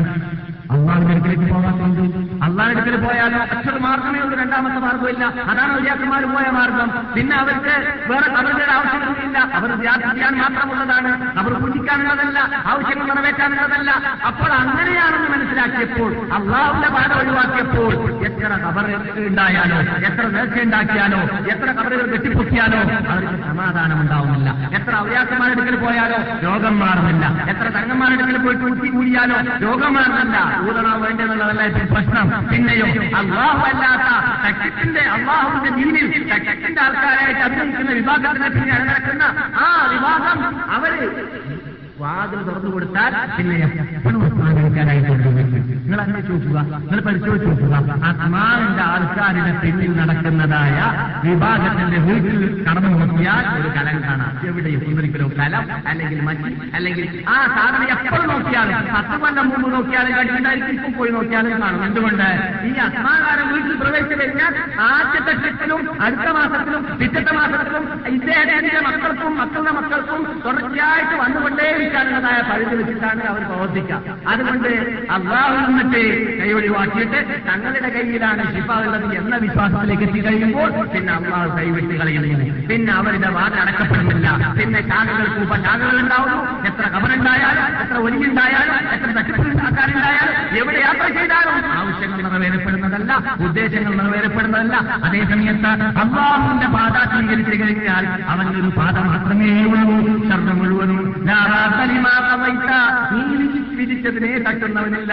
അള്ളാഹിന്റെ 0.74 1.34
പോകാൻ 1.52 1.74
വേണ്ടി 1.80 2.02
അള്ളാഹിന്റെ 2.46 2.80
അടുക്കൽ 2.82 2.96
പോയാലോ? 3.06 3.38
അക്ഷര 3.54 3.76
മാർഗമേ 3.84 4.18
ഉള്ളൂ 4.24 4.36
രണ്ടാമത്തെ 4.38 4.80
മാർഗമില്ല 4.86 5.24
അതാണ് 5.50 5.72
വിദ്യാർത്ഥിമാർ 5.78 6.24
പോയ 6.34 6.46
മാർഗം 6.56 6.88
പിന്നെ 7.14 7.34
അവർക്ക് 7.36 7.74
വേറെ 8.10 8.28
അവരുടെ 8.40 8.66
ആവശ്യമൊന്നുമില്ല 8.76 9.38
അവർ 9.58 9.70
ചെയ്യാൻ 9.82 10.34
മാത്രമുള്ളതാണ്. 10.42 11.12
അവർ 11.40 11.52
പൂജിക്കാനുള്ളതല്ല 11.62 12.38
ആവശ്യങ്ങൾ 12.72 13.06
നിറവേറ്റാനുള്ളതല്ല. 13.10 13.90
അപ്പോൾ 14.26 14.52
അങ്ങനെയാണെന്ന് 14.52 15.28
മനസ്സിലാക്കിയപ്പോൾ 15.34 16.10
അള്ളാഹുന്റെ 16.38 16.90
പാത 16.96 17.12
ഒഴിവാക്കിയപ്പോൾ 17.20 17.92
എത്ര 18.28 18.52
കബർ 18.64 18.86
ഉണ്ടായാലോ? 19.26 19.78
എത്ര 20.08 20.26
നേർച്ച 20.36 20.58
ഉണ്ടാക്കിയാലോ? 20.66 21.20
എത്ര 21.54 21.68
കബറുകൾ 21.78 22.06
കെട്ടിപ്പൊക്കിയാലോ 22.14 22.80
അവർക്ക് 23.12 23.36
സമാധാനം 23.48 24.00
ഉണ്ടാവുന്നില്ല. 24.00 24.48
എത്ര 24.78 24.92
ഔര്യാക്കന്മാരുടെ 25.04 25.60
അടുക്കൽ 25.60 25.76
പോയാലോ? 25.86 26.20
രോഗം 26.46 26.78
മാറുന്നില്ല. 26.78 27.24
എത്ര 27.52 27.66
തങ്ങന്മാരുടെ 27.78 28.22
അടുക്കൽ 28.24 28.42
പോയിട്ട് 28.46 28.64
കുട്ടി 28.64 28.88
കൂടിയാലോ 28.88 29.38
രോഗം 29.66 29.92
മാറുന്നില്ല. 29.94 30.38
ഊതണോ 30.62 30.92
വേണ്ടെന്നുള്ളതല്ല 30.98 31.62
ഇപ്പോൾ 31.68 31.86
പ്രശ്നം. 31.92 32.28
പിന്നെയോ 32.50 32.86
അള്ളാഹു 33.20 33.62
അല്ലാത്ത 33.68 34.08
തക്കത്തിന്റെ 34.44 35.02
അള്ളാഹുവിന്റെ 35.08 35.70
ദീനിൽ 35.78 36.06
തക്കത്തിന്റെ 36.30 36.80
ആൾക്കാരായിട്ട് 36.80 37.42
അഭിനയിക്കുന്ന 37.42 37.92
വിഭാഗത്തിനെ 37.92 38.48
പിന്നെ 38.48 38.78
നടക്കുന്ന 38.82 39.24
ആ 39.58 39.68
വിഭാഗം 39.92 40.38
അവർ 40.70 40.92
വാതിൽ 42.00 42.40
തുറന്നു 42.42 42.70
കൊടുത്താൽ 42.70 43.12
പിന്നെ 43.36 43.54
എപ്പോഴും 43.94 44.18
കൊണ്ടുവരും. 44.20 44.56
നിങ്ങൾ 45.82 46.00
അങ്ങനെ 46.00 46.20
ചോദിക്കുക. 46.20 46.58
നിങ്ങൾ 46.80 47.00
പരിശോധിച്ച് 47.00 47.48
നോക്കുക 47.48 47.74
ആത്മാവിന്റെ 48.08 48.82
ആൾക്കാരുടെ 48.88 49.52
പിന്നിൽ 49.62 49.92
നടക്കുന്നതായ 50.00 50.76
വിഭാഗത്തിന്റെ 51.24 51.98
വീട്ടിൽ 52.06 52.36
കടന്നു 52.66 52.90
നോക്കിയാൽ 53.00 53.44
ഒരു 53.58 53.68
കലം 53.76 53.96
കാണാം. 54.02 54.32
എവിടെയും 54.48 54.82
ഒന്നൊരിക്കലും 54.88 55.30
കലം 55.40 55.64
അല്ലെങ്കിൽ 55.86 56.20
മറ്റ് 56.20 56.50
അല്ലെങ്കിൽ 56.74 57.06
ആ 57.28 57.38
സാധനം 57.56 57.88
എപ്പോൾ 57.94 58.22
നോക്കിയാലും 58.32 58.76
പത്ത് 58.94 59.16
കൊല്ലം 59.22 59.48
മുമ്പ് 59.50 59.68
നോക്കിയാലും 59.74 60.12
കണ്ടിട്ടുണ്ടായിരിക്കും 60.18 60.74
ഇപ്പം 60.74 60.92
പോയി 60.98 61.10
നോക്കിയാലും 61.10 61.54
കാണും. 61.62 61.82
എന്തുകൊണ്ട്? 61.88 62.28
ഈ 62.68 62.72
അസ്മാകാരം 62.86 63.46
വീട്ടിൽ 63.52 63.76
പ്രവേശിച്ചു 63.82 64.16
കഴിഞ്ഞാൽ 64.20 64.52
ആദ്യത്തെ 64.88 65.32
ട്രിപ്പിലും 65.42 65.82
അടുത്ത 66.04 66.28
മാസത്തിലും 66.38 66.82
പിറ്റത്തെ 67.00 67.32
മാസത്തിലും 67.38 67.84
ഇദ്ദേഹത്തിന്റെ 68.14 68.80
മക്കൾക്കും 68.88 69.32
മക്കളുടെ 69.40 69.72
മക്കൾക്കും 69.78 70.22
തുടർച്ചയായിട്ട് 70.46 71.14
വന്നുകൊണ്ടേ 71.22 71.68
ഉപേക്ഷിക്കാനുള്ളതായ 71.88 72.38
പഴുതി 72.48 72.74
വെച്ചിട്ടാണ് 72.78 73.22
അവർ 73.32 73.42
പ്രവർത്തിക്കുക. 73.50 74.14
അതുകൊണ്ട് 74.32 74.70
അള്ളാഹു 75.16 75.54
നിന്നിട്ട് 75.66 76.02
കൈ 76.38 76.50
ഒഴിവാക്കിയിട്ട് 76.58 77.20
തങ്ങളുടെ 77.48 77.90
കയ്യിലാണ് 77.96 78.42
ശിഫ 78.54 78.70
ഉള്ളത് 78.86 79.06
എന്ന 79.20 79.34
വിശ്വാസത്തിലേക്ക് 79.44 80.04
എത്തി 80.08 80.20
കഴിയുമ്പോൾ 80.26 80.70
പിന്നെ 80.94 81.12
അള്ളാഹു 81.18 81.48
കൈവിട്ട് 81.58 81.94
കളയുന്നു. 82.00 82.46
പിന്നെ 82.70 82.92
അവരുടെ 82.98 83.30
വാദം 83.38 83.60
അടക്കപ്പെടുന്നില്ല. 83.62 84.28
പിന്നെ 84.58 84.80
ശാഖകൾ 84.90 85.26
കൂപ്പ 85.36 85.54
ശാഖകൾ 85.66 85.96
ഉണ്ടാവുന്നു. 86.02 86.40
എത്ര 86.70 86.84
കബറുണ്ടായാലും 86.94 87.64
എത്ര 87.84 87.96
ഒലിയുണ്ടായാലും 88.06 88.76
എത്ര 88.96 89.10
തട്ടിപ്പുണ്ടാക്കാനുണ്ടായാലും 89.18 90.34
എവിടെ 90.60 90.80
യാത്ര 90.86 91.06
ചെയ്താലും 91.18 91.56
ആവശ്യങ്ങൾ 91.78 92.18
നിറവേറപ്പെടുന്നതല്ല 92.26 93.12
ഉദ്ദേശങ്ങൾ 93.46 93.92
നിറവേറപ്പെടുന്നതല്ല. 94.00 94.76
അതേസമയത്ത് 95.06 95.72
അള്ളാഹുവിന്റെ 96.02 96.68
പാത 96.76 96.96
സ്വീകരിച്ചു 97.12 97.54
കഴിഞ്ഞാൽ 97.62 98.04
അവനൊരു 98.32 98.70
പാത 98.78 98.96
മാത്രമേ 99.08 99.50
ഉള്ളൂ. 99.72 99.98
ശബ്ദം 100.30 100.56
മുഴുവനും 100.60 100.98
ഖവൈത. 101.28 101.77
നീ 103.12 103.22
വിധിച്ചതിനെ 103.78 104.30
തട്ടുന്നവനില്ല. 104.46 105.12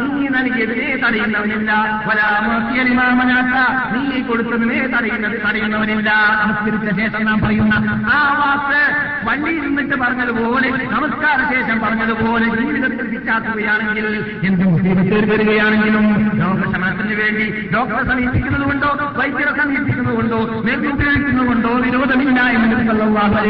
നീ 0.00 0.12
നൽകിയതിനെ 0.34 0.88
തടയുന്നവനില്ല 1.02 1.70
വലാ 2.06 2.28
മുഅത്തിയ 2.44 2.80
ലിമാ 2.88 3.06
മനാത്ത. 3.18 3.56
നീ 3.94 4.20
കൊടുത്തതിനെ 4.28 4.80
തടയുന്നത് 4.94 5.36
തടയുന്നവനില്ല 5.44 6.10
നമസ്കരിച്ച 6.40 6.88
ശേഷം 7.00 7.22
നാം 7.28 7.38
പറയുന്ന 7.44 7.74
ആ 8.12 8.20
വാക്ക് 8.40 8.80
വണ്ടിയിൽ 9.26 9.62
നിന്നിട്ട് 9.66 9.96
പറഞ്ഞതുപോലെ 10.02 10.68
നമസ്കാര 10.94 11.38
ശേഷം 11.52 11.78
പറഞ്ഞതുപോലെ 11.84 12.46
ജീവിതത്തിൽ 12.58 13.06
വിശ്വാക്കുകയാണെങ്കിൽ 13.14 14.06
എന്ത് 14.48 14.64
മുസ്ലിമത്തിൽ 14.66 15.24
വരികയാണെങ്കിലും 15.32 16.06
ലോകക്ഷണത്തിന് 16.40 17.16
വേണ്ടി 17.20 17.46
ഡോക്ടറെ 17.74 18.02
സമീപിക്കുന്നതുകൊണ്ടോ 18.10 18.90
വൈദ്യരെ 19.18 19.52
സമീപിക്കുന്നതുകൊണ്ടോ 19.60 20.38
മരുന്ന് 20.60 20.90
ഉപയോഗിക്കുന്നത് 20.92 21.46
കൊണ്ടോ 21.50 21.72
വിരോധമില്ല 21.84 22.40
എന്ന് 22.56 22.76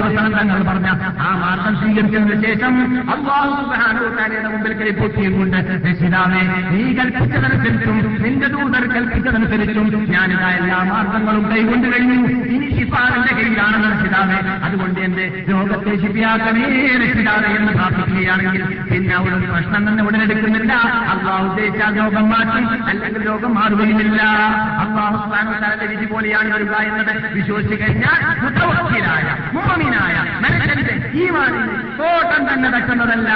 വസല്ലം 0.06 0.49
തങ്ങൾ 0.51 0.62
പറഞ്ഞ 0.68 0.88
ആ 1.24 1.30
മാർഗം 1.42 1.74
സ്വീകരിച്ചതിന് 1.80 2.36
ശേഷം 2.44 2.72
അള്ളാഹു 3.14 3.51
മുമ്പിൽ 3.72 4.46
മുമ്പിൽ 4.46 4.72
കൈപ്പൊട്ടിയുകൊണ്ട് 4.80 5.57
രക്ഷിതാവേ 5.86 6.40
നീ 6.72 6.82
കൽപ്പിച്ചതനുസരിച്ചും 6.98 7.96
നിന്റെ 8.24 8.46
ദൂതർ 8.46 8.84
കൽപ്പിച്ചതനുസരിച്ചും 8.94 9.86
ഞാനിതാ 10.14 10.48
എല്ലാ 10.51 10.78
മാർഗങ്ങളും 10.90 11.44
കൈകൊണ്ട് 11.51 11.86
കഴിഞ്ഞു. 11.92 12.18
ഇനി 12.55 12.68
ഷിഫാറിന്റെ 12.76 13.32
കയ്യിലാണെന്ന് 13.38 13.88
രക്ഷിതാവേ 13.92 14.38
അതുകൊണ്ട് 14.66 15.01
എന്റെ 15.01 15.26
രോഗത്തെ 15.51 15.94
ശിഫിയാക്കണേ 15.96 16.64
രക്ഷിതാവേ 17.03 17.51
എന്ന് 17.59 17.72
പ്രാർത്ഥിക്കുകയാണെങ്കിൽ 17.72 18.62
പിന്നെ 18.90 19.14
അവിടെ 19.16 19.38
പ്രശ്നം 19.53 19.82
തന്നെ 19.88 20.05
ഉടനെടുക്കുന്നില്ല 20.05 20.72
അള്ളാഹു 21.14 21.44
ഉദ്ദേശിച്ച 21.51 21.82
രോഗം 21.98 22.26
മാറ്റും 22.30 22.66
അല്ലെങ്കിൽ 22.88 23.22
രോഗം 23.26 23.55
മാറുകയുമില്ല. 23.55 24.20
അള്ളാഹു 24.84 25.16
വിധി 25.90 26.07
പോലെയാണ് 26.07 26.48
വരിക 26.55 26.74
എന്നത്. 26.90 27.12
വിശ്വസിച്ചു 27.34 27.76
കഴിഞ്ഞാൽ 27.82 28.20
മുത്തവക്കിലായ 28.42 29.26
മനുഷ്യന്റെ 30.43 30.95
ഈമാനിന് 31.20 31.66
കോട്ടം 31.99 32.43
തന്നെ 32.49 32.68
തട്ടുന്നതല്ല 32.74 33.30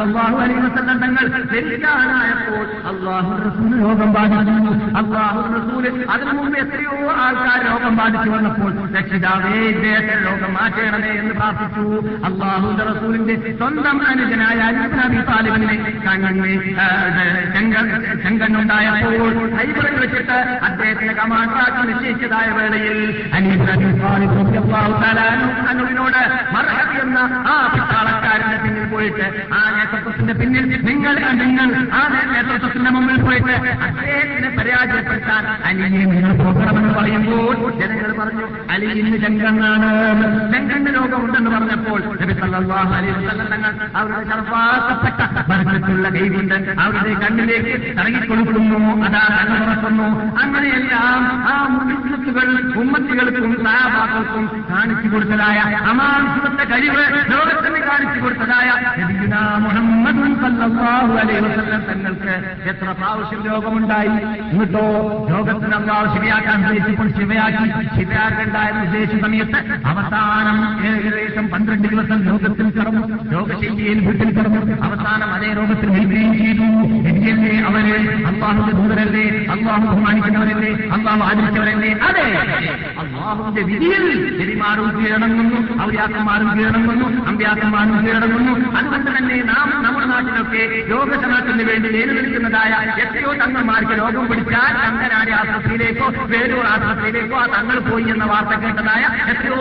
അള്ളാഹു 0.00 0.36
വസല്ലം 0.58 0.96
തങ്ങൾ 1.02 1.24
ധരിക്കാനായപ്പോൾ 1.52 2.62
അള്ളാഹു 2.90 3.32
റസൂൽ 3.42 3.72
രോഗം 3.82 4.10
ബാധിച്ചു 4.16 4.54
അള്ളാഹു 5.00 5.42
റസൂൽ 5.54 5.84
അതിനു 6.10 6.32
മുമ്പ് 6.38 6.58
എത്രയോ 6.58 6.94
ആൾക്കാർ 7.18 7.60
രോഗം 7.68 7.94
ബാധിച്ചു 7.96 8.30
വന്നപ്പോൾ 8.30 8.72
രക്ഷിതാവേ 8.96 9.54
ഇദ്ദേഹത്തെ 9.70 10.16
രോഗം 10.24 10.52
മാറ്റണമേ 10.54 11.12
എന്ന് 11.20 11.34
പ്രാർത്ഥിച്ചു. 11.34 11.84
അള്ളാഹു 12.28 12.68
റസൂലിന്റെ 12.82 13.36
സ്വന്തം 13.60 13.98
അനുജനായ 14.08 14.60
നബി 14.94 15.20
താലിബിനെ 15.28 15.76
കണ്ണ് 17.54 17.82
ചെങ്കണ്ണുണ്ടായപ്പോൾ 18.24 19.28
ഹൈബറിൽ 19.56 19.96
വെച്ചിട്ട് 20.02 20.38
അദ്ദേഹത്തിന്റെ 20.68 21.14
കമാൻഡാക്കി 21.14 21.82
നിശ്ചയിച്ചതായ 21.90 22.48
വേളയിൽ 22.58 22.98
അലീബ് 23.34 23.66
നബി 23.70 23.90
താലിബ് 24.02 24.38
അനുവിനോട് 25.70 26.20
മർഹബ് 26.54 26.96
എന്ന 27.02 27.18
ആ 27.48 27.56
പട്ടാളക്കാരന്റെ 27.72 28.58
പിന്നിൽ 28.62 28.86
പോയിട്ട് 28.92 29.26
ആ 29.54 29.62
നേതൃത്വത്തിന്റെ 29.76 30.34
പിന്നിൽ 30.40 30.64
നിങ്ങൾ 30.88 31.14
നിങ്ങൾ 31.42 31.68
ആ 31.94 32.02
നേതൃത്വത്തിന്റെ 32.32 32.90
മുമ്പിൽ 32.96 33.18
പോയിട്ട് 33.22 33.54
അദ്ദേഹത്തിനെ 33.88 34.50
പരാജയപ്പെടുത്താൻ 34.58 35.42
അലിയെ 35.68 35.88
നിങ്ങൾ 36.04 36.32
പോകണമെന്ന് 36.40 36.92
പറയുമ്പോൾ 36.94 37.50
ജനങ്ങൾ 37.80 38.10
പറഞ്ഞു 38.20 38.46
അലി 38.74 38.88
ഇന്ന് 38.94 39.18
ചെങ്കണ്ണാണ് 39.24 39.88
ചെങ്കണ്ണ് 40.52 40.90
രോഗമുണ്ടെന്ന് 40.98 41.50
പറഞ്ഞപ്പോൾ 41.54 42.00
നബി 42.22 42.34
സല്ലല്ലാഹു 42.40 42.92
അലൈഹി 42.98 43.14
വസല്ലം 43.20 43.64
അവരുടെ 43.94 44.24
സർവാക്കപ്പെട്ട 44.32 45.20
ബർക്കത്തുള്ള 45.50 46.06
കൈകൊണ്ട് 46.16 46.54
അവരുടെ 46.82 47.14
കണ്ണിലേക്ക് 47.22 47.72
ഇറങ്ങിക്കൊടുക്കുന്നു 47.92 48.78
അതാ 49.06 49.22
കണ്ണു 49.36 49.56
തുറക്കുന്നു. 49.60 50.06
അങ്ങനെയെല്ലാം 50.42 51.22
ആ 51.48 51.54
മുൻസുകൾ 51.70 52.48
ഉമ്മത്തികൾക്കും 52.82 53.50
സഹാബാക്കൾക്കും 53.64 54.44
കാണിച്ചു 54.70 55.08
കൊടുത്തതായ 55.08 55.58
അമാനുഷത്തെ 56.30 56.64
കഴിവ് 56.72 57.04
ലോകത്തിന് 57.32 57.80
കാണിച്ചു 57.86 58.18
കൊടുത്തതായ 58.24 58.68
മുഹമ്മദ് 59.64 60.20
തങ്ങൾക്ക് 61.88 62.34
എത്ര 62.70 62.88
പ്രാവശ്യം 62.98 63.40
രോഗമുണ്ടായി? 63.46 64.12
എന്നിട്ടോ 64.52 64.84
ലോകത്തിന് 65.30 65.74
അള്ളാഹു 65.74 66.06
ശരിയാക്കാൻ 66.16 66.56
ഉദ്ദേശിച്ചപ്പോൾ 66.60 67.08
ശിവയാക്കി. 67.18 67.66
ശിവയാക്കുണ്ടായിരുന്ന 67.96 68.82
ഉദ്ദേശ 68.82 69.12
സമയത്ത് 69.22 69.58
അവസാനം 69.92 70.58
ഏകദേശം 70.86 71.44
പന്ത്രണ്ട് 71.50 71.88
ദിവസം 71.88 72.18
ലോകത്തിൽ 72.28 72.66
കടന്നു. 72.78 73.04
രോഗശൈലിയിൽ 73.34 73.98
വീട്ടിൽ 74.06 74.30
കടന്നു. 74.38 74.62
അവസാനം 74.88 75.28
അതേ 75.34 75.48
രോഗത്തിൽ 75.60 75.88
നിൽക്കുകയും 75.96 76.32
ചെയ്തു. 76.38 76.66
എങ്കിലേ 77.10 77.54
അവർ? 77.70 77.86
അള്ളാഹുന്റെ 78.30 78.72
ദൂതരല്ലേ? 78.78 79.24
അള്ളാഹു 79.54 79.84
ബഹുമാനിക്കുന്നവരല്ലേ? 79.86 80.72
അള്ളാഹു 80.96 81.20
ആദരിച്ചവരല്ലേ? 81.30 81.92
അതെ. 82.08 82.26
അള്ളാഹുവിന്റെ 83.02 83.62
വിധിയിൽ 83.70 84.04
ശരിമാറും 84.40 84.88
കീഴടങ്ങുന്നു. 84.98 85.58
ഔര്യാക്കന്മാരും 86.12 86.48
കീഴടങ്ങുന്നു 86.56 87.06
അമ്പ്യാക്കന്മാരും 87.24 87.96
കീഴടങ്ങുന്നു. 88.04 88.52
അതുകൊണ്ട് 88.78 89.10
തന്നെ 89.16 89.36
നാം 89.50 89.68
നമ്മുടെ 89.84 90.06
നാട്ടിലൊക്കെ 90.06 90.62
രോഗശമനത്തിന് 90.90 91.64
വേണ്ടി 91.70 91.88
നേരിടുന്നതായ 91.96 92.72
എത്രയോ 93.04 93.32
തങ്ങന്മാർക്ക് 93.34 93.96
രോഗം 94.00 94.26
പിടിച്ചാൽ 94.30 94.72
തങ്കനാടി 94.80 95.34
ആശുപത്രിയിലേക്കോ 95.40 96.08
വേലൂർ 96.32 96.66
ആശുപത്രിയിലേക്കോ 96.66 97.38
ആ 97.38 97.48
തങ്ങൾ 97.56 97.78
പോയി 97.90 98.08
എന്ന 98.10 98.24
വാർത്ത 98.24 98.62
കേട്ടതായ 98.62 99.02
എത്രയോ 99.32 99.58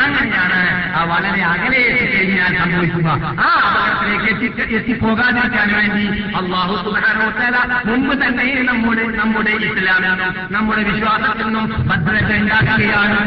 അങ്ങനെയാണ്. 0.00 0.60
ആ 0.96 1.04
വളരെ 1.04 1.44
അകലെ 1.44 1.78
എത്തിക്കഴിഞ്ഞാൽ 1.78 2.52
സംഭവിക്കുക. 2.58 3.08
ആ 3.40 3.50
അപകടത്തിലേക്ക് 3.68 4.44
എത്തി 4.44 4.74
എത്തിപ്പോകാതിരിക്കാൻ 4.74 5.68
വേണ്ടി 5.74 6.22
അള്ളാഹു 6.36 6.74
സുബാനോത്തല 6.84 7.56
മുമ്പ് 7.90 8.26
തന്നെ 8.26 8.62
നമ്മുടെ 8.62 9.04
നമ്മുടെ 9.06 9.50
ഇസ്ലാമിനും 9.50 10.34
നമ്മുടെ 10.50 10.82
വിശ്വാസത്തിൽ 10.82 11.44
നിന്നും 11.44 11.88
ഭദ്രത 11.88 12.32
ഉണ്ടാക്കുകയാണ്. 12.36 13.18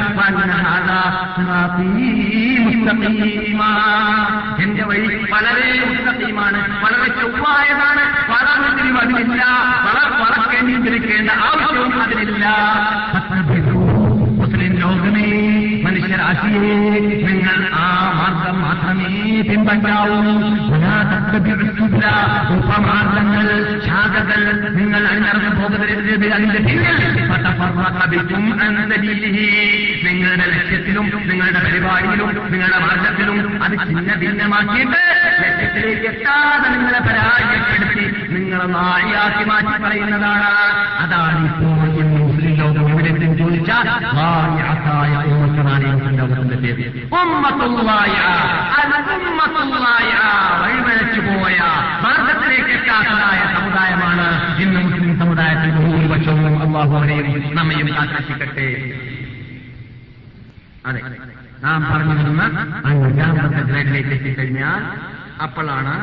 എന്റെ 4.61 4.83
വഴി 4.83 5.27
വളരെ 5.31 5.69
ഉത്തീമാണ് 6.09 6.59
വളരെ 6.83 7.07
ചൊവ്വായതാണ്. 7.21 8.03
വളർന്നിരിവ് 8.31 8.97
അതിനില്ല. 8.97 9.43
വളർ 9.85 10.09
വളർക്കേണ്ടിയിരിക്കേണ്ട 10.21 11.31
ആവശ്യവും 11.31 11.91
ലോകമേ 12.39 13.50
മനുഷ്യരാശിയെ 16.13 16.71
നിങ്ങൾ 17.25 17.57
ആ 17.75 17.85
മാർഗം 18.11 18.55
മാത്രമേ 18.61 19.09
പിൻപറ്റാവൂ 19.47 20.17
ഉപമാർഗങ്ങൾ 22.55 23.47
ശാഖകൾ 23.85 24.41
നിങ്ങൾ 24.75 25.01
അണിഞ്ഞറന്നു 25.07 25.51
പോകരുത് 25.59 25.91
അതിന്റെ 26.29 26.59
അൻ 28.61 28.75
സബീലിഹി. 28.91 29.47
നിങ്ങളുടെ 30.05 30.45
ലക്ഷ്യത്തിലും 30.51 31.05
നിങ്ങളുടെ 31.29 31.59
പരിപാടിയിലും 31.65 32.29
നിങ്ങളുടെ 32.51 32.79
മാർഗത്തിലും 32.83 33.37
അത് 33.63 33.75
ഭിന്ന 33.89 34.13
ഭിന്നമാക്കിയിട്ട് 34.21 35.01
ലക്ഷ്യത്തിലേക്ക് 35.41 36.07
എത്താതെ 36.11 36.67
നിങ്ങളെ 36.75 37.01
പരാജയപ്പെടുത്തി 37.07 38.05
നിങ്ങളെ 38.35 38.67
നാഴിയാക്കി 38.73 39.45
മാറ്റി 39.49 39.77
പറയുന്നതാണ് 39.83 40.49
അതാണ് 41.03 41.39
ഇപ്പോൾ 41.47 41.80
എവിടെയെങ്കിലും 43.03 43.37
ചോദിച്ചാൽ 43.41 43.87
ഉമ്മത്തനാണ് 45.31 45.87
ഈ 45.89 46.57
പേര് 46.57 46.85
ഉമ്മത്തുള്ളായ 49.31 50.13
വഴിവഴച്ചു 50.61 51.21
പോയ 51.21 51.57
മാർഗത്തിലേക്ക് 52.03 52.71
എത്താത്തതായ 52.71 53.41
സമുദായമാണ് 53.55 54.27
ഇന്ന് 54.63 54.81
മുസ്ലിം 54.81 55.13
സമുദായത്തിൽ 55.19 55.71
ഭൂരിപക്ഷവും 55.77 56.55
അള്ളാഹു 56.61 56.95
അവരെയും 56.95 57.27
നമ്മയും 57.53 57.89
ആകർഷിക്കട്ടെ 57.99 58.67
അതെ 60.85 61.01
നാം 61.61 61.81
പറഞ്ഞു 61.91 62.13
വരുന്ന 62.13 62.43
അഞ്ചാമത്തെ 62.85 63.61
ഗ്രേഡിലേക്ക് 63.61 64.13
എത്തിക്കഴിഞ്ഞാൽ 64.13 64.81
അപ്പോഴാണ് 65.41 65.95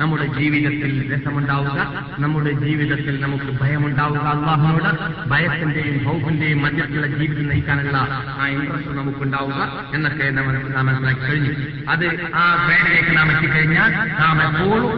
നമ്മുടെ 0.00 0.26
ജീവിതത്തിൽ 0.38 0.92
രസമുണ്ടാവുക 1.14 1.78
നമ്മുടെ 2.18 2.52
ജീവിതത്തിൽ 2.52 3.14
നമുക്ക് 3.20 3.48
ഭയമുണ്ടാവുക. 3.60 4.24
അള്ളാഹുനോട് 4.32 4.90
ഭയത്തിന്റെയും 5.28 5.96
ഭൗഫിന്റെയും 6.04 6.62
മധ്യത്തിലുള്ള 6.62 7.06
ജീവിതം 7.06 7.46
നയിക്കാനുള്ള 7.48 7.96
ആ 8.40 8.46
ഇൻട്രസ്റ്റ് 8.48 8.94
നമുക്കുണ്ടാവുക 8.98 9.60
എന്നൊക്കെ 9.94 10.30
നാം 10.30 10.86
മനസ്സിലാക്കി 10.86 11.20
കഴിഞ്ഞു. 11.20 11.52
അത് 11.90 12.06
ആ 12.34 12.44
ഗ്രേഡിലേക്ക് 12.66 13.12
നാം 13.16 13.28
എത്തിക്കഴിഞ്ഞാൽ 13.32 13.90
നാം 14.22 14.36
എപ്പോഴും 14.46 14.90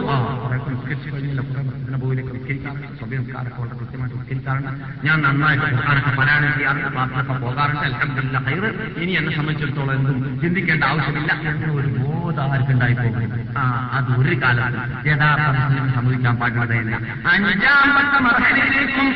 ഉച്ചരിക്കാറുണ്ട് 4.43 5.05
ഞാൻ 5.05 5.17
നന്നായിട്ട് 5.23 5.65
ഖുർആാനൊക്കെ 5.75 6.11
പാരായണം 6.17 6.51
ചെയ്യാറുണ്ട് 6.55 6.89
ക്ലാസ്സിലൊക്കെ 6.93 7.33
പോകാറുണ്ട്. 7.43 7.83
അലഹമില്ല 7.87 8.37
ഹൈറ് 8.47 8.69
ഇനി 9.03 9.13
എന്നെ 9.19 9.31
സംബന്ധിച്ചിടത്തോളം 9.37 9.93
എന്തും 9.97 10.17
ചിന്തിക്കേണ്ട 10.41 10.83
ആവശ്യമില്ല. 10.89 11.31
എന്ന 11.51 11.71
ഒരു 11.79 11.89
ബോധം 11.97 12.47
ആർക്കുണ്ടായി 12.53 12.95
പോകും 13.01 13.31
ആ 13.57 13.63
അത് 13.97 14.11
ഒരു 14.21 14.35
കാലത്ത് 14.43 15.07
യഥാർത്ഥ 15.09 15.47
മുസ്ലിം 15.59 15.87
സംഭവിക്കാൻ 15.95 16.35
പാടുള്ളതല്ല 16.41 16.95
അഞ്ചാമത്തെ 17.33 18.19
മർഹലയിലേക്കും 18.27 19.09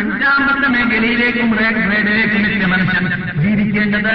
അഞ്ചാമത്തെ 0.00 0.68
മേഖലയിലേക്കും 0.74 1.48
എത്തിയ 1.66 2.66
മനുഷ്യൻ 2.72 3.06
ജീവിക്കേണ്ടത് 3.42 4.14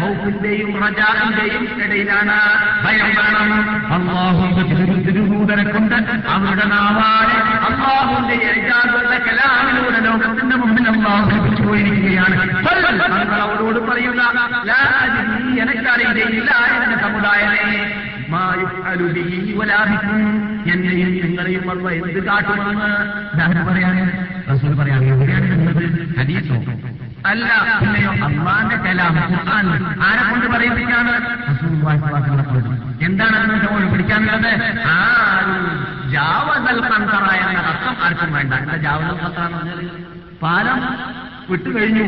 ഹൗഫിന്റെയും 0.00 0.70
റജാറിന്റെയും 0.82 1.64
ഇടയിലാണ്. 1.84 2.36
ഭയം 2.84 3.08
വേണം. 3.18 3.50
അള്ളാഹുന്റെ 3.96 4.62
തിരുദൂതനെ 5.46 5.64
കൊണ്ട് 5.72 5.96
അവരുടെ 6.28 6.66
നാവാണ് 6.66 7.36
അള്ളാഹുന്റെ 7.66 8.36
ഏജാദുള്ള 8.46 9.12
കലാമിലൂടെ 9.26 10.00
ലോകത്തിന്റെ 10.06 10.56
മുമ്പിൽ 10.56 10.86
അള്ളാഹു 10.88 11.62
പോയിരിക്കുകയാണ്. 11.64 12.36
അവരോട് 13.44 13.80
അദ്രി, 15.02 15.60
എനിക്കറിയില്ല 15.62 16.50
എന്റെ 16.76 16.96
സമുദായമേ 17.04 17.76
പറയാണ്. 23.68 24.02
റസൂൽ 24.52 24.72
പറയാണ് 24.80 25.04
അള്ളാന്റെ 28.26 28.76
കലാം 28.84 29.14
ആരെ 30.06 30.22
കൊണ്ട് 30.30 30.46
പറയിപ്പിക്കാണ്. 30.54 31.14
എന്താണ് 33.06 33.36
നമ്മൾ 33.38 33.82
പിടിക്കാനുള്ളത് 33.92 34.50
ആരും 34.92 35.64
ജാവതൽ 36.12 36.78
കന്തറ 36.90 37.24
എന്ന 37.42 37.58
അർത്ഥം 37.70 37.95
ആർക്കും 38.06 38.32
വേണ്ട. 38.32 38.52
എന്താ 38.62 38.76
ജാവതൽ 38.86 39.16
കന്തറ 39.22 39.42
എന്ന് 39.46 39.58
പറഞ്ഞാൽ 39.58 39.80
പാലം 40.42 40.80
വിട്ടുകഴിഞ്ഞു 41.48 42.04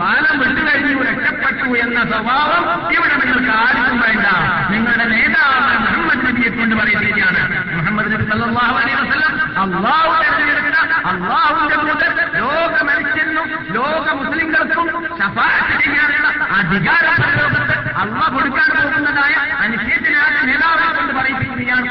പാലം 0.00 0.34
വിട്ടുകഴിഞ്ഞു 0.40 0.98
രക്ഷപ്പെട്ടു 1.08 1.68
എന്ന 1.78 1.98
സ്വഭാവം 2.10 2.64
ഇവിടെ 2.94 3.14
നിങ്ങൾക്ക് 3.20 3.52
ആർക്കും 3.58 3.98
വേണ്ട. 4.00 4.26
നിങ്ങളുടെ 4.72 5.06
നേതാവ് 5.12 5.60
മുഹമ്മദ് 5.84 6.24
നബിയെ 6.26 6.50
കൊണ്ട് 6.50 6.74
പറയുകയാണ്. 6.74 7.40
മുഹമ്മദ് 7.72 8.10
നബി 8.14 8.24
സല്ലാഹു 8.30 8.74
അലൈഹി 8.80 8.98
വസല്ലം 9.00 9.32
അള്ളാഹു 9.62 10.10
അള്ളാഹുന്റെ 11.10 11.76
മുതൽ 11.82 12.10
ലോക 12.38 12.76
മനുഷ്യനും 12.88 13.46
ലോക 13.76 14.06
മുസ്ലിങ്ങൾക്കും 14.18 14.86
ശഫാഅത്ത് 15.18 15.74
ചെയ്യാനുള്ള 15.82 16.28
അധികാരം 16.58 17.16
ലോകത്ത് 17.32 17.74
അള്ളാഹ് 18.02 18.32
കൊടുക്കാൻ 18.34 18.68
പോകുന്നതായ 18.76 19.34
അനുശേഷനായ 19.64 20.36
നേതാവിനെ 20.48 20.90
കൊണ്ട് 20.92 21.12
പറയിപ്പിക്കുകയാണ്. 21.18 21.88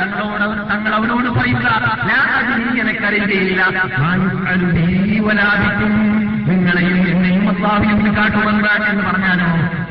തങ്ങളോട് 0.00 0.42
തങ്ങൾ 0.70 0.92
അവനോട് 0.94 1.28
പറയുക 1.36 1.66
"ലാ 2.08 2.18
അദ്രി, 2.38 2.80
എനിക്കറിയുകയില്ല. 2.82 3.62
നിങ്ങളെയും 6.66 7.08
എന്നെയും 7.08 7.48
അള്ളാഹുവിനെ 7.48 8.12
കാട്ടുമെന്ന് 8.12 8.90
എന്ന് 8.90 9.04
പറഞ്ഞാലോ? 9.04 9.85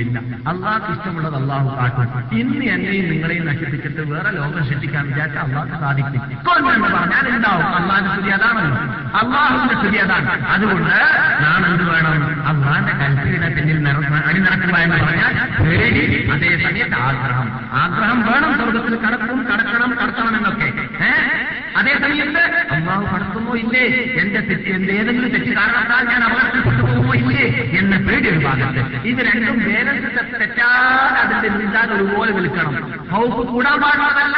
എന്റെ 0.00 0.20
അള്ളാഹ്ക്ക് 0.20 0.48
അള്ളാഹ് 0.48 0.92
ഇഷ്ടമുള്ളത് 0.92 1.34
അള്ളാഹു 1.34 1.82
കാട്ടും 1.82 2.38
ഇന്ന് 2.38 2.64
എന്നെയും 2.64 3.10
നിങ്ങളെയും 3.10 3.46
നശിപ്പിച്ചിട്ട് 3.46 4.00
വേറെ 4.00 4.30
ലോകം 4.30 4.68
സൃഷ്ടിക്കാൻ 4.68 5.06
വിചാരിച്ച 5.06 5.38
അള്ളാഹ് 5.38 5.80
സാധിക്കും. 5.80 6.12
കൊല്ലം 6.12 6.82
പറഞ്ഞാൽ 6.82 7.36
ഉണ്ടാവും 7.36 7.74
അള്ളാഹിന്റെ 7.74 8.14
സ്ഥിതി 8.14 8.28
അതാണല്ലോ. 8.28 8.76
അള്ളാഹുവിന്റെ 9.18 9.74
സ്ഥിതി 9.74 9.96
അതാണ്. 9.96 10.46
അതുകൊണ്ട് 10.48 10.94
നാം 11.42 11.66
എന്ത് 11.66 11.92
വേണം? 11.92 12.46
അള്ളാഹിന്റെ 12.46 12.92
കൽപ്പിനെ 12.92 13.48
പിന്നിൽ 13.48 13.78
നിറ- 13.82 14.24
അണിനിറക്കുക 14.26 14.76
എന്ന് 14.76 14.96
പറഞ്ഞാൽ 14.96 15.32
പേടി 15.64 16.30
അതേ 16.30 16.56
സമയത്ത് 16.56 16.94
ആഗ്രഹം. 16.94 17.60
ആഗ്രഹം 17.72 18.32
വേണം 18.32 18.54
സ്വർഗത്തിൽ 18.54 18.96
കടക്കും 18.96 19.44
കടക്കണം 19.44 19.90
കടക്കണം 20.02 20.36
എന്നൊക്കെ. 20.36 20.72
അതേ 21.76 21.98
സമയത്ത് 21.98 22.38
അള്ളാഹു 22.70 23.16
കടത്തുമോ 23.16 23.56
ഇല്ലേ? 23.56 23.86
എന്റെ 24.20 24.40
തെറ്റ് 24.40 24.62
എന്റെ 24.62 24.92
ഏതെങ്കിലും 24.92 25.30
തെറ്റ് 25.30 25.52
കാരണത്താൽ 25.52 26.08
ഞാൻ 26.08 26.24
അപകടത്തിൽപ്പെട്ടു 26.24 26.82
പോകുമോ 26.82 27.14
ഇല്ലേ? 27.14 27.70
എന്ന 27.78 27.96
പേടി 27.96 28.28
ഒരു 28.30 28.38
ഭാഗത്ത്. 28.38 28.96
ഇത് 29.06 29.18
രണ്ടും 29.18 29.58
ബാലൻസ് 29.58 29.89
തെറ്റാതെ 30.40 31.18
അതിന്റെ 31.22 31.48
നീന്താൻ 31.48 31.92
ഒരുപോലെ 31.92 32.32
നിൽക്കണം 32.32 32.74
ഹൗഫ് 33.10 33.40
കൂടാൻ 33.48 33.80
പാടുള്ളതല്ല. 33.80 34.36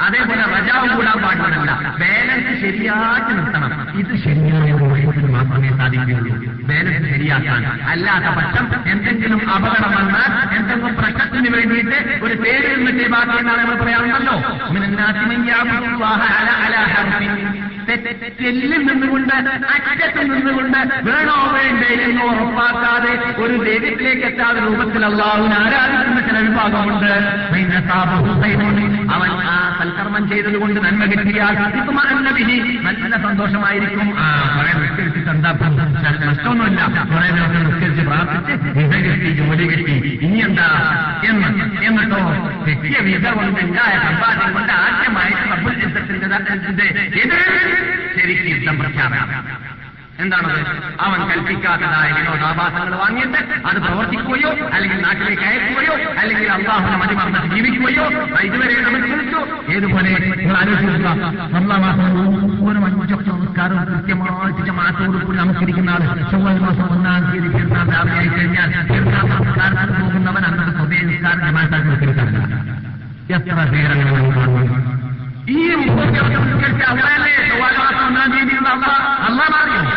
അതേപോലെ 0.00 0.42
റജാവ് 0.42 0.88
കൂടാൻ 0.96 1.18
പാടുന്നതല്ല 1.22 1.72
ബാലൻസ് 2.00 2.60
ശരിയാക്കി 2.60 3.32
നിർത്തണം. 3.32 3.98
ഇത് 3.98 4.16
ശരിയായ 4.24 4.72
ഒരു 4.72 5.26
മാത്രമേ 5.26 5.68
സാധിക്കുകയുള്ളൂ. 5.68 6.34
ബാലൻസ് 6.68 7.08
ശരിയാക്കാൻ. 7.10 7.80
അല്ലാത്ത 7.88 8.24
പക്ഷം 8.24 8.66
എന്തെങ്കിലും 8.86 9.40
അപകടം 9.50 9.92
വന്നാൽ 9.96 10.56
എന്തെങ്കിലും 10.56 10.96
പ്രശ്നത്തിന് 10.96 11.48
വേണ്ടിയിട്ട് 11.56 12.24
ഒരു 12.24 12.34
പേര് 12.34 12.66
എന്നിട്ട് 12.74 13.08
ബാക്കി 13.08 13.36
എന്നാണ് 13.38 13.60
നമ്മൾ 13.60 13.76
പറയാറുണ്ടല്ലോ. 13.76 14.36
തെറ്റെല്ലിൽ 17.88 18.78
നിന്നുകൊണ്ട് 18.86 19.34
അറ്റത്തിൽ 19.34 20.26
നിന്നുകൊണ്ട് 20.32 20.78
വേണോ 21.02 21.36
വേണ്ടേ 21.52 21.90
എന്ന് 22.04 22.22
ഉറപ്പാക്കാതെ 22.22 23.12
ഒരു 23.42 23.54
ദൈവത്തിലേക്ക് 23.64 24.26
എത്താതെ 24.26 24.60
രൂപത്തിൽ 24.60 25.04
ആരാധിക്കുന്ന 25.54 26.20
ചില 26.20 26.38
വിഭാഗമുണ്ട്. 26.38 27.12
അവൻ 29.14 29.30
ആ 29.52 29.54
സൽക്കർമ്മം 29.78 30.24
ചെയ്തതുകൊണ്ട് 30.30 30.78
നന്മ 30.84 31.02
കിട്ടിയാൽ 31.04 31.54
നല്ല 32.86 33.14
സന്തോഷമായിരിക്കും? 33.22 34.08
നഷ്ടമൊന്നുമില്ല. 36.28 36.80
കുറെ 37.12 37.28
ദിവസം 37.36 37.62
നിസ്കരിച്ച് 37.66 38.02
പ്രാർത്ഥിച്ച് 38.02 38.68
വിധ 38.78 38.94
കിട്ടി 39.06 39.30
ജോലി 39.38 39.64
കിട്ടി. 39.72 39.96
ഇനി 40.26 40.38
എന്താ 40.38 40.68
എന്ന് 41.28 41.48
എന്നിട്ടോ? 41.88 42.20
കിട്ടിയ 42.66 42.98
വിധ 43.08 43.26
കൊണ്ട് 43.28 43.60
ഉണ്ടായ 43.60 43.94
സമ്പാദ്യം 44.06 44.52
കൊണ്ട് 44.52 44.72
ആദ്യമായിട്ട് 44.82 45.44
റബ്ബുൽ 45.52 45.76
ഇസ്സത്തിന്റെ 45.86 46.28
ശരിക്കും 48.16 48.48
യുദ്ധം 48.54 48.78
പ്രഖ്യാപനം 48.78 49.28
എന്താണത്? 50.18 50.60
അവൻ 51.00 51.18
കൽപ്പിക്കാത്തതായ 51.28 52.08
വിനോദാഭാസങ്ങൾ 52.14 52.94
വാങ്ങിയിട്ട് 52.98 53.40
അത് 53.68 53.78
പ്രവർത്തിക്കുകയോ 53.84 54.48
അല്ലെങ്കിൽ 54.74 54.98
നാട്ടിലേക്ക് 55.04 55.44
അയക്കുകയോ 55.48 55.92
അല്ലെങ്കിൽ 56.20 56.48
അള്ളാഹുനെ 56.50 56.96
മതിമറന്ന് 57.02 57.40
ജീവിക്കുകയോ 57.52 58.06
ഇതുവരെ 58.46 58.74
ചോദിച്ചു 59.06 59.40
ഏതുപോലെ 59.74 60.12
നിങ്ങൾ 60.38 60.56
നമസ്കാരം 63.32 63.78
കൃത്യമായിട്ട് 63.86 64.62
ജമാഅത്തോട് 64.68 65.16
കൂടി 65.20 65.38
നമസ്കരിക്കുന്ന 65.38 65.90
ആൾ 65.90 66.02
ചൊവ്വാഴ്ച 66.30 66.60
മാസം 66.66 66.86
ഒന്നാം 66.88 67.22
തീയതി 67.28 67.50
തീർത്ഥാന്ത 67.56 67.92
രാവിലെയായി 67.96 68.30
കഴിഞ്ഞാൽ 68.34 68.70
പെരുന്നാൾ 68.90 69.24
നമസ്കാരത്തിൽ 69.32 69.92
പോകുന്നവൻ 70.00 70.44
അന്നത്തെ 70.50 70.74
സ്വദേശ 70.78 71.02
നിസ്കാരം 71.10 71.42
ജമാത്താക്കി 71.46 71.88
നിസ്കരിക്കാറില്ല 71.90 72.44
എത്ര 73.36 73.56
പേരങ്ങൾ 73.72 74.06
നമ്മൾ 74.10 74.30
കാണുന്നു? 74.36 74.76
ഈ 75.53 75.61
മുപ്പത് 75.81 76.11
ദിവസം 76.15 76.43
നിസ്കരിച്ച 76.49 76.83
അള്ളാഹല്ലേ 76.91 77.31
ചൊവ്വാഴ്ച 77.49 77.79
മാസം 77.81 78.03
ഒന്നാം 78.07 78.29
തീയതിയുള്ള 78.33 78.69
അള്ളാഹ് 78.75 78.99
അള്ളാഹ് 79.29 79.55
അറിയും 79.61 79.87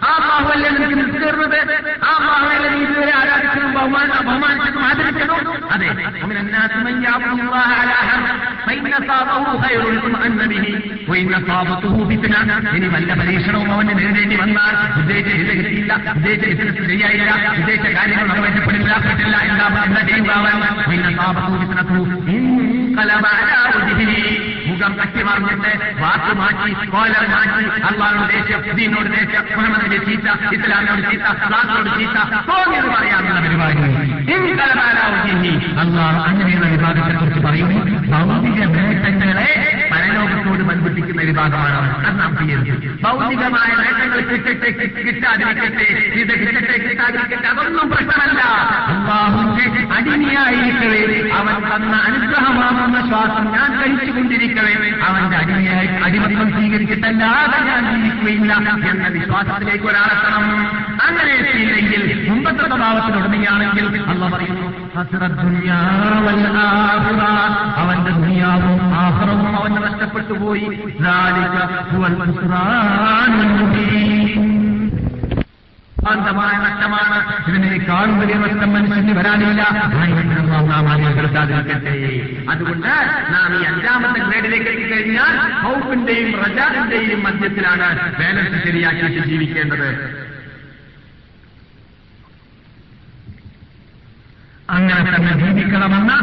ആ 0.00 0.12
ബാഹുവല്ലേ 0.24 0.68
നിനക്ക് 0.72 0.96
നിൽക്കുന്നത് 1.00 1.56
ആ 2.02 2.14
ബാഹുവല്ലേ 2.24 2.68
നീ 2.74 2.80
ഇതുവരെ 2.84 3.12
ആരാധിച്ചതും 3.20 3.72
ബഹുമാന 3.76 4.10
ബഹുമാനിച്ചതും 4.20 4.84
ആദരിച്ചതും 4.88 5.40
അതെ 5.74 5.88
ومن 6.22 6.36
الناس 6.38 6.72
من 6.86 6.94
يعبد 7.04 7.32
الله 7.36 7.68
على 7.72 7.96
حرف 8.00 8.26
فإن 8.66 8.86
أصابه 8.94 9.44
خير 9.62 9.80
اطمأن 9.92 10.40
به 10.52 10.64
وإن 11.08 11.30
أصابته 11.36 11.94
فتنة 12.10 12.40
ഇനി 12.76 12.88
വല്ല 12.94 13.10
പരീക്ഷണവും 13.20 13.68
അവന് 13.74 13.92
നേരിടേണ്ടി 13.98 14.36
വന്നാൽ 14.36 14.74
ഉദ്ദേശിച്ച 15.00 15.36
ഇത് 15.42 15.52
കിട്ടിയില്ല 15.58 15.92
ഉദ്ദേശിച്ച 16.12 16.46
ബിസിനസ് 16.50 16.80
ശരിയായില്ല 16.82 17.30
ഉദ്ദേശിച്ച 17.54 17.88
കാര്യങ്ങൾ 17.96 18.26
നിറവേറ്റപ്പെടില്ല 18.30 18.92
പെട്ടില്ല 19.06 19.36
എന്താ 19.48 19.66
എന്താ 19.88 20.02
ചെയ്യുക 20.08 20.30
അവൻ 20.40 20.56
وإن 20.80 21.02
أصابته 21.10 21.52
فتنة 21.62 21.90
انقلب 22.32 23.24
على 23.32 23.54
ജീവിതം 24.83 24.93
കട്ടിമറിഞ്ഞിട്ട് 24.99 25.71
വാക്ക് 26.01 26.31
മാറ്റി 26.39 26.71
കോലർ 26.93 27.25
മാറ്റി 27.33 27.63
അള്ളാഹിനോട് 27.87 28.29
ദേശീയ 28.33 28.57
ദീനോട് 28.77 29.09
ദേശീയ 29.15 29.39
മുഹമ്മദിന്റെ 29.57 29.99
ചീത്ത 30.07 30.27
ഇസ്ലാമിനോട് 30.55 31.03
ചീത്ത 31.09 31.27
ക്ലാസിനോട് 31.43 31.89
ചീത്ത 31.99 32.17
തോന്നിയത് 32.49 32.89
പറയാനുള്ള 32.95 33.39
പരിപാടി. 33.45 33.77
അള്ളാഹ് 35.83 36.19
അങ്ങനെയുള്ള 36.29 36.67
വിഭാഗത്തെ 36.73 37.13
കുറിച്ച് 37.19 37.41
പറയുന്നു 37.45 37.77
ഭൗതിക 38.11 38.59
നേട്ടങ്ങളെ 38.75 39.49
പരലോകത്തോട് 39.91 40.63
ബന്ധിപ്പിക്കുന്ന 40.69 41.21
വിഭാഗമാണ് 41.29 41.77
അത് 42.07 42.19
നാം 42.19 42.31
ചെയ്യരുത് 42.39 42.87
ഭൗതികമായ 43.03 43.69
നേട്ടങ്ങൾ 43.81 44.19
കിട്ടട്ടെ 44.31 44.69
കിട്ടാതിരിക്കട്ടെ 45.07 45.87
ഇത് 46.21 46.33
കിട്ടട്ടെ 46.41 46.77
കിട്ടാതിരിക്കട്ടെ 46.85 47.47
അതൊന്നും 47.53 47.87
പ്രശ്നമല്ല. 47.91 48.41
അള്ളാഹുക്ക് 48.93 49.65
അടിമയായിരിക്കവേ 49.97 51.01
അവൻ 51.39 51.57
തന്ന 51.71 51.95
അനുഗ്രഹമാണെന്ന 52.07 52.99
ശ്വാസം 53.09 53.45
ഞാൻ 53.55 53.69
കഴിച്ചുകൊണ്ടിരിക്കവേ. 53.79 54.72
അവന്റെ 55.07 55.37
അടിമയായി 55.37 55.87
അടിമത്വം 55.87 56.51
സ്വീകരിച്ചിട്ടല്ലാതെ 56.51 57.57
ഞാൻ 57.65 57.83
ജീവിക്കുകയില്ല 57.95 58.53
എന്ന 58.53 59.07
വിശ്വാസത്തിലേക്ക് 59.07 59.85
ഒരാളെത്തണം. 59.85 60.45
അങ്ങനെ 61.07 61.31
എത്തിയില്ലെങ്കിൽ 61.33 62.29
മുമ്പത്തെ 62.29 62.67
സ്വഭാവത്തിനുടമയാണെങ്കിൽ 62.67 64.03
അള്ള 64.07 64.27
പറയുന്നു. 64.27 64.67
അവന്റെ 67.77 68.11
ദുനിയാവും 68.11 68.95
ആഹ്റവും 68.95 69.57
അവന് 69.57 69.77
നഷ്ടപ്പെട്ടു 69.83 70.33
പോയി 70.33 70.65
ഭ്രാന്തമായ 76.03 76.57
നഷ്ടമാണ്. 76.57 77.17
ഇതിനേക്കാൾ 77.49 78.07
വലിയ 78.19 78.35
നഷ്ടം 78.35 78.73
മനുഷ്യന് 78.73 79.13
വരാനില്ല. 79.19 79.61
അതുകൊണ്ട് 82.49 82.87
നാം 83.33 83.59
ഈ 83.59 83.63
അഞ്ചാമത്തെ 83.63 84.19
ഗ്രേഡിലേക്ക് 84.19 84.65
എത്തിക്കഴിഞ്ഞാൽ 84.65 85.35
ഹൗസിന്റെയും 85.63 86.31
പ്രചാരന്റെയും 86.31 87.23
മധ്യത്തിലാണ് 87.23 87.87
ബാലൻസ് 88.19 88.63
ശരിയാക്കി 88.63 89.19
ജീവിക്കേണ്ടത്. 89.29 89.89
അങ്ങനെ 94.69 95.15
തന്നെ 95.15 95.33
ജീവിക്കണമെന്ന്? 95.45 96.13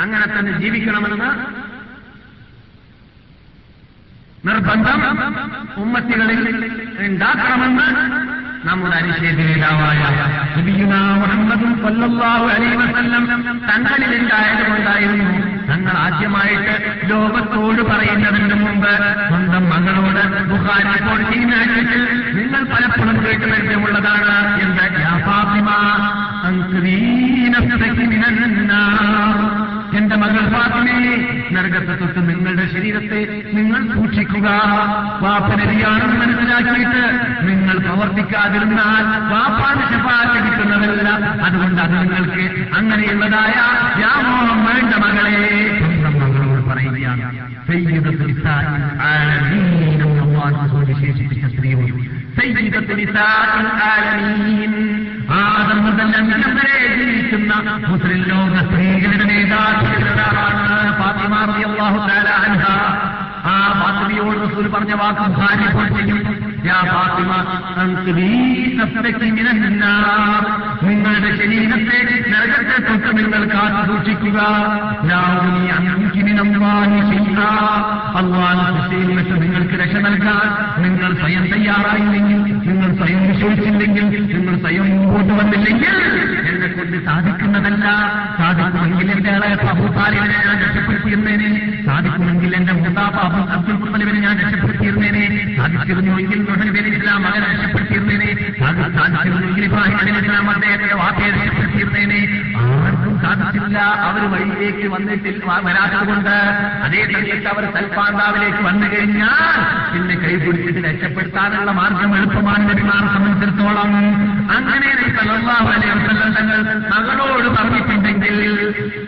അങ്ങനെ 0.00 0.26
തന്നെ 0.26 0.52
ജീവിക്കണമെന്ന് 0.58 1.63
നിർബന്ധം 4.44 5.00
ഉമ്മത്തികളിൽ 5.82 6.40
ഉണ്ടാക്കണമെന്ന് 7.04 7.88
നമ്മുടെ 8.66 8.96
അനുശേഷിതാവായ 8.96 10.02
നബിയുനാ 10.54 11.00
മുഹമ്മദും 11.20 11.72
സല്ലല്ലാഹു 11.82 12.46
അലൈഹി 12.50 12.76
തങ്ങളിൽ 13.68 14.12
ഉണ്ടായതുകൊണ്ടായിരുന്നു 14.18 15.40
തങ്ങൾ 15.68 15.96
ആദ്യമായിട്ട് 15.98 16.74
ലോകത്തോട് 17.10 17.82
പറയുന്നതിന് 17.82 18.56
മുമ്പ് 18.62 18.92
സ്വന്തം 19.28 19.66
മകളോട് 19.70 20.22
ബുഹാരി 20.50 20.94
തീരുമാനിച്ചിട്ട് 21.24 22.00
നിങ്ങൾ 22.38 22.64
പലപ്പോഴും 22.72 23.18
കേട്ട് 23.24 23.46
പരിചയമുള്ളതാണ് 23.46 24.32
എന്ത് 24.62 24.86
യാ 25.02 25.14
ഫാത്തിമ 25.26 25.70
അൻസുരീനഫ്സകി 26.48 28.06
മിനന്നാർ 28.12 29.38
എന്റെ 30.04 30.16
മകൾ 30.16 30.48
ഫാത്തിമേ 30.48 30.96
നരകത്തെ 31.52 31.94
തൊട്ട് 31.94 32.28
നിങ്ങളുടെ 32.28 32.72
ശരീരത്തെ 32.72 33.42
നിങ്ങൾ 33.52 33.94
സൂക്ഷിക്കുക. 33.94 34.48
പാപ്പനരിയാണെന്ന് 35.22 36.16
മനസ്സിലാക്കിയിട്ട് 36.16 37.02
നിങ്ങൾ 37.48 37.78
പ്രവർത്തിക്കാതിരുന്നാൽ 37.78 39.04
പാപ്പാന് 39.32 39.82
ശുപാർശ 39.92 40.36
കിട്ടുന്നതല്ല. 40.36 41.08
അതുകൊണ്ട് 41.44 41.82
അത് 41.82 41.96
നിങ്ങൾക്ക് 41.98 42.74
അങ്ങനെയുള്ളതായ 42.74 43.54
വ്യാമോഹം 43.96 44.64
വേണ്ട 44.64 44.94
മകളെ. 44.94 45.78
സ്വന്തം 45.78 46.20
മകളോട് 46.20 46.62
പറയുകയാണ്. 46.68 47.24
വിശേഷിപ്പിച്ച 50.88 51.44
സ്ത്രീയോട് 51.46 51.94
ആദം 55.34 55.78
മുതൽ 55.84 56.08
അന്ത്യം 56.18 56.52
വരെ 56.58 56.78
ജീവിക്കുന്ന 56.96 57.52
മുസ്ലിം 57.86 58.22
ലോക 58.30 58.54
സ്ത്രീകളുടെ 58.66 59.26
നേതാക്കളിൽ 59.30 60.06
ഫാത്തിമ 60.98 61.34
റളിയല്ലാഹു 61.44 61.98
തആല 62.08 62.28
അൻഹ. 62.42 62.64
ആ 63.46 63.56
ഫാത്തിമയോട് 63.80 64.38
റസൂൽ 64.44 64.66
പറഞ്ഞ 64.74 64.92
വാക്ക് 65.00 65.24
ബുഖാരി 65.28 65.66
നിങ്ങളുടെ 70.82 71.30
ശരീരത്തെ 71.36 71.98
നരകത്തെ 72.30 72.76
തൊട്ട് 72.88 73.18
നിങ്ങൾ 73.18 73.44
കാത്തു 73.44 73.86
സൂക്ഷിക്കുക. 73.86 74.40
നിങ്ങൾക്ക് 79.40 79.74
രക്ഷ 79.74 79.94
നൽകാൻ 79.94 80.82
നിങ്ങൾ 80.82 81.14
സ്വയം 81.14 81.46
തയ്യാറായില്ലെങ്കിൽ 81.52 82.40
നിങ്ങൾ 82.68 82.96
സ്വയം 82.96 83.20
വിശ്വസിച്ചില്ലെങ്കിൽ 83.28 84.06
നിങ്ങൾ 84.36 84.60
സ്വയം 84.60 84.90
മുമ്പോട്ട് 84.90 85.32
വന്നില്ലെങ്കിൽ 85.32 85.94
എന്നെ 86.50 86.66
കൊണ്ട് 86.66 87.04
സാധിക്കുന്നതല്ല. 87.04 87.84
സാധിക്കുമെങ്കിൽ 88.38 89.10
എന്റെ 89.10 89.30
ആളെ 89.30 89.48
അബൂതാലിബിനെ 89.70 90.38
ഞാൻ 90.46 90.56
രക്ഷപ്പെടുത്തിയിരുന്നേനെ. 90.64 91.82
സാധിക്കുമെങ്കിൽ 91.86 92.56
എന്റെ 92.56 92.72
അബു 93.00 93.40
അബ്ദുൽ 93.52 93.76
കുമലിവനെ 93.76 94.20
ഞാൻ 94.20 94.38
രക്ഷപ്പെടുത്തിയിരുന്നേനെ. 94.38 95.53
സാധിച്ചിരുന്നുവെങ്കിൽ 95.64 96.40
ഇസ്ലാം 96.96 97.26
അവരെ 97.26 97.46
രക്ഷപ്പെടുത്തിയിരുന്നേനെ 97.52 98.26
സാധി- 98.58 98.96
സാധിച്ചിരുന്നുവെങ്കിൽ 98.96 99.64
ഇബ്രാഹിം 99.64 99.98
അലി 99.98 100.10
ഇസ്ലാം 100.10 100.50
അദ്ദേഹത്തിന്റെ 100.50 100.94
വാപ്പയെ 100.94 101.30
രക്ഷപ്പെടുത്തിയിരുന്നേനെ. 101.30 102.20
ആർക്കും 102.82 103.20
സാധിച്ചില്ല 103.20 103.78
അവർ 103.78 104.30
വഴിയിലേക്ക് 104.30 104.88
വന്നിട്ടില്ല 104.88 105.60
വരാത്തതുകൊണ്ട്. 105.64 106.34
അതേ 106.84 107.06
സമയത്ത് 107.12 107.48
അവർ 107.48 107.64
സൽപാന്താവിലേക്ക് 107.64 108.62
വന്നു 108.62 108.86
കഴിഞ്ഞാൽ 108.86 109.56
പിന്നെ 109.92 110.14
കൈപിടിച്ചിട്ട് 110.14 110.88
രക്ഷപ്പെടുത്താനുള്ള 110.88 111.70
മാർഗം 111.70 112.16
എളുപ്പമാണ് 112.16 112.70
നബിമാരെ 112.70 113.06
സംബന്ധിച്ചിടത്തോളം. 113.14 113.90
അങ്ങനെ 114.56 114.90
തങ്ങൾ 115.18 115.38
മകളോട് 116.92 117.48
പറഞ്ഞിട്ടുണ്ടെങ്കിൽ 117.48 118.36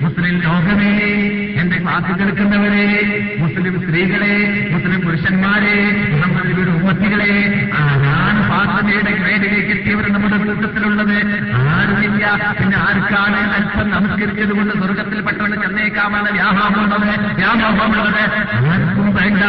മുസ്ലിം 0.00 0.38
ലോകമേ 0.38 0.92
എന്റെ 1.66 1.78
ക്ലാസ് 1.84 2.12
കേൾക്കുന്നവരെ 2.18 2.82
മുസ്ലിം 3.40 3.74
സ്ത്രീകളെ 3.82 4.34
മുസ്ലിം 4.72 5.00
പുരുഷന്മാരെ 5.04 5.72
നമ്മുടെ 6.22 6.52
ഉമ്മത്തികളെ 6.74 7.30
ആരാണ് 7.80 8.40
ഫാത്തിമയുടെ 8.50 9.12
ഗ്രേഡിലേക്ക് 9.20 9.72
എത്തിയവർ 9.76 10.06
നമ്മുടെ 10.14 10.36
കൂട്ടത്തിലുള്ളത്? 10.44 11.16
ആരുമില്ല. 11.72 12.24
പിന്നെ 12.58 12.76
ആർക്കാണ് 12.86 13.40
അല്പം 13.56 13.88
നമസ്കരിച്ചത് 13.94 14.52
കൊണ്ട് 14.58 14.72
സ്വർഗത്തിൽപ്പെട്ടവന് 14.80 15.56
ചെന്നേക്കാമെന്ന 15.64 16.28
വ്യാമോഹമുള്ളത് 16.36 17.08
വ്യാമോഹമുള്ളത്? 17.40 18.22
ആർക്കും 18.72 19.08
വേണ്ട. 19.18 19.42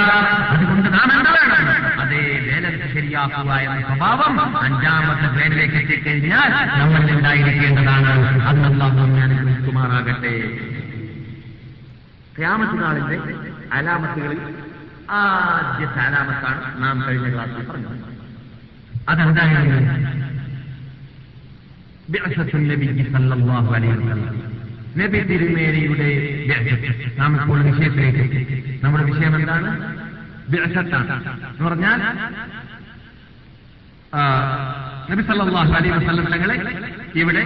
അതുകൊണ്ട് 0.54 0.90
നാം 0.98 1.12
എന്താണ് 1.18 1.60
അതേ 2.04 2.24
വേല 2.48 2.66
ശരിയാക്കുക 2.96 3.52
എന്ന 3.68 3.80
സ്വഭാവം 3.90 4.34
അഞ്ചാമത്തെ 4.66 5.30
ഗ്രേഡിലേക്ക് 5.36 5.78
എത്തിക്കഴിഞ്ഞാൽ 5.84 6.50
നമ്മൾ 6.80 7.04
ഉണ്ടായിരിക്കേണ്ടതാണ്. 7.18 8.12
അള്ളാഹു 8.52 9.06
ഞാൻ 9.20 9.32
കുമാറാകട്ടെ 9.68 10.36
ക്യാമത്ത് 12.38 12.84
നാളിന്റെ 12.84 13.18
അലാമത്തുകളിൽ 13.74 14.40
ആദ്യത്തെ 15.12 16.00
അലാമത്താണ് 16.00 16.84
നാം 16.84 17.04
കഴിഞ്ഞ 17.08 17.34
ക്ലാസ്സിൽ 17.34 17.72
പറഞ്ഞത്. 17.72 17.98
അതെന്തായിരുന്നു? 19.10 19.82
നബി 25.00 25.20
തിരുമേനിയുടെ. 25.24 26.10
നാം 27.20 27.42
ഇപ്പോൾ 27.42 27.60
വിഷയത്തിലേക്ക്. 27.64 28.40
നമ്മുടെ 28.84 29.04
വിഷയം 29.04 29.36
എന്താണ്? 29.36 29.70
ബിഅസത്താണ്. 30.50 31.14
എന്ന് 31.26 31.70
പറഞ്ഞാൽ 31.70 32.00
നബി 35.12 35.22
സല്ലല്ലാഹു 35.22 35.74
അലൈഹി 35.74 35.96
വസല്ലം 35.96 36.26
തങ്ങളെ 36.26 36.56
ഇവിടെ 37.16 37.44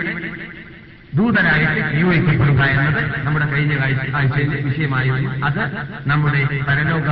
ദൂതരായിട്ട് 1.17 1.79
നിയോഗിക്കപ്പെടുക 1.95 2.61
എന്നത് 2.73 3.01
നമ്മുടെ 3.25 3.45
കഴിഞ്ഞ 3.51 3.73
ആഴ്ചയിലെ 4.17 4.57
വിഷയമായിരുന്നു. 4.67 5.31
അത് 5.45 5.63
നമ്മുടെ 6.07 6.41
പരലോക 6.67 7.09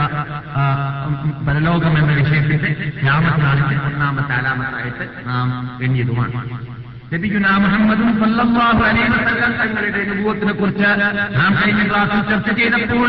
പരലോകം 1.47 1.93
എന്ന 1.99 2.11
വിഷയത്തിന്റെ 2.21 2.71
രാമനാളിന്റെ 3.05 3.77
ഒന്നാമത്തെ 3.87 4.33
അലാമത്തായിട്ട് 4.33 5.05
നാം 5.27 5.47
എണ്ണിയതുമാണ്. 5.83 6.78
നബിയുനാ 7.11 7.51
മുഹമ്മദും 7.61 8.09
സല്ലല്ലാഹു 8.17 8.81
അലൈഹി 8.87 9.07
വസല്ലം 9.13 9.53
തങ്ങളുടെ 9.59 9.99
അനുഭവത്തിനെ 10.03 10.53
കുറിച്ച് 10.53 10.89
നാം 11.37 11.53
കഴിഞ്ഞ 11.59 11.81
ക്ലാസ്സിൽ 11.89 12.21
ചർച്ച 12.29 12.49
ചെയ്തപ്പോൾ 12.59 13.07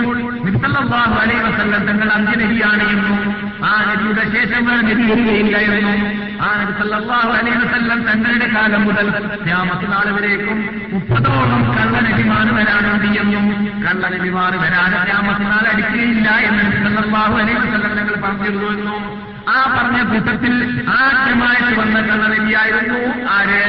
സല്ലല്ലാഹു 0.57 1.15
അലൈഹി 1.23 1.43
വസല്ലം 1.47 1.83
തങ്ങൾ 1.89 2.09
അന്ത്യനബിയാണ് 2.15 2.85
എന്നും 2.95 3.19
ആ 3.65 3.73
നബിയുടെ 3.89 4.25
ശേഷം 4.35 4.65
നബി 4.81 4.95
വരികയില്ല 5.03 5.57
എന്നും 5.69 6.01
ആ 6.41 6.51
നബി 6.61 6.75
സല്ലല്ലാഹു 6.81 7.33
അലൈഹി 7.39 7.59
വസല്ലം 7.65 8.01
തങ്ങളുടെ 8.09 8.49
കാലം 8.57 8.85
മുതൽ 8.89 9.09
ഖിയാമത്ത് 9.39 9.89
നാൾ 9.93 10.09
വരേക്കും 10.17 10.61
മുപ്പതോളം 10.95 11.65
കള്ളനബിമാർ 11.77 12.49
വരാനുണ്ട് 12.59 13.09
എന്നും 13.23 13.47
കള്ളനബിമാർ 13.85 14.55
വരാതെ 14.65 15.01
ഖിയാമത്ത് 15.03 15.47
നാൾ 15.47 15.67
അടിക്കുകയില്ല 15.73 16.29
എന്ന് 16.49 16.65
സല്ലാഹു 16.97 17.37
അലൈഹി 17.43 17.61
വസല്ലം 17.65 17.93
തങ്ങൾ 18.01 18.17
പറഞ്ഞിരുന്നു 18.25 18.71
എന്നും 18.77 19.03
ആ 19.49 19.57
പറഞ്ഞ 19.76 19.99
കൂട്ടത്തിൽ 20.11 20.55
ആദ്യമായിട്ട് 20.88 21.80
വന്ന 21.80 22.01
കള്ളനബിയായിരുന്നു 22.01 22.99
ആര്? 23.36 23.62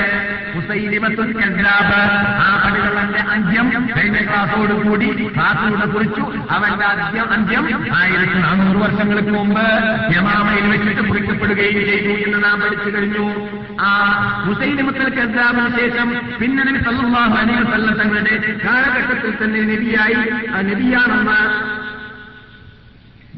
ഹുസൈനിമത്തുൽ 0.55 1.31
കദ്രാബ് 1.33 1.99
ആ 2.45 2.49
അന്ത്യം 3.33 3.67
ക്ലാസ്സോട് 4.29 4.73
കൂടി 4.73 5.29
ക്ലാസ്സിലൂടെ 5.35 5.85
കുറിച്ചു. 5.85 6.23
അവന്റെ 6.51 6.85
അന്ത്യം 6.85 7.31
അന്ത്യം 7.33 7.65
ആയിരത്തി 7.95 8.39
നാനൂറ് 8.39 8.77
വർഷങ്ങൾക്ക് 8.77 9.29
മുമ്പ് 9.29 9.65
യമാമയിൽ 10.15 10.67
വെച്ചിട്ട് 10.71 11.07
കുറിക്കപ്പെടുകയും 11.09 11.85
ചെയ്തു 11.89 12.13
എന്ന് 12.25 12.43
നാം 12.43 12.61
പഠിച്ചു 12.61 12.89
കഴിഞ്ഞു. 12.97 13.25
ആ 13.81 13.89
ഹുസൈനിമത്തുൽ 14.47 15.09
കദ്രാബിന് 15.19 15.69
ശേഷം 15.79 16.09
പിന്നെ 16.41 16.63
നബി 16.63 16.83
സല്ലല്ലാഹു 16.83 17.35
അലൈഹി 17.41 17.63
തങ്ങളുടെ 18.01 18.35
കാലഘട്ടത്തിൽ 18.65 19.45
തന്നെ 19.45 19.61
നബിയായി. 19.61 20.21
ആ 20.55 20.61
നബിയാണെന്ന് 20.61 21.39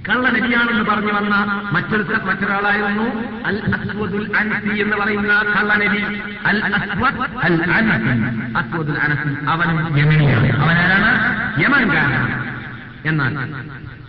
കള്ള 0.10 0.30
നബിയാണെന്ന് 0.30 0.86
പറഞ്ഞു 0.86 1.14
വന്ന 1.14 1.36
മറ്റൊരു 1.72 2.04
മറ്റൊരാളായിരുന്നു 2.24 3.04
അൽ 3.46 3.62
അസ്വദുൽ 3.66 4.38
അൻസി 4.38 4.82
എന്ന് 4.82 4.98
പറയുന്ന 4.98 5.44
കള്ളനബി 5.56 6.22
അൽ 6.46 6.76
അസ്വദ് 6.76 7.30
അൽ 7.44 7.72
അനസി. 7.72 8.58
അസ്വദുൽ 8.58 8.98
അനസി. 8.98 9.46
അവൻ 9.48 9.98
യമനിയാണ്. 9.98 10.52
അവനാരാണ്? 10.58 11.62
യമൻകാരനാണ് 11.62 12.54
എന്നാൽ 13.06 13.38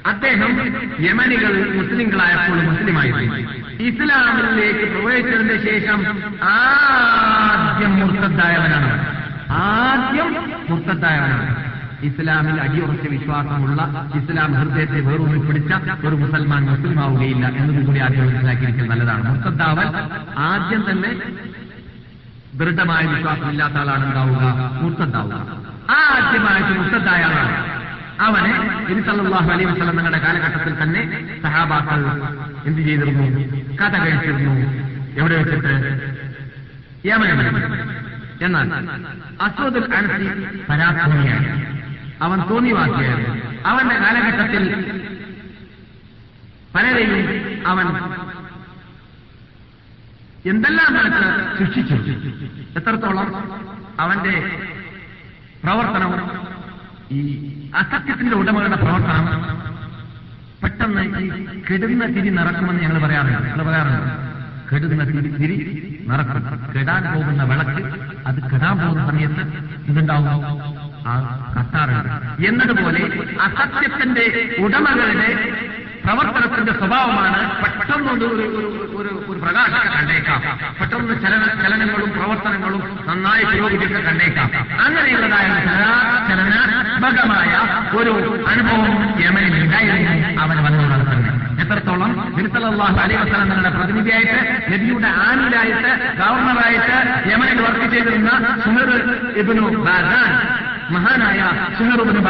അദ്ദേഹം 0.06 0.74
യമനികൾ 1.00 1.74
മുസ്ലിങ്ങളായപ്പോൾ 1.74 2.62
മുസ്ലിമായിരുന്നു. 2.62 3.36
ഇസ്ലാമിലേക്ക് 3.82 4.94
പ്രവേശിച്ചതിന് 4.94 5.62
ശേഷം 5.62 6.22
ആദ്യം 6.42 7.96
മുർത്തദ്ദായവനാണ്. 7.96 9.16
ആദ്യം 9.50 10.36
മുർത്തദ്ദായവനാണ്. 10.70 11.73
ഇസ്ലാമിൽ 12.08 12.56
അടിയുറച്ച 12.64 13.06
വിശ്വാസമുള്ള 13.14 13.80
ഇസ്ലാം 14.18 14.50
ഹൃദയത്തെ 14.54 15.00
വേറൊന്നും 15.00 15.42
പിടിച്ച 15.46 15.72
ഒരു 16.06 16.16
മുസൽമാൻ 16.22 16.62
മുസ്ലിമാവുകയില്ല 16.70 17.44
എന്നതും 17.46 17.84
കൂടി 17.86 18.00
ആദ്യം 18.06 18.26
മനസ്സിലാക്കിയിരിക്കൽ 18.26 18.88
നല്ലതാണ്. 18.92 19.24
മുർത്തദ്ദാവൽ 19.28 19.88
ആദ്യം 20.48 20.82
തന്നെ 20.90 21.12
ദൃഢമായ 22.60 23.04
വിശ്വാസമില്ലാത്ത 23.06 23.76
ആളാണ് 23.82 24.04
ഉണ്ടാവുക 24.08 24.44
ആ 25.94 26.00
ആദ്യമായിട്ട് 26.16 26.72
മുർത്തദ്ദായ 26.78 27.22
ആളാണ്. 27.22 27.56
അവനെ 28.26 28.52
ഇരുസല്ലാഹു 28.92 29.48
അലൈഹി 29.54 29.68
വസ്ലം 29.70 29.96
നിങ്ങളുടെ 29.96 30.18
കാലഘട്ടത്തിൽ 30.18 30.74
തന്നെ 30.82 31.02
സഹാബാക്കൾ 31.42 32.00
എന്ത് 32.66 32.80
ചെയ്തിരുന്നു? 32.88 33.26
കഥ 33.80 33.94
കഴിച്ചിരുന്നു. 34.04 34.54
എവിടെ 35.20 35.34
വെച്ചിട്ട്? 35.40 35.72
യമനമനം 37.08 37.56
എന്നാൽ 38.44 38.68
അസോദുൽ 39.46 39.86
അനസി 39.96 40.28
പരാക്രമിയാണ്. 40.68 41.50
അവൻ 42.24 42.38
തോന്നിവാക്കിയത്. 42.50 43.24
അവന്റെ 43.66 43.94
കാലഘട്ടത്തിൽ 43.94 44.64
പലരെയും 46.74 47.12
അവൻ 47.66 47.86
എന്തെല്ലാം 50.52 50.90
നിനക്ക് 50.94 51.24
ശിക്ഷിച്ചു? 51.74 52.12
എത്രത്തോളം 52.78 53.28
അവന്റെ 54.00 54.34
പ്രവർത്തനം 55.64 56.12
ഈ 57.12 57.20
അസത്യത്തിന്റെ 57.74 58.36
ഉടമകളുടെ 58.36 58.76
പ്രവർത്തനം 58.76 59.26
പെട്ടെന്ന് 60.62 61.02
ഈ 61.22 61.26
കെടുന്ന 61.66 62.04
തിരി 62.06 62.30
നടക്കുമെന്ന് 62.30 62.82
ഞങ്ങൾ 62.82 62.98
പറയാറുണ്ട്. 63.06 63.48
ഞങ്ങൾ 63.48 63.64
പറയാറുണ്ട് 63.68 64.10
കെടുന്ന 64.70 65.04
തിരി 65.04 65.30
തിരി 65.40 65.56
നടക്കും 66.08 66.42
കെടാൻ 66.74 67.02
പോകുന്ന 67.14 67.42
വിളക്ക് 67.50 67.82
അത് 68.26 68.38
കെടാൻ 68.50 68.74
പോകുന്ന 68.78 69.02
സമയത്ത് 69.10 69.42
ഇതുണ്ടാവും. 69.90 70.83
കത്താറുണ്ട് 71.04 72.46
എന്നതുപോലെ 72.46 73.00
അസത്യത്തിന്റെ 73.42 74.54
ഉടമകളുടെ 74.58 75.58
പ്രവർത്തനത്തിന്റെ 76.04 76.72
സ്വഭാവമാണ് 76.72 77.62
പെട്ടെന്ന് 77.62 78.12
ഒരു 78.12 78.24
ഒരു 78.24 79.24
ഒരു 79.28 79.38
പ്രകാശം 79.40 79.98
കണ്ടേക്കാം. 79.98 80.42
പെട്ടെന്ന് 80.80 81.22
ചലന 81.22 81.44
ചലനങ്ങളും 81.62 82.10
പ്രവർത്തനങ്ങളും 82.10 82.98
നന്നായി 83.06 83.44
പുരോഗതിയൊക്കെ 83.44 83.98
കണ്ടേക്കാം. 83.98 84.50
അങ്ങനെയുള്ളതായ 84.84 85.46
ചലനാത്മകമായ 86.28 87.52
ഒരു 87.96 88.44
അനുഭവം 88.48 89.14
യമനിൽ 89.20 89.64
ഉണ്ടായിരുന്നു. 89.64 90.42
അവൻ 90.42 90.56
വന്നതോടെ 90.64 91.12
തന്നെ. 91.12 91.44
എത്രത്തോളം? 91.62 92.34
നിരുത്തലാഹു 92.36 92.98
അലി 92.98 93.14
വസ്ലം 93.14 93.80
പ്രതിനിധിയായിട്ട് 93.80 94.72
നബിയുടെ 94.72 95.08
ആനിലായിട്ട് 95.08 96.16
ഗവർണറായിട്ട് 96.18 97.28
യമനിൽ 97.32 97.60
വർക്ക് 97.60 97.90
ചെയ്തിരുന്ന 97.92 98.60
സുമർ 98.64 98.88
ഇബിനു 99.36 99.60
ബാസാൻ 99.60 100.64
മഹാനായ 100.90 101.38
ഷെഹറുബിന് 101.78 102.20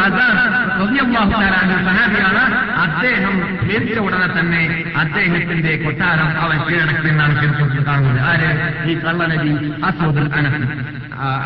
റബിയാഹുലാരാണ് 0.81 1.85
സഹാബിയാണ് 1.85 2.43
അദ്ദേഹം 2.81 3.39
മരിച്ച 3.39 3.99
ഉടനെ 3.99 4.41
തന്നെ 4.41 4.85
അദ്ദേഹത്തിന്റെ 4.97 5.77
കൊട്ടാരം 5.85 6.41
അവൻ 6.41 6.59
കീഴടക്കുന്നതാണ് 6.59 7.35
ശരിക്കും 7.41 7.87
കാണുന്നത്. 7.87 8.21
ആര്? 8.21 8.51
ഈ 8.91 8.95
കള്ളനബി 8.95 9.53
അസോദർ 9.85 10.35
അനസ്. 10.35 10.95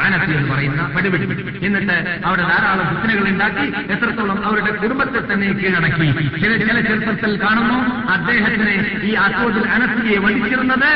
അനസ് 0.04 0.30
എന്ന് 0.30 0.54
പറയുന്ന 0.54 0.82
പടിപിടി 0.96 1.24
എന്നിട്ട് 1.66 2.20
അവിടെ 2.26 2.42
ധാരാളം 2.42 2.86
ഫിത്തനകൾ 2.88 3.28
ഉണ്ടാക്കി 3.28 3.92
എത്രത്തോളം 3.92 4.46
അവരുടെ 4.46 4.70
കുടുംബത്തെ 4.70 5.32
തന്നെ 5.32 5.46
കീഴടക്കി. 5.46 6.28
ചില 6.40 6.56
ചില 6.56 6.80
ചരിത്രത്തിൽ 6.80 7.40
കാണുന്നു 7.42 8.06
അദ്ദേഹത്തിന് 8.12 9.02
ഈ 9.02 9.14
അസോദർ 9.14 9.68
അനസിയെ 9.68 10.18
വഹിച്ചിരുന്നത് 10.18 10.90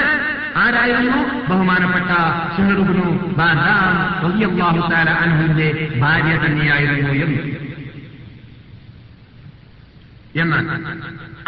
ആരായിരുന്നു? 0.57 1.49
ബഹുമാനപ്പെട്ട 1.51 2.11
ഷെഹറുബിനു 2.57 3.35
ബാദാം 3.39 3.95
അൻഹുവിന്റെ 5.23 5.69
ഭാര്യ 6.01 6.47
തന്നെയായിരുന്നു 6.47 7.11
എന്ന്. 7.25 7.72
എന്നാൽ 10.41 10.67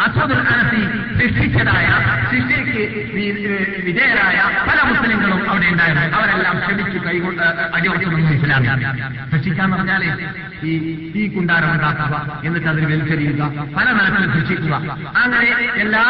അസദുൽ 0.05 0.41
അനസി 0.53 0.81
സൃഷ്ടിച്ചതായ 1.17 1.87
സൃഷ്ടിക്ക് 2.31 2.81
വിജയരായ 3.85 4.39
പല 4.67 4.79
മുസ്ലിങ്ങളും 4.89 5.39
അവിടെ 5.49 5.67
ഉണ്ടായിരുന്നു. 5.73 6.17
അവരെല്ലാം 6.17 6.55
ക്ഷമിച്ച് 6.59 6.99
കൈകൊണ്ട് 7.05 7.43
അടിയുറച്ചു 7.75 8.33
ഇസ്ലാമിൽ 8.35 8.69
സൃഷ്ടിക്കാന്ന് 9.31 9.77
പറഞ്ഞാൽ 9.77 10.03
ഈ 10.63 10.73
തീ 11.15 11.23
കുണ്ടാരം 11.35 11.71
ഉണ്ടാക്കുക 11.75 12.41
എന്നിട്ട് 12.43 12.67
അതിന് 12.67 12.87
വലിച്ചെറിയുക 12.91 13.41
പല 13.77 13.87
നിലത്തിലും 13.97 14.31
സൃഷ്ടിക്കുക. 14.35 14.75
അങ്ങനെ 15.23 15.49
എല്ലാ 15.83 16.03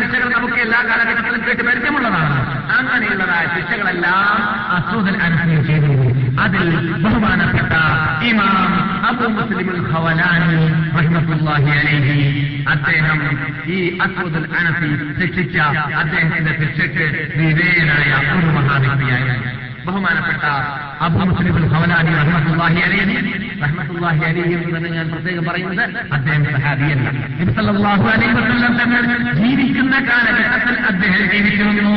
ശിക്ഷകൾ 0.00 0.28
നമുക്ക് 0.36 0.58
എല്ലാ 0.66 0.80
കാലഘട്ടത്തിലും 0.88 1.40
കേട്ട് 1.46 1.62
പരിചയമുള്ളതാണ്. 1.62 2.34
അങ്ങനെയുള്ളതായ 2.78 3.44
ശിക്ഷകളെല്ലാം 3.56 4.38
അസൂദൽ 4.76 5.16
അനസിന് 5.26 5.62
ചെയ്തിരുന്നു. 5.68 6.07
അതിൽ 6.38 6.66
ബഹുമാനപ്പെട്ട 7.04 7.72
ഇമാം 8.28 8.56
അബു 9.08 9.28
മുസ്ലിം 9.36 9.70
ഖവലാനി 9.90 10.58
റഹ്മത്തുള്ളാഹി 10.98 11.70
അലൈഹി 11.76 12.18
അദ്ദേഹം 12.70 13.20
ഈ 13.68 13.78
അസ്വദുൽ 13.98 14.48
അനസി 14.60 14.90
ശിക്ഷിച്ച 15.20 15.56
അദ്ദേഹത്തിന്റെ 16.00 16.54
ശിക്ഷയ്ക്ക് 16.60 17.06
വിവേകനായ 17.38 18.10
ഒരു 18.36 18.50
മഹാവ്യക്തിയായിരുന്നു 18.58 19.67
ബഹുമാനപ്പെട്ട 19.88 20.44
അബു 21.04 21.18
മുസ്ലിമുൽ 21.30 21.66
ഖവലാനി 21.72 22.12
റഹ്മത്തുള്ളാഹി 22.20 22.80
അലൈഹി. 22.86 23.16
റഹ്മത്തുള്ളാഹി 23.62 24.22
അലൈഹി 24.30 24.56
എന്ന് 24.78 24.88
ഞാൻ 24.88 25.06
പ്രത്യേകം 25.12 25.44
പറയുന്നത് 25.44 25.84
അദ്ദേഹം 26.16 26.42
സഹാബിയല്ല 26.54 27.06
ഇബ്സല്ലാഹു 27.44 28.04
അലൈഹി 28.14 28.34
വസല്ലം 28.38 28.74
തങ്ങൾ 28.80 29.02
ജീവിക്കുന്ന 29.40 29.94
കാലഘട്ടത്തിൽ 30.10 30.76
അദ്ദേഹം 30.90 31.24
ജീവിച്ചിരുന്നു. 31.32 31.94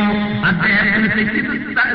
അദ്ദേഹത്തിന് 0.52 1.08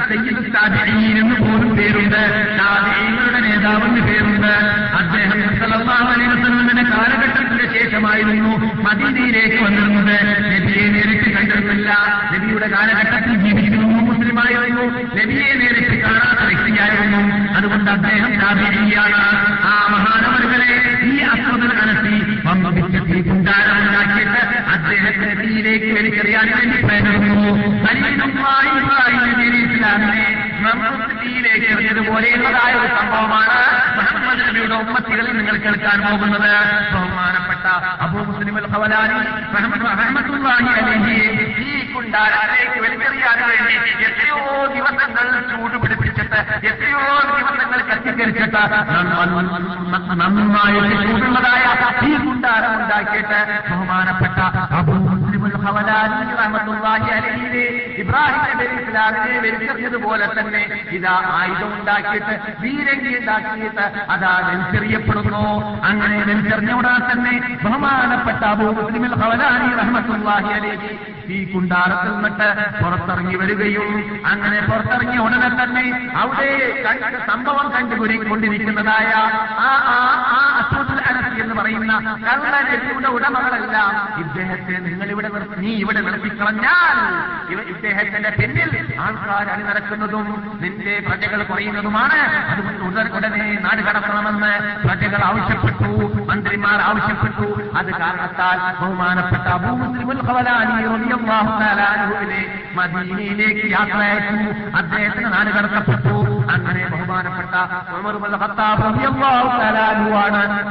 സയ്യിദ് 0.09 0.45
താബിഈൻ 0.57 1.17
എന്ന് 1.23 1.37
പോലും 1.41 1.71
പേരുണ്ട്. 1.77 2.21
താബിഈങ്ങളുടെ 2.61 3.41
നേതാവെന്ന് 3.47 4.03
പേരുണ്ട്. 4.09 4.53
അദ്ദേഹം 5.01 5.41
സല്ലല്ലാഹു 5.61 6.09
അലൈഹി 6.15 6.31
വസല്ലമിന്റെ 6.35 6.85
കാലഘട്ടത്തിന് 6.95 7.67
ശേഷമായിരുന്നു 7.77 8.53
മദീനയിലേക്ക് 8.89 9.61
വന്നിരുന്നത്. 9.65 10.17
നബിയെ 10.53 10.87
നേരിട്ട് 10.95 11.29
കണ്ടിരുന്നില്ല. 11.37 11.91
നബിയുടെ 12.35 12.69
കാലഘട്ടത്തിൽ 12.77 13.35
ജീവിച്ചിരുന്നു 13.37 13.66
മുസ്ലിമായിരുന്നു 14.37 14.85
നബിയെ 15.17 15.53
നേരിട്ട് 15.55 15.97
കാണാത്ത 16.03 16.43
വ്യക്തിയായിരുന്നു. 16.45 17.21
അതുകൊണ്ട് 17.57 17.91
അദ്ദേഹം 17.91 18.33
താബിഈയാണ് 18.41 19.21
ആ 19.65 19.75
മഹാനവരുകളെ 19.93 20.73
ഈ 21.09 21.15
അസ്വതൽ 21.27 21.73
അനസി 21.83 22.17
വമ്പിച്ച 22.47 22.97
തീ 23.09 23.19
അദ്ദേഹത്തെ 24.75 25.31
തീയിലേക്ക് 25.41 25.91
എനിക്കറിയാൻ 26.01 26.49
വേണ്ടി 26.55 26.79
പ്രേരണു 26.83 27.39
ഖലീലുള്ളാഹി 27.85 28.73
ഇബ്രാഹിം 28.81 29.23
നബി 29.31 29.49
ഇസ്ലാമിനെ 29.65 30.27
നമുക്ക് 30.69 30.93
തീയിലേക്ക് 31.21 31.67
എറിഞ്ഞതുപോലെയുള്ളതായ 31.73 32.73
ഒരു 32.81 32.89
സംഭവമാണ് 32.97 33.57
മുഹമ്മദ് 33.97 34.43
നബിയുടെ 34.43 34.77
ഉമ്മത്തികളിൽ 34.83 35.33
നിങ്ങൾ 35.39 35.57
കേൾക്കാൻ 35.65 35.99
പോകുന്നത്. 36.07 36.51
ബഹുമാനപ്പെട്ട 36.93 37.65
അബൂ 38.05 38.19
മുസ്ലിം 38.29 38.57
ഖവലാനി 38.73 39.19
റഹ്മത്തുള്ളാഹി 39.55 40.69
അലൈഹി 40.77 41.17
ഈ 41.65 41.93
കുണ്ടാരത്തിലേക്ക് 41.93 42.79
വലിച്ചെറിയാൻ 42.85 43.39
വേണ്ടി 43.49 43.75
എത്രയോ 44.09 44.39
ദിവസങ്ങൾ 44.75 45.27
ചൂട് 45.51 45.77
എത്രയോ 46.71 47.03
ദിവസങ്ങൾ 47.31 47.81
കത്തിക്കരിച്ചിട്ട് 47.91 48.63
നന്നായിട്ട് 50.21 50.95
ചൂടുള്ളതായ 51.05 51.65
ഈ 52.05 52.15
കുണ്ടാരം 52.25 52.73
ഉണ്ടാക്കിയിട്ട് 52.77 53.39
ബഹുമാനപ്പെട്ട 53.71 54.39
അബൂ 54.79 54.97
ഖവലാനി 55.67 56.21
റഹ്മത്തുള്ളാഹി 56.35 57.63
ഇബ്രാഹിം 58.01 58.43
തന്നെ 60.33 60.63
ഇതാ 60.97 61.15
ആയുധം 61.35 61.71
ഉണ്ടാക്കിയിട്ട് 61.77 62.35
വീരങ്കി 62.63 63.13
ഉണ്ടാക്കിയിട്ട് 63.17 63.85
അതാ 64.11 64.33
വലിച്ചെറിയപ്പെടുന്നു 64.47 65.45
അങ്ങനെ 65.91 66.19
വലിച്ചെറിഞ്ഞ 66.23 66.73
ഉടൻ 66.75 67.05
തന്നെ 67.11 67.35
ബഹുമാനപ്പെട്ട 67.65 68.43
അബൂ 68.47 68.69
മുസ്ലിമിൽ 68.79 69.15
ഖവലാനി 69.21 69.71
റഹ്മത്തുള്ളാഹി 69.81 70.73
ഈ 71.29 71.39
കുണ്ടാരത്തിൽ 71.47 72.11
നിന്നിട്ട് 72.11 72.49
പുറത്തിറങ്ങി 72.81 73.37
വരികയും 73.37 73.89
അങ്ങനെ 74.33 74.59
പുറത്തിറങ്ങിയ 74.67 75.21
ഉടനെ 75.21 75.51
തന്നെ 75.61 75.87
അവിടെ 76.17 76.51
സംഭവം 77.31 77.67
കണ്ടുകൊണ്ടിരിക്കുന്നതായ 77.73 79.11
ആ 79.63 79.71
ആ 79.89 79.99
ആ 80.33 80.41
അസൂദുൽ 80.61 80.96
അനസി 81.09 81.41
എന്ന് 81.41 81.55
പറയുന്ന 81.55 81.93
കള്ളനബിയുടെ 81.99 83.09
ഉടമകളെല്ലാം. 83.09 83.93
ഇദ്ദേഹത്തെ 84.21 84.79
നിങ്ങൾ 84.89 85.11
ഇവിടെ 85.11 85.31
നീ 85.57 85.75
ഇവിടെ 85.75 86.01
നിർത്തിക്കളഞ്ഞാൽ 86.01 86.97
ഇദ്ദേഹത്തിന്റെ 87.67 88.31
പിന്നിൽ 88.31 88.95
ആൾക്കാർ 89.01 89.47
അണിനിരക്കുന്നതും 89.51 90.59
നിന്റെ 90.63 91.03
പ്രജകൾ 91.09 91.43
കുറയുന്നതുമാണ്. 91.43 92.19
അതുകൊണ്ട് 92.51 93.01
ഉടനെ 93.17 93.59
നാട് 93.61 93.83
കടക്കണമെന്ന് 93.89 94.53
പ്രജകൾ 94.85 95.25
ആവശ്യപ്പെട്ടു 95.25 95.91
മന്ത്രിമാർ 96.31 96.81
ആവശ്യപ്പെട്ടു. 96.81 97.47
അത് 97.79 97.91
കാരണത്താൽ 98.01 98.59
ബഹുമാനപ്പെട്ട 98.81 99.49
മദീനയിലേക്ക് 102.77 103.67
യാത്ര 103.71 103.97
അയച്ചു. 103.97 104.77
അദ്ദേഹത്തിന് 104.77 105.33
നാട് 105.33 105.51
കടത്തപ്പെട്ടു. 105.57 106.15
അങ്ങനെ 106.53 106.96
ബഹുമാനപ്പെട്ട 107.17 108.61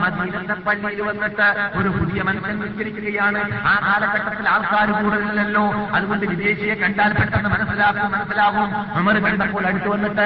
മദീനത്തെ 0.03 0.55
പള്ളിയിൽ 0.67 1.01
വന്നിട്ട് 1.01 1.47
ഒരു 1.79 1.89
പുതിയ 1.95 2.19
മനുഷ്യൻ 2.27 2.57
നിസ്കരിക്കുകയാണ്. 2.59 3.41
ആ 3.67 3.73
കാലഘട്ടത്തിൽ 3.85 4.45
ആൾക്കാർ 4.49 4.87
കൂടുതലല്ലോ 4.91 5.63
അതുകൊണ്ട് 5.95 6.25
വിദേശിയെ 6.25 6.75
കണ്ടാൽ 6.81 7.11
പെട്ടെന്ന് 7.19 7.49
മനസ്സിലാക്കും 7.49 8.11
മനസ്സിലാവും. 8.11 8.69
അമർ 8.99 9.15
കണ്ടപ്പോൾ 9.25 9.63
അടുത്ത് 9.67 9.89
വന്നിട്ട് 9.95 10.25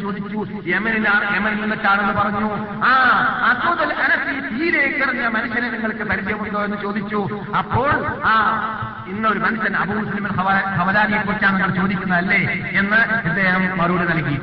ചോദിച്ചു 0.00 0.70
യമനിലാണ് 0.70 1.24
യമനിൽ 1.36 1.60
നിന്നിട്ടാണെന്ന് 1.60 2.14
പറഞ്ഞു. 2.20 2.50
ആ 2.90 2.92
അസൂദൽ 3.50 3.92
അനസി 4.06 4.34
തീരേക്കറിഞ്ഞ 4.56 5.24
മനുഷ്യനെ 5.36 5.68
നിങ്ങൾക്ക് 5.70 6.04
പരിചയമുണ്ടോ 6.10 6.64
എന്ന് 6.64 6.78
ചോദിച്ചു. 6.82 7.20
അപ്പോൾ 7.58 7.90
ആ 8.32 8.34
ഇന്നൊരു 9.12 9.40
മനുഷ്യൻ 9.46 9.76
അബൂ 9.76 9.94
മുസ്ലിം 10.00 10.26
ഹവലാനിയെ 10.78 11.20
കുറിച്ചാണ് 11.20 11.54
നിങ്ങൾ 11.54 11.72
ചോദിക്കുന്നത് 11.80 12.18
അല്ലേ 12.18 12.40
എന്ന് 12.80 13.00
ഇദ്ദേഹം 13.28 13.62
മറുപടി 13.78 14.06
നൽകി. 14.12 14.36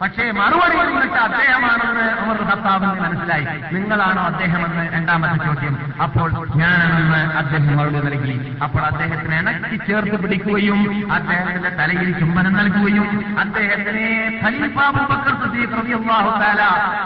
പക്ഷേ 0.00 0.24
മറുപടി 0.30 0.76
നിന്നിട്ട് 0.80 1.18
അദ്ദേഹമാണെന്ന് 1.26 2.04
അവർ 2.24 2.40
ഭർത്താവിന് 2.48 3.00
മനസ്സിലായി. 3.00 3.46
നിങ്ങളാണോ 3.74 4.22
അദ്ദേഹമെന്ന് 4.22 4.84
രണ്ടാമത്തെ 4.92 5.38
ചോദ്യം. 5.46 5.74
അപ്പോൾ 6.02 6.28
ഞാനാണെന്ന് 6.60 7.20
അദ്ദേഹം 7.40 7.76
മറുപടി 7.76 8.00
നൽകി. 8.06 8.36
അപ്പോൾ 8.64 8.82
അദ്ദേഹത്തിന് 8.90 9.34
ഇണക്കി 9.34 9.76
ചേർത്ത് 9.86 10.18
പിടിക്കുകയും 10.22 10.80
അദ്ദേഹത്തിന്റെ 11.12 11.70
തലയിൽ 11.80 12.10
ചുംബനം 12.18 12.54
നൽകുകയും 12.58 13.08
അദ്ദേഹത്തിനെ 13.38 14.06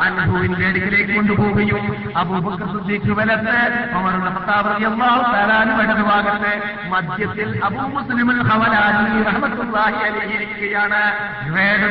അൻഹുവിന്റെ 0.07 0.67
അടുക്കിലേക്ക് 0.67 1.15
കൊണ്ടുപോവുകയും 1.15 1.81
അബൂബക്കർ 2.17 2.69
സിദ്ദീഖ് 2.75 3.17
വലത്ത് 3.21 3.57
ഭാഗത്ത് 6.13 6.53
മധ്യത്തിൽ 6.93 7.49
അബൂ 7.65 7.87
മുസ്ലിമുൽ 7.97 8.43
ഹവലാജി 8.51 9.23
റഹ്മത്തുള്ളാഹി 9.31 9.99
ഇരിക്കുകയാണ്. 10.37 11.03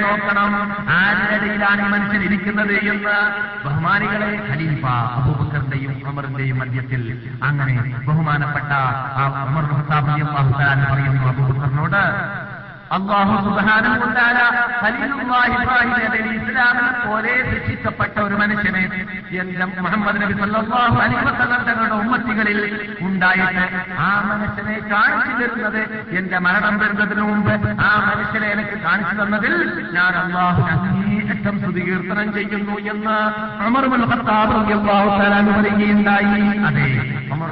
നോക്കണം. 0.06 0.52
ആരുടെ 0.94 1.36
ഇടയിലാണ് 1.38 1.82
ഈ 1.82 1.90
മനുഷ്യൻ 1.94 2.22
ഇരിക്കുന്നത് 2.28 2.74
എന്ന് 2.92 3.16
ബഹുമാനികളെ 3.66 4.30
ഖലീഫ 4.50 4.84
അബൂബക്കറിന്റെയും 5.18 5.94
അമറിന്റെയും 6.06 6.58
മധ്യത്തിൽ 6.62 7.04
അങ്ങനെ 7.42 7.76
ബഹുമാനപ്പെട്ട 8.08 8.72
അമർ 9.44 9.66
തആല 10.54 10.80
പറയുന്നു 10.92 11.24
അബൂബക്കറിനോട് 11.32 12.02
അള്ളാഹു 12.92 13.34
നബി 16.14 16.22
ഇസ്ലാമിനെ 16.38 16.92
പോലെ 17.04 17.34
ശിക്ഷിക്കപ്പെട്ട 17.50 18.16
ഒരു 18.26 18.36
മനുഷ്യനെ 18.42 18.82
എന്റെ 19.42 19.66
മുഹമ്മദ് 19.76 20.20
നബി 20.24 20.36
സല്ലാഹു 20.40 20.96
വസല്ലം 21.28 21.62
തങ്ങളുടെ 21.62 21.96
ഉമ്മത്തികളിൽ 22.00 22.60
ഉണ്ടായിട്ട് 23.08 23.64
ആ 24.02 24.12
മനുഷ്യനെ 24.30 24.78
കാണിച്ചു 24.92 25.34
തരുന്നത് 25.40 25.82
എന്റെ 26.20 26.40
മരണം 26.46 26.78
വരുന്നതിന് 26.82 27.26
മുമ്പ് 27.30 27.54
ആ 27.82 27.92
മനുഷ്യനെ 28.08 28.50
എനിക്ക് 28.56 28.78
കാണിച്ചു 28.86 29.16
തന്നതിൽ 29.22 29.56
ഞാൻ 29.96 30.14
അള്ളാഹു 30.24 30.64
അങ്ങേയറ്റം 30.74 31.58
സ്തുതികീർത്തനം 31.62 32.30
ചെയ്യുന്നു 32.34 32.78
എന്ന് 32.92 33.18
ഖത്താബ് 34.12 34.54
റളിയല്ലാഹു 34.58 35.10
തആല 35.14 35.34
അൻഹു 35.38 35.54
പറയുകയുണ്ടായി. 35.58 36.42
അതെ 36.70 36.88
അമർ 37.34 37.52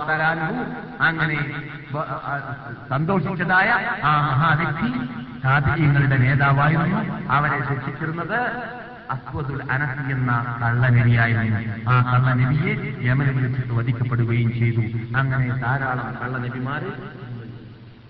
തആല 0.00 0.22
അൻഹു 0.32 0.64
അങ്ങനെ 1.00 1.36
സന്തോഷിച്ചതായ 2.90 3.68
ആ 4.04 4.12
മഹാവ്യക്തി 4.28 4.88
സാധികങ്ങളുടെ 5.42 6.16
നേതാവായിരുന്നു. 6.16 7.00
അവരെ 7.30 7.58
ശിക്ഷിച്ചിരുന്നത് 7.68 8.38
അസ്വദുൽ 9.10 9.62
അനസി 9.70 10.04
എന്ന 10.12 10.32
കള്ളനബിയായിരുന്നു. 10.62 11.58
ആ 11.90 11.94
കള്ളനബിയെ 12.10 12.74
യമനിൽ 13.08 13.34
വിളിച്ചിട്ട് 13.36 13.72
വധിക്കപ്പെടുകയും 13.72 14.50
ചെയ്തു. 14.58 14.84
അങ്ങനെ 15.16 15.46
ധാരാളം 15.64 16.08
കള്ളനബിമാര് 16.20 16.90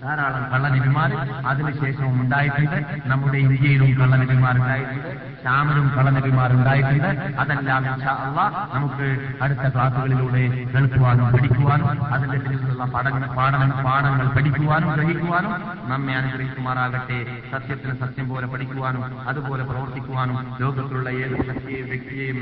ധാരാളം 0.03 0.45
കള്ളനബിമാർ 0.53 1.11
അതിനുശേഷവും 1.51 2.15
ഉണ്ടായിട്ടുണ്ട്. 2.23 2.79
നമ്മുടെ 3.11 3.39
ഇന്ത്യയിലും 3.47 3.91
കള്ളനബിമാർ 3.99 4.55
ഉണ്ടായിട്ടുണ്ട് 4.61 5.11
ഷാമിലും 5.43 5.87
കള്ളനബിമാർ 5.97 6.51
ഉണ്ടായിട്ടുണ്ട് 6.57 7.11
അതെല്ലാം 7.43 7.83
അള്ളാഹ് 8.15 8.55
നമുക്ക് 8.75 9.09
അടുത്ത 9.45 9.65
ക്ലാസുകളിലൂടെ 9.75 10.43
കേൾക്കുവാനും 10.73 11.27
പഠിക്കുവാനും 11.35 11.87
അതിന്റെ 12.15 12.39
പിന്നിലുള്ള 12.45 12.85
പാഠനം 12.95 13.73
പാഠങ്ങൾ 13.87 14.27
പഠിക്കുവാനും 14.37 14.91
ഗ്രഹിക്കുവാനും 14.97 15.53
നമ്മെ 15.93 16.15
അനുഗ്രഹിക്കുമാറാകട്ടെ. 16.21 17.19
സത്യത്തിന് 17.53 17.95
സത്യം 18.03 18.27
പോലെ 18.31 18.47
പഠിക്കുവാനും 18.55 19.03
അതുപോലെ 19.33 19.63
പ്രവർത്തിക്കുവാനും 19.71 20.37
ലോകത്തിലുള്ള 20.63 21.09
ഏത് 21.25 21.37
ശക്തിയെയും 21.51 21.87
വ്യക്തിയെയും 21.93 22.39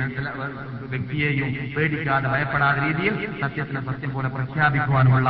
വ്യക്തിയെയും 0.94 1.48
പേടിക്കാതെ 1.76 2.28
ഭയപ്പെടാത്ത 2.34 2.78
രീതിയിൽ 2.86 3.14
സത്യത്തിന് 3.42 3.82
സത്യം 3.90 4.12
പോലെ 4.16 4.28
പ്രഖ്യാപിക്കുവാനുമുള്ള 4.36 5.28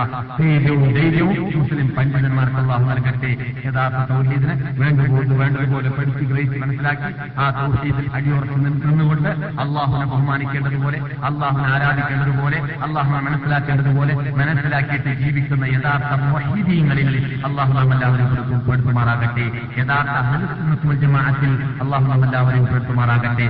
ധൈര്യവും 0.98 1.36
മുസ്ലിം 1.58 1.88
പണ്ഡിതന്മാർക്ക് 2.18 2.58
അള്ളാഹു 2.62 2.84
നൽകട്ടെ. 2.90 3.30
യഥാർത്ഥ 3.66 3.98
തൗഹീദിന് 4.10 4.54
വേണ്ടത് 4.80 5.32
വേണ്ടതുപോലെ 5.40 5.90
പഠിച്ച് 5.96 6.24
ഗ്രഹിച്ച് 6.30 6.58
മനസ്സിലാക്കി 6.62 7.10
ആ 7.42 7.46
തൗഹീദിൽ 7.58 8.06
അടിയുറച്ച് 8.16 8.58
നിന്നുകൊണ്ട് 8.64 9.28
അള്ളാഹുനെ 9.64 10.06
ബഹുമാനിക്കേണ്ടതുപോലെ 10.12 10.98
അള്ളാഹുനെ 11.28 11.68
ആരാധിക്കേണ്ടതുപോലെ 11.74 12.58
അള്ളാഹുനെ 12.86 13.20
മനസ്സിലാക്കേണ്ടതുപോലെ 13.26 14.14
മനസ്സിലാക്കിയിട്ട് 14.40 15.12
ജീവിക്കുന്ന 15.22 15.64
യഥാർത്ഥ 15.76 16.10
മൊഹീദീങ്ങളിൽ 16.24 17.08
അള്ളാഹു 17.48 17.72
നമ്മെല്ലാവരും 17.78 18.32
ഉൾപ്പെടുത്തുമാറാകട്ടെ 18.54 19.46
യഥാർത്ഥ 19.80 20.16
ജമാഅത്തിൽ 21.04 21.52
അള്ളാഹു 21.82 22.06
നമ്മെല്ലാവരും 22.12 22.60
ഉൾപ്പെടുത്തുമാറാകട്ടെ 22.64 23.46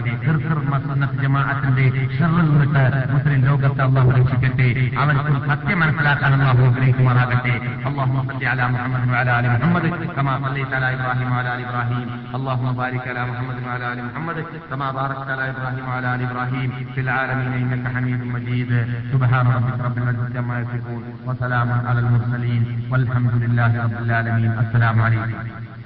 ജമാഅത്തിന്റെ 1.25 1.87
ഷറിൽ 2.17 2.47
നിന്നിട്ട് 2.51 2.85
മുസ്ലിം 3.15 3.41
ലോകത്തെ 3.49 3.83
അള്ളാഹു 3.89 4.11
രക്ഷിക്കട്ടെ. 4.19 4.69
അവർക്ക് 5.03 5.35
സത്യം 5.51 5.79
മനസ്സിലാക്കാൻ 5.83 6.33
അള്ളാഹു 6.39 6.63
ആഗ്രഹിക്കുമാറാകട്ടെ. 6.69 7.55
അള്ളാഹു 7.89 8.13
على 8.59 8.73
محمد 8.75 9.03
وعلى 9.13 9.31
آل 9.39 9.47
محمد 9.55 9.85
كما 10.17 10.33
صليت 10.45 10.71
على 10.77 10.89
إبراهيم 10.97 11.29
وعلى 11.33 11.51
آل 11.55 11.61
إبراهيم. 11.69 12.09
اللهم 12.37 12.69
بارك 12.81 13.05
على 13.11 13.23
محمد 13.31 13.57
وعلى 13.67 13.85
آل 13.93 13.99
محمد 14.09 14.39
كما 14.71 14.89
باركت 14.99 15.29
على 15.35 15.45
إبراهيم 15.53 15.85
وعلى 15.89 16.07
آل 16.15 16.21
إبراهيم 16.29 16.69
في 16.95 17.01
العالمين 17.01 17.53
إنك 17.73 17.85
حميد 17.95 18.21
مجيد. 18.35 18.71
سبحان 19.13 19.47
ربك 19.57 19.79
رب 19.87 19.97
العزة 20.03 20.35
عما 20.39 20.57
يصفون 20.63 21.03
وسلام 21.27 21.69
على 21.89 22.01
المرسلين 22.05 22.63
والحمد 22.91 23.35
لله 23.43 23.73
رب 23.85 23.99
العالمين. 24.07 24.51
السلام 24.65 24.97
عليكم. 25.07 25.78